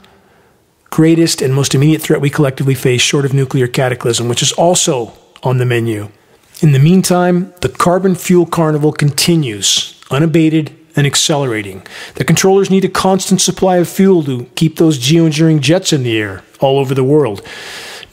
greatest 0.91 1.41
and 1.41 1.55
most 1.55 1.73
immediate 1.73 2.01
threat 2.01 2.21
we 2.21 2.29
collectively 2.29 2.75
face, 2.75 3.01
short 3.01 3.25
of 3.25 3.33
nuclear 3.33 3.67
cataclysm, 3.67 4.27
which 4.27 4.43
is 4.43 4.51
also 4.51 5.13
on 5.41 5.57
the 5.57 5.65
menu. 5.65 6.09
In 6.61 6.73
the 6.73 6.79
meantime, 6.79 7.51
the 7.61 7.69
carbon 7.69 8.13
fuel 8.13 8.45
carnival 8.45 8.91
continues, 8.91 9.99
unabated 10.11 10.77
and 10.95 11.07
accelerating. 11.07 11.81
The 12.15 12.25
controllers 12.25 12.69
need 12.69 12.85
a 12.85 12.89
constant 12.89 13.41
supply 13.41 13.77
of 13.77 13.89
fuel 13.89 14.23
to 14.25 14.43
keep 14.55 14.77
those 14.77 14.99
geoengineering 14.99 15.61
jets 15.61 15.91
in 15.93 16.03
the 16.03 16.17
air 16.17 16.43
all 16.59 16.77
over 16.77 16.93
the 16.93 17.03
world. 17.03 17.41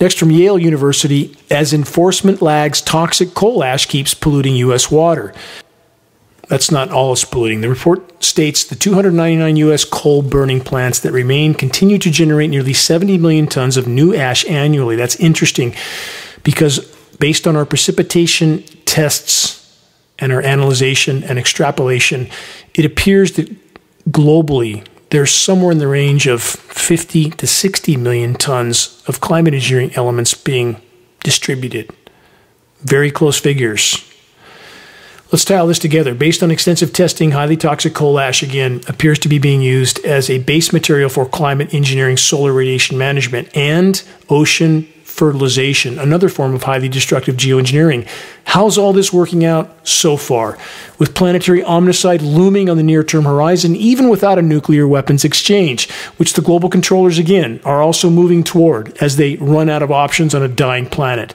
Next, 0.00 0.16
from 0.16 0.30
Yale 0.30 0.58
University, 0.58 1.36
as 1.50 1.74
enforcement 1.74 2.40
lags, 2.40 2.80
toxic 2.80 3.34
coal 3.34 3.64
ash 3.64 3.86
keeps 3.86 4.14
polluting 4.14 4.54
U.S. 4.56 4.90
water. 4.90 5.34
That's 6.48 6.70
not 6.70 6.90
all 6.90 7.12
it's 7.12 7.24
polluting. 7.24 7.60
The 7.60 7.68
report 7.68 8.24
states 8.24 8.64
the 8.64 8.74
299 8.74 9.56
U.S. 9.56 9.84
coal 9.84 10.22
burning 10.22 10.60
plants 10.60 11.00
that 11.00 11.12
remain 11.12 11.54
continue 11.54 11.98
to 11.98 12.10
generate 12.10 12.48
nearly 12.48 12.72
70 12.72 13.18
million 13.18 13.46
tons 13.46 13.76
of 13.76 13.86
new 13.86 14.14
ash 14.14 14.46
annually. 14.46 14.96
That's 14.96 15.16
interesting 15.16 15.74
because 16.42 16.78
based 17.18 17.46
on 17.46 17.54
our 17.54 17.66
precipitation 17.66 18.62
tests 18.86 19.56
and 20.18 20.32
our 20.32 20.40
analyzation 20.40 21.22
and 21.24 21.38
extrapolation, 21.38 22.28
it 22.74 22.86
appears 22.86 23.32
that 23.32 23.54
globally 24.10 24.86
there's 25.10 25.34
somewhere 25.34 25.72
in 25.72 25.78
the 25.78 25.88
range 25.88 26.26
of 26.26 26.42
50 26.42 27.30
to 27.30 27.46
60 27.46 27.96
million 27.96 28.34
tons 28.34 29.02
of 29.06 29.20
climate 29.20 29.54
engineering 29.54 29.92
elements 29.94 30.34
being 30.34 30.80
distributed. 31.22 31.90
Very 32.80 33.10
close 33.10 33.38
figures. 33.38 34.07
Let's 35.30 35.44
tie 35.44 35.56
all 35.56 35.66
this 35.66 35.78
together. 35.78 36.14
Based 36.14 36.42
on 36.42 36.50
extensive 36.50 36.94
testing, 36.94 37.32
highly 37.32 37.58
toxic 37.58 37.92
coal 37.94 38.18
ash 38.18 38.42
again 38.42 38.80
appears 38.88 39.18
to 39.18 39.28
be 39.28 39.38
being 39.38 39.60
used 39.60 40.02
as 40.02 40.30
a 40.30 40.38
base 40.38 40.72
material 40.72 41.10
for 41.10 41.26
climate 41.26 41.74
engineering, 41.74 42.16
solar 42.16 42.50
radiation 42.50 42.96
management, 42.96 43.54
and 43.54 44.02
ocean 44.30 44.84
fertilization, 45.04 45.98
another 45.98 46.30
form 46.30 46.54
of 46.54 46.62
highly 46.62 46.88
destructive 46.88 47.36
geoengineering. 47.36 48.08
How's 48.44 48.78
all 48.78 48.94
this 48.94 49.12
working 49.12 49.44
out 49.44 49.86
so 49.86 50.16
far? 50.16 50.56
With 50.98 51.14
planetary 51.14 51.60
omnicide 51.60 52.22
looming 52.22 52.70
on 52.70 52.78
the 52.78 52.82
near 52.82 53.04
term 53.04 53.24
horizon, 53.24 53.76
even 53.76 54.08
without 54.08 54.38
a 54.38 54.42
nuclear 54.42 54.88
weapons 54.88 55.26
exchange, 55.26 55.90
which 56.16 56.32
the 56.32 56.42
global 56.42 56.70
controllers 56.70 57.18
again 57.18 57.60
are 57.66 57.82
also 57.82 58.08
moving 58.08 58.42
toward 58.42 58.96
as 59.02 59.16
they 59.16 59.36
run 59.36 59.68
out 59.68 59.82
of 59.82 59.90
options 59.90 60.34
on 60.34 60.42
a 60.42 60.48
dying 60.48 60.86
planet. 60.86 61.34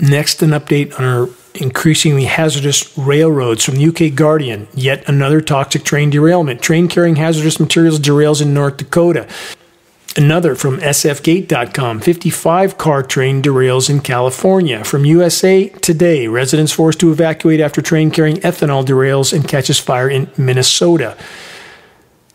Next, 0.00 0.40
an 0.42 0.50
update 0.50 0.98
on 0.98 1.04
our 1.04 1.26
increasingly 1.56 2.24
hazardous 2.24 2.96
railroads 2.96 3.64
from 3.64 3.76
the 3.76 3.86
UK 3.86 4.14
Guardian. 4.14 4.68
Yet 4.74 5.08
another 5.08 5.40
toxic 5.40 5.84
train 5.84 6.10
derailment. 6.10 6.62
Train 6.62 6.88
carrying 6.88 7.16
hazardous 7.16 7.58
materials 7.58 7.98
derails 8.00 8.40
in 8.40 8.54
North 8.54 8.76
Dakota. 8.76 9.28
Another 10.16 10.54
from 10.54 10.78
sfgate.com 10.78 12.00
55 12.00 12.78
car 12.78 13.02
train 13.02 13.42
derails 13.42 13.90
in 13.90 14.00
California. 14.00 14.82
From 14.82 15.04
USA 15.04 15.68
Today, 15.68 16.26
residents 16.26 16.72
forced 16.72 17.00
to 17.00 17.12
evacuate 17.12 17.60
after 17.60 17.82
train 17.82 18.10
carrying 18.10 18.36
ethanol 18.38 18.84
derails 18.84 19.34
and 19.34 19.46
catches 19.46 19.78
fire 19.78 20.08
in 20.08 20.30
Minnesota. 20.38 21.18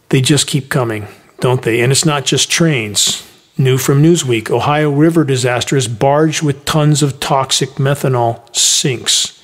They 0.10 0.22
just 0.22 0.46
keep 0.46 0.70
coming, 0.70 1.08
don't 1.40 1.64
they? 1.64 1.82
And 1.82 1.92
it's 1.92 2.06
not 2.06 2.26
just 2.26 2.52
trains. 2.52 3.31
New 3.58 3.78
from 3.78 4.02
Newsweek 4.02 4.50
Ohio 4.50 4.90
River 4.90 5.24
disaster 5.24 5.78
as 5.78 5.88
barge 5.88 6.42
with 6.42 6.66
tons 6.66 7.04
of 7.04 7.20
toxic 7.20 7.70
methanol 7.72 8.56
sinks. 8.56 9.42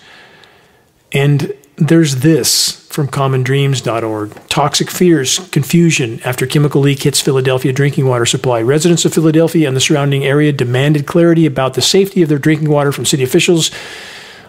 And 1.12 1.54
there's 1.76 2.18
this 2.18 2.88
from 2.88 3.08
commondreams.org. 3.08 4.48
Toxic 4.50 4.90
fears, 4.90 5.38
confusion 5.50 6.20
after 6.26 6.48
chemical 6.48 6.82
leak 6.82 7.04
hits 7.04 7.22
Philadelphia 7.22 7.72
drinking 7.72 8.08
water 8.08 8.26
supply. 8.26 8.62
Residents 8.62 9.06
of 9.06 9.14
Philadelphia 9.14 9.68
and 9.68 9.76
the 9.76 9.82
surrounding 9.82 10.26
area 10.26 10.52
demanded 10.52 11.06
clarity 11.06 11.46
about 11.46 11.76
the 11.76 11.82
safety 11.82 12.24
of 12.24 12.30
their 12.30 12.40
drinking 12.40 12.70
water 12.70 12.92
from 12.92 13.06
city 13.06 13.24
officials. 13.24 13.70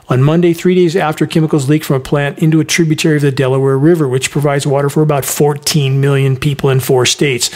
On 0.09 0.23
Monday, 0.23 0.55
three 0.55 0.75
days 0.75 0.97
after 0.97 1.27
chemicals 1.27 1.69
leaked 1.69 1.85
from 1.85 1.97
a 1.97 2.01
plant 2.01 2.39
into 2.39 2.61
a 2.61 2.65
tributary 2.65 3.17
of 3.17 3.23
the 3.23 3.31
Delaware 3.31 3.77
River, 3.77 4.09
which 4.09 4.31
provides 4.31 4.67
water 4.67 4.89
for 4.89 5.03
about 5.03 5.27
14 5.27 6.01
million 6.01 6.35
people 6.35 6.71
in 6.71 6.81
four 6.81 7.05
states. 7.05 7.51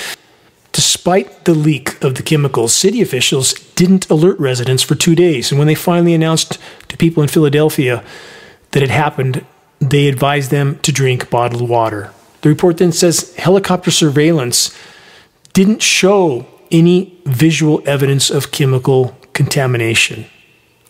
Despite 0.73 1.45
the 1.45 1.55
leak 1.55 2.03
of 2.03 2.15
the 2.15 2.23
chemicals, 2.23 2.73
city 2.73 3.03
officials 3.03 3.53
didn't 3.75 4.09
alert 4.09 4.39
residents 4.39 4.83
for 4.83 4.95
two 4.95 5.15
days. 5.15 5.53
And 5.53 5.59
when 5.59 5.69
they 5.69 5.75
finally 5.75 6.15
announced 6.15 6.59
to 6.89 6.97
people 6.97 7.23
in 7.23 7.29
Philadelphia 7.29 8.03
that 8.71 8.83
it 8.83 8.91
happened, 8.91 9.45
they 9.81 10.09
advised 10.09 10.51
them 10.51 10.79
to 10.81 10.93
drink 10.93 11.29
bottled 11.29 11.69
water. 11.69 12.11
The 12.41 12.49
report 12.49 12.79
then 12.79 12.93
says 12.93 13.35
helicopter 13.37 13.91
surveillance 13.91 14.77
didn't 15.53 15.83
show 15.83 16.47
any 16.71 17.19
visual 17.27 17.83
evidence 17.85 18.31
of 18.31 18.51
chemical 18.51 19.17
contamination. 19.35 20.25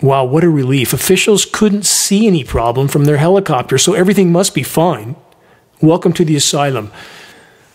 Wow, 0.00 0.24
what 0.24 0.44
a 0.44 0.48
relief. 0.48 0.92
Officials 0.92 1.44
couldn't 1.44 1.86
see 1.86 2.26
any 2.26 2.44
problem 2.44 2.88
from 2.88 3.04
their 3.04 3.18
helicopter, 3.18 3.78
so 3.78 3.94
everything 3.94 4.30
must 4.32 4.54
be 4.54 4.62
fine. 4.62 5.16
Welcome 5.80 6.12
to 6.14 6.24
the 6.24 6.36
asylum. 6.36 6.92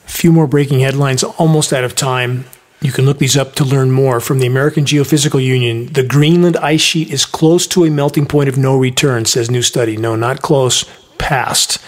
Few 0.08 0.32
more 0.32 0.48
breaking 0.48 0.80
headlines, 0.80 1.24
almost 1.24 1.72
out 1.72 1.84
of 1.84 1.96
time. 1.96 2.46
You 2.82 2.92
can 2.92 3.06
look 3.06 3.20
these 3.20 3.38
up 3.38 3.56
to 3.56 3.64
learn 3.64 3.92
more. 3.92 4.20
From 4.20 4.40
the 4.40 4.48
American 4.48 4.86
Geophysical 4.86 5.44
Union, 5.44 5.88
the 5.94 6.04
Greenland 6.04 6.58
ice 6.58 6.82
sheet 6.82 7.12
is 7.12 7.26
close 7.26 7.68
to 7.68 7.86
a 7.86 7.90
melting 7.90 8.26
point 8.26 8.50
of 8.50 8.58
no 8.58 8.78
return, 8.78 9.26
says 9.26 9.50
new 9.50 9.62
study. 9.62 9.98
No, 9.98 10.16
not 10.16 10.42
close, 10.42 10.86
past, 11.18 11.80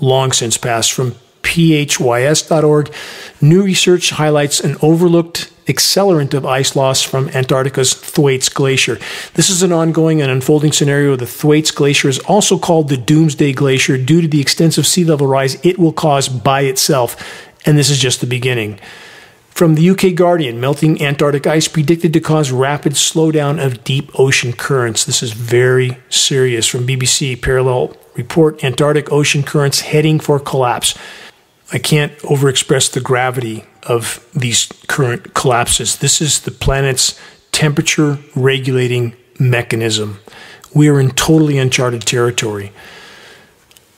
long 0.00 0.32
since 0.32 0.56
passed. 0.56 0.92
From 0.92 1.14
phys.org, 1.42 2.92
new 3.40 3.62
research 3.62 4.10
highlights 4.10 4.60
an 4.60 4.76
overlooked 4.82 5.50
accelerant 5.66 6.34
of 6.34 6.44
ice 6.44 6.76
loss 6.76 7.02
from 7.02 7.28
Antarctica's 7.30 7.94
Thwaites 7.94 8.48
Glacier. 8.48 8.98
This 9.34 9.48
is 9.48 9.62
an 9.62 9.72
ongoing 9.72 10.20
and 10.20 10.30
unfolding 10.30 10.72
scenario. 10.72 11.16
The 11.16 11.26
Thwaites 11.26 11.70
Glacier 11.70 12.08
is 12.08 12.18
also 12.20 12.58
called 12.58 12.88
the 12.88 12.96
Doomsday 12.96 13.52
Glacier 13.52 13.96
due 13.96 14.20
to 14.20 14.28
the 14.28 14.40
extensive 14.40 14.86
sea 14.86 15.04
level 15.04 15.26
rise 15.26 15.64
it 15.64 15.78
will 15.78 15.92
cause 15.92 16.28
by 16.28 16.62
itself. 16.62 17.16
And 17.64 17.78
this 17.78 17.90
is 17.90 17.98
just 17.98 18.20
the 18.20 18.26
beginning. 18.26 18.78
From 19.50 19.76
the 19.76 19.90
UK 19.90 20.16
Guardian, 20.16 20.60
melting 20.60 21.00
Antarctic 21.00 21.46
ice 21.46 21.68
predicted 21.68 22.12
to 22.12 22.20
cause 22.20 22.50
rapid 22.50 22.94
slowdown 22.94 23.64
of 23.64 23.84
deep 23.84 24.10
ocean 24.18 24.52
currents. 24.52 25.04
This 25.04 25.22
is 25.22 25.32
very 25.32 25.96
serious. 26.10 26.66
From 26.66 26.86
BBC, 26.86 27.40
parallel 27.40 27.96
report 28.16 28.64
Antarctic 28.64 29.12
ocean 29.12 29.44
currents 29.44 29.80
heading 29.80 30.18
for 30.18 30.40
collapse. 30.40 30.98
I 31.72 31.78
can't 31.78 32.16
overexpress 32.18 32.92
the 32.92 33.00
gravity 33.00 33.64
of 33.84 34.28
these 34.34 34.66
current 34.88 35.34
collapses. 35.34 35.98
This 35.98 36.20
is 36.20 36.40
the 36.40 36.50
planet's 36.50 37.18
temperature 37.52 38.18
regulating 38.34 39.14
mechanism. 39.38 40.18
We 40.74 40.88
are 40.88 40.98
in 40.98 41.12
totally 41.12 41.58
uncharted 41.58 42.02
territory. 42.02 42.72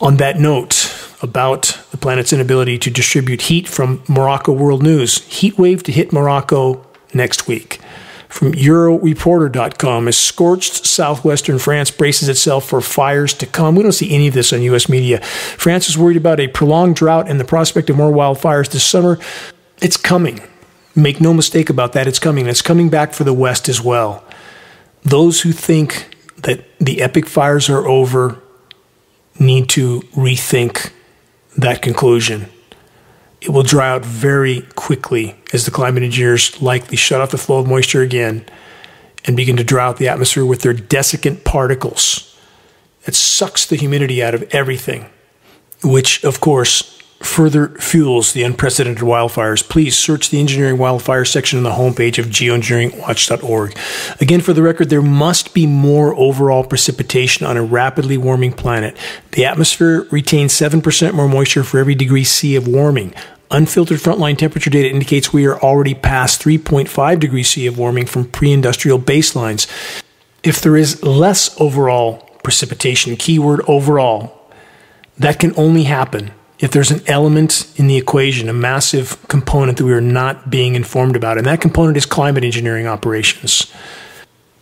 On 0.03 0.19
that 0.19 0.39
note, 0.39 0.86
about 1.27 1.79
the 1.91 1.97
planet's 1.97 2.33
inability 2.33 2.79
to 2.79 2.91
distribute 2.91 3.43
heat 3.43 3.69
from 3.69 4.03
Morocco 4.09 4.53
World 4.53 4.83
News. 4.83 5.19
Heat 5.27 5.59
wave 5.59 5.83
to 5.83 5.93
hit 5.93 6.13
Morocco 6.13 6.87
next 7.13 7.49
week. 7.49 7.81
From 8.29 8.53
Euroreporter.com, 8.53 10.09
as 10.09 10.17
scorched 10.17 10.87
southwestern 10.87 11.59
France 11.59 11.91
braces 11.91 12.29
itself 12.29 12.69
for 12.69 12.81
fires 12.81 13.35
to 13.35 13.47
come. 13.47 13.75
We 13.75 13.83
don't 13.83 13.93
see 13.93 14.15
any 14.15 14.29
of 14.29 14.35
this 14.35 14.53
on 14.53 14.63
U.S. 14.63 14.89
media. 14.89 15.21
France 15.21 15.89
is 15.89 15.99
worried 15.99 16.17
about 16.17 16.41
a 16.41 16.49
prolonged 16.49 16.97
drought 16.97 17.29
and 17.29 17.41
the 17.41 17.45
prospect 17.45 17.91
of 17.91 17.97
more 17.97 18.13
wildfires 18.13 18.71
this 18.71 18.85
summer. 18.85 19.19
It's 19.81 19.97
coming. 19.97 20.41
Make 20.95 21.21
no 21.21 21.35
mistake 21.35 21.69
about 21.69 21.93
that. 21.93 22.07
It's 22.07 22.19
coming. 22.19 22.47
It's 22.47 22.63
coming 22.63 22.89
back 22.89 23.13
for 23.13 23.25
the 23.25 23.35
West 23.35 23.69
as 23.69 23.81
well. 23.81 24.25
Those 25.03 25.43
who 25.43 25.53
think 25.53 26.17
that 26.39 26.65
the 26.79 27.03
epic 27.03 27.27
fires 27.27 27.69
are 27.69 27.87
over 27.87 28.41
need 29.39 29.69
to 29.71 30.01
rethink 30.15 30.93
that 31.57 31.83
conclusion. 31.83 32.47
It 33.41 33.51
will 33.51 33.63
dry 33.63 33.91
out 33.91 34.05
very 34.05 34.63
quickly 34.75 35.37
as 35.53 35.65
the 35.65 35.71
climate 35.71 36.03
engineers 36.03 36.61
likely 36.61 36.97
shut 36.97 37.21
off 37.21 37.31
the 37.31 37.39
flow 37.39 37.59
of 37.59 37.67
moisture 37.67 38.03
again 38.03 38.45
and 39.25 39.37
begin 39.37 39.57
to 39.57 39.65
dry 39.65 39.87
out 39.87 39.99
the 39.99 40.09
atmosphere 40.09 40.45
with 40.45 40.63
their 40.63 40.75
desiccant 40.75 41.45
particles. 41.45 42.37
It 43.07 43.15
sucks 43.15 43.67
the 43.67 43.77
humidity 43.77 44.23
out 44.23 44.35
of 44.35 44.43
everything, 44.55 45.07
which, 45.83 46.25
of 46.25 46.41
course, 46.41 46.96
further 47.21 47.69
fuels 47.79 48.33
the 48.33 48.43
unprecedented 48.43 49.03
wildfires, 49.03 49.67
please 49.67 49.99
search 49.99 50.31
the 50.31 50.41
engineering 50.41 50.79
wildfire 50.79 51.25
section 51.25 51.57
on 51.57 51.63
the 51.63 51.71
homepage 51.71 52.19
of 52.19 52.27
geoengineeringwatch.org. 52.27 53.77
Again, 54.21 54.41
for 54.41 54.53
the 54.53 54.63
record, 54.63 54.91
there 54.91 55.03
must 55.03 55.55
be 55.55 55.67
more 55.67 56.15
overall 56.15 56.65
precipitation 56.65 57.47
on 57.47 57.57
a 57.57 57.63
rapidly 57.63 58.17
warming 58.17 58.53
planet. 58.53 58.97
The 59.33 59.47
atmosphere 59.47 60.07
retains 60.11 60.53
7% 60.53 61.15
more 61.15 61.29
moisture 61.29 61.65
for 61.65 61.79
every 61.79 61.95
degree 61.95 62.25
C 62.25 62.55
of 62.55 62.69
warming. 62.69 63.15
Unfiltered 63.51 64.01
frontline 64.01 64.37
temperature 64.37 64.71
data 64.71 64.91
indicates 64.91 65.33
we 65.33 65.47
are 65.47 65.59
already 65.61 65.95
past 65.95 66.43
3.5 66.43 67.21
degrees 67.21 67.51
C 67.51 67.67
of 67.67 67.79
warming 67.79 68.07
from 68.07 68.29
pre 68.29 68.53
industrial 68.53 68.99
baselines. 68.99 69.67
If 70.43 70.61
there 70.61 70.77
is 70.77 71.03
less 71.03 71.59
overall 71.61 72.29
precipitation, 72.43 73.17
keyword 73.17 73.61
overall, 73.69 74.51
that 75.19 75.39
can 75.39 75.55
only 75.57 75.85
happen 75.85 76.33
if 76.59 76.71
there's 76.71 76.91
an 76.91 77.03
element 77.07 77.71
in 77.77 77.87
the 77.87 77.97
equation, 77.97 78.49
a 78.49 78.53
massive 78.53 79.17
component 79.29 79.79
that 79.79 79.85
we 79.85 79.93
are 79.93 80.01
not 80.01 80.51
being 80.51 80.75
informed 80.75 81.17
about, 81.17 81.37
and 81.37 81.47
that 81.47 81.61
component 81.61 81.97
is 81.97 82.07
climate 82.07 82.45
engineering 82.45 82.87
operations. 82.87 83.73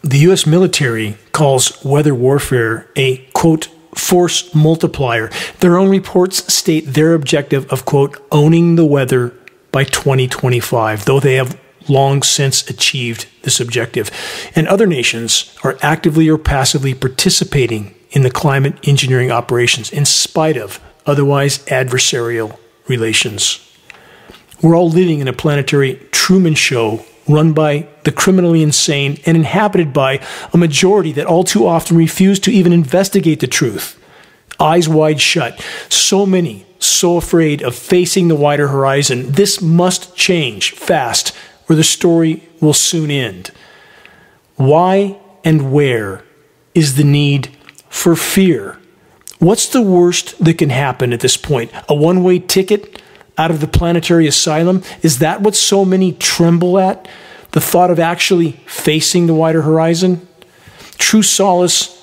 The 0.03 0.19
U.S. 0.19 0.47
military 0.47 1.17
calls 1.33 1.83
weather 1.85 2.15
warfare 2.15 2.91
a 2.97 3.19
quote 3.33 3.69
force 3.95 4.55
multiplier. 4.55 5.31
Their 5.61 5.79
own 5.79 5.89
reports 5.89 6.53
state 6.53 6.81
their 6.83 7.15
objective 7.15 7.73
of 7.73 7.85
quote 7.85 8.21
owning 8.33 8.77
the 8.77 8.85
weather 8.85 9.33
by 9.71 9.85
2025, 9.85 11.05
though 11.05 11.21
they 11.21 11.37
have 11.37 11.59
long 11.89 12.23
since 12.23 12.69
achieved 12.69 13.27
this 13.43 13.61
objective. 13.61 14.11
And 14.55 14.67
other 14.67 14.87
nations 14.87 15.55
are 15.63 15.79
actively 15.83 16.29
or 16.29 16.39
passively 16.39 16.95
participating 16.95 17.95
in 18.11 18.23
the 18.23 18.31
climate 18.31 18.77
engineering 18.89 19.31
operations 19.31 19.93
in 19.93 20.05
spite 20.05 20.57
of 20.57 20.81
otherwise 21.07 21.59
adversarial 21.67 22.59
relations. 22.89 23.61
We're 24.63 24.77
all 24.77 24.89
living 24.89 25.21
in 25.21 25.29
a 25.29 25.33
planetary 25.33 26.01
Truman 26.11 26.55
show 26.55 27.05
run 27.29 27.53
by 27.53 27.89
the 28.05 28.13
criminally 28.13 28.63
insane 28.63 29.19
and 29.27 29.37
inhabited 29.37 29.93
by 29.93 30.21
a 30.53 30.59
majority 30.59 31.13
that 31.13 31.27
all 31.27 31.45
too 31.45 31.67
often 31.67 31.97
refuse 31.97 32.39
to 32.41 32.51
even 32.51 32.73
investigate 32.73 33.41
the 33.41 33.47
truth. 33.47 34.01
Eyes 34.61 34.89
wide 34.89 35.21
shut. 35.21 35.61
So 35.89 36.27
many, 36.27 36.67
so 36.79 37.17
afraid 37.17 37.63
of 37.63 37.75
facing 37.75 38.29
the 38.29 38.37
wider 38.37 38.69
horizon. 38.69 39.33
This 39.33 39.61
must 39.61 40.17
change 40.17 40.73
fast, 40.73 41.35
or 41.69 41.77
the 41.77 41.85
story 41.85 42.49
will 42.61 42.75
soon 42.75 43.11
end. 43.11 43.51
Why 44.57 45.19
and 45.45 45.73
where 45.73 46.25
is 46.75 46.97
the 46.97 47.05
need 47.05 47.49
for 47.89 48.15
fear? 48.17 48.79
What's 49.45 49.69
the 49.69 49.83
worst 49.83 50.43
that 50.43 50.57
can 50.57 50.71
happen 50.71 51.13
at 51.13 51.21
this 51.21 51.37
point? 51.37 51.71
A 51.87 51.95
one 51.95 52.23
way 52.23 52.39
ticket 52.39 53.03
out 53.37 53.51
of 53.51 53.61
the 53.61 53.69
planetary 53.69 54.27
asylum? 54.27 54.83
Is 55.03 55.19
that 55.19 55.43
what 55.43 55.55
so 55.55 55.85
many 55.85 56.13
tremble 56.13 56.79
at? 56.79 57.07
The 57.51 57.61
thought 57.61 57.91
of 57.91 57.99
actually 57.99 58.53
facing 58.65 59.27
the 59.27 59.35
wider 59.35 59.61
horizon? 59.61 60.27
True 60.97 61.21
solace 61.21 61.94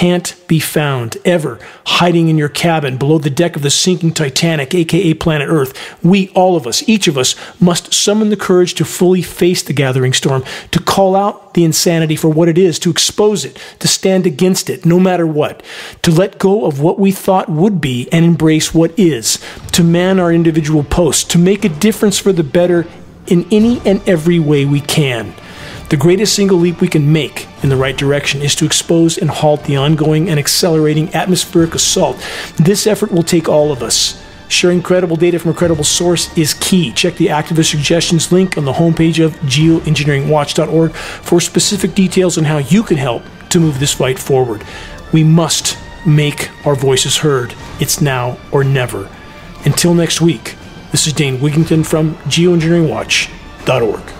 can't 0.00 0.34
be 0.48 0.58
found 0.58 1.18
ever 1.26 1.58
hiding 1.84 2.28
in 2.28 2.38
your 2.38 2.48
cabin 2.48 2.96
below 2.96 3.18
the 3.18 3.28
deck 3.28 3.54
of 3.54 3.60
the 3.60 3.68
sinking 3.68 4.14
Titanic, 4.14 4.74
aka 4.74 5.12
planet 5.12 5.50
Earth. 5.50 5.74
We, 6.02 6.30
all 6.30 6.56
of 6.56 6.66
us, 6.66 6.82
each 6.88 7.06
of 7.06 7.18
us, 7.18 7.36
must 7.60 7.92
summon 7.92 8.30
the 8.30 8.36
courage 8.36 8.72
to 8.76 8.86
fully 8.86 9.20
face 9.20 9.62
the 9.62 9.74
gathering 9.74 10.14
storm, 10.14 10.42
to 10.70 10.80
call 10.80 11.14
out 11.14 11.52
the 11.52 11.64
insanity 11.64 12.16
for 12.16 12.30
what 12.30 12.48
it 12.48 12.56
is, 12.56 12.78
to 12.78 12.90
expose 12.90 13.44
it, 13.44 13.62
to 13.80 13.88
stand 13.88 14.24
against 14.24 14.70
it, 14.70 14.86
no 14.86 14.98
matter 14.98 15.26
what, 15.26 15.62
to 16.00 16.10
let 16.10 16.38
go 16.38 16.64
of 16.64 16.80
what 16.80 16.98
we 16.98 17.12
thought 17.12 17.50
would 17.50 17.78
be 17.78 18.08
and 18.10 18.24
embrace 18.24 18.72
what 18.72 18.98
is, 18.98 19.38
to 19.72 19.84
man 19.84 20.18
our 20.18 20.32
individual 20.32 20.82
posts, 20.82 21.24
to 21.24 21.36
make 21.36 21.62
a 21.62 21.68
difference 21.68 22.18
for 22.18 22.32
the 22.32 22.42
better 22.42 22.86
in 23.26 23.46
any 23.50 23.82
and 23.84 24.00
every 24.08 24.38
way 24.38 24.64
we 24.64 24.80
can. 24.80 25.34
The 25.90 25.96
greatest 25.96 26.36
single 26.36 26.58
leap 26.58 26.80
we 26.80 26.86
can 26.86 27.12
make 27.12 27.48
in 27.64 27.68
the 27.68 27.76
right 27.76 27.96
direction 27.96 28.42
is 28.42 28.54
to 28.54 28.64
expose 28.64 29.18
and 29.18 29.28
halt 29.28 29.64
the 29.64 29.74
ongoing 29.74 30.30
and 30.30 30.38
accelerating 30.38 31.12
atmospheric 31.16 31.74
assault. 31.74 32.16
This 32.58 32.86
effort 32.86 33.10
will 33.10 33.24
take 33.24 33.48
all 33.48 33.72
of 33.72 33.82
us. 33.82 34.24
Sharing 34.46 34.82
credible 34.82 35.16
data 35.16 35.40
from 35.40 35.50
a 35.50 35.54
credible 35.54 35.82
source 35.82 36.36
is 36.38 36.54
key. 36.54 36.92
Check 36.92 37.16
the 37.16 37.26
activist 37.26 37.72
suggestions 37.72 38.30
link 38.30 38.56
on 38.56 38.66
the 38.66 38.72
homepage 38.72 39.24
of 39.24 39.34
geoengineeringwatch.org 39.40 40.92
for 40.92 41.40
specific 41.40 41.96
details 41.96 42.38
on 42.38 42.44
how 42.44 42.58
you 42.58 42.84
can 42.84 42.96
help 42.96 43.24
to 43.48 43.58
move 43.58 43.80
this 43.80 43.92
fight 43.92 44.20
forward. 44.20 44.62
We 45.12 45.24
must 45.24 45.76
make 46.06 46.50
our 46.64 46.76
voices 46.76 47.16
heard. 47.16 47.52
It's 47.80 48.00
now 48.00 48.38
or 48.52 48.62
never. 48.62 49.10
Until 49.64 49.94
next 49.94 50.20
week, 50.20 50.54
this 50.92 51.08
is 51.08 51.12
Dane 51.14 51.38
Wigington 51.38 51.84
from 51.84 52.14
geoengineeringwatch.org. 52.26 54.19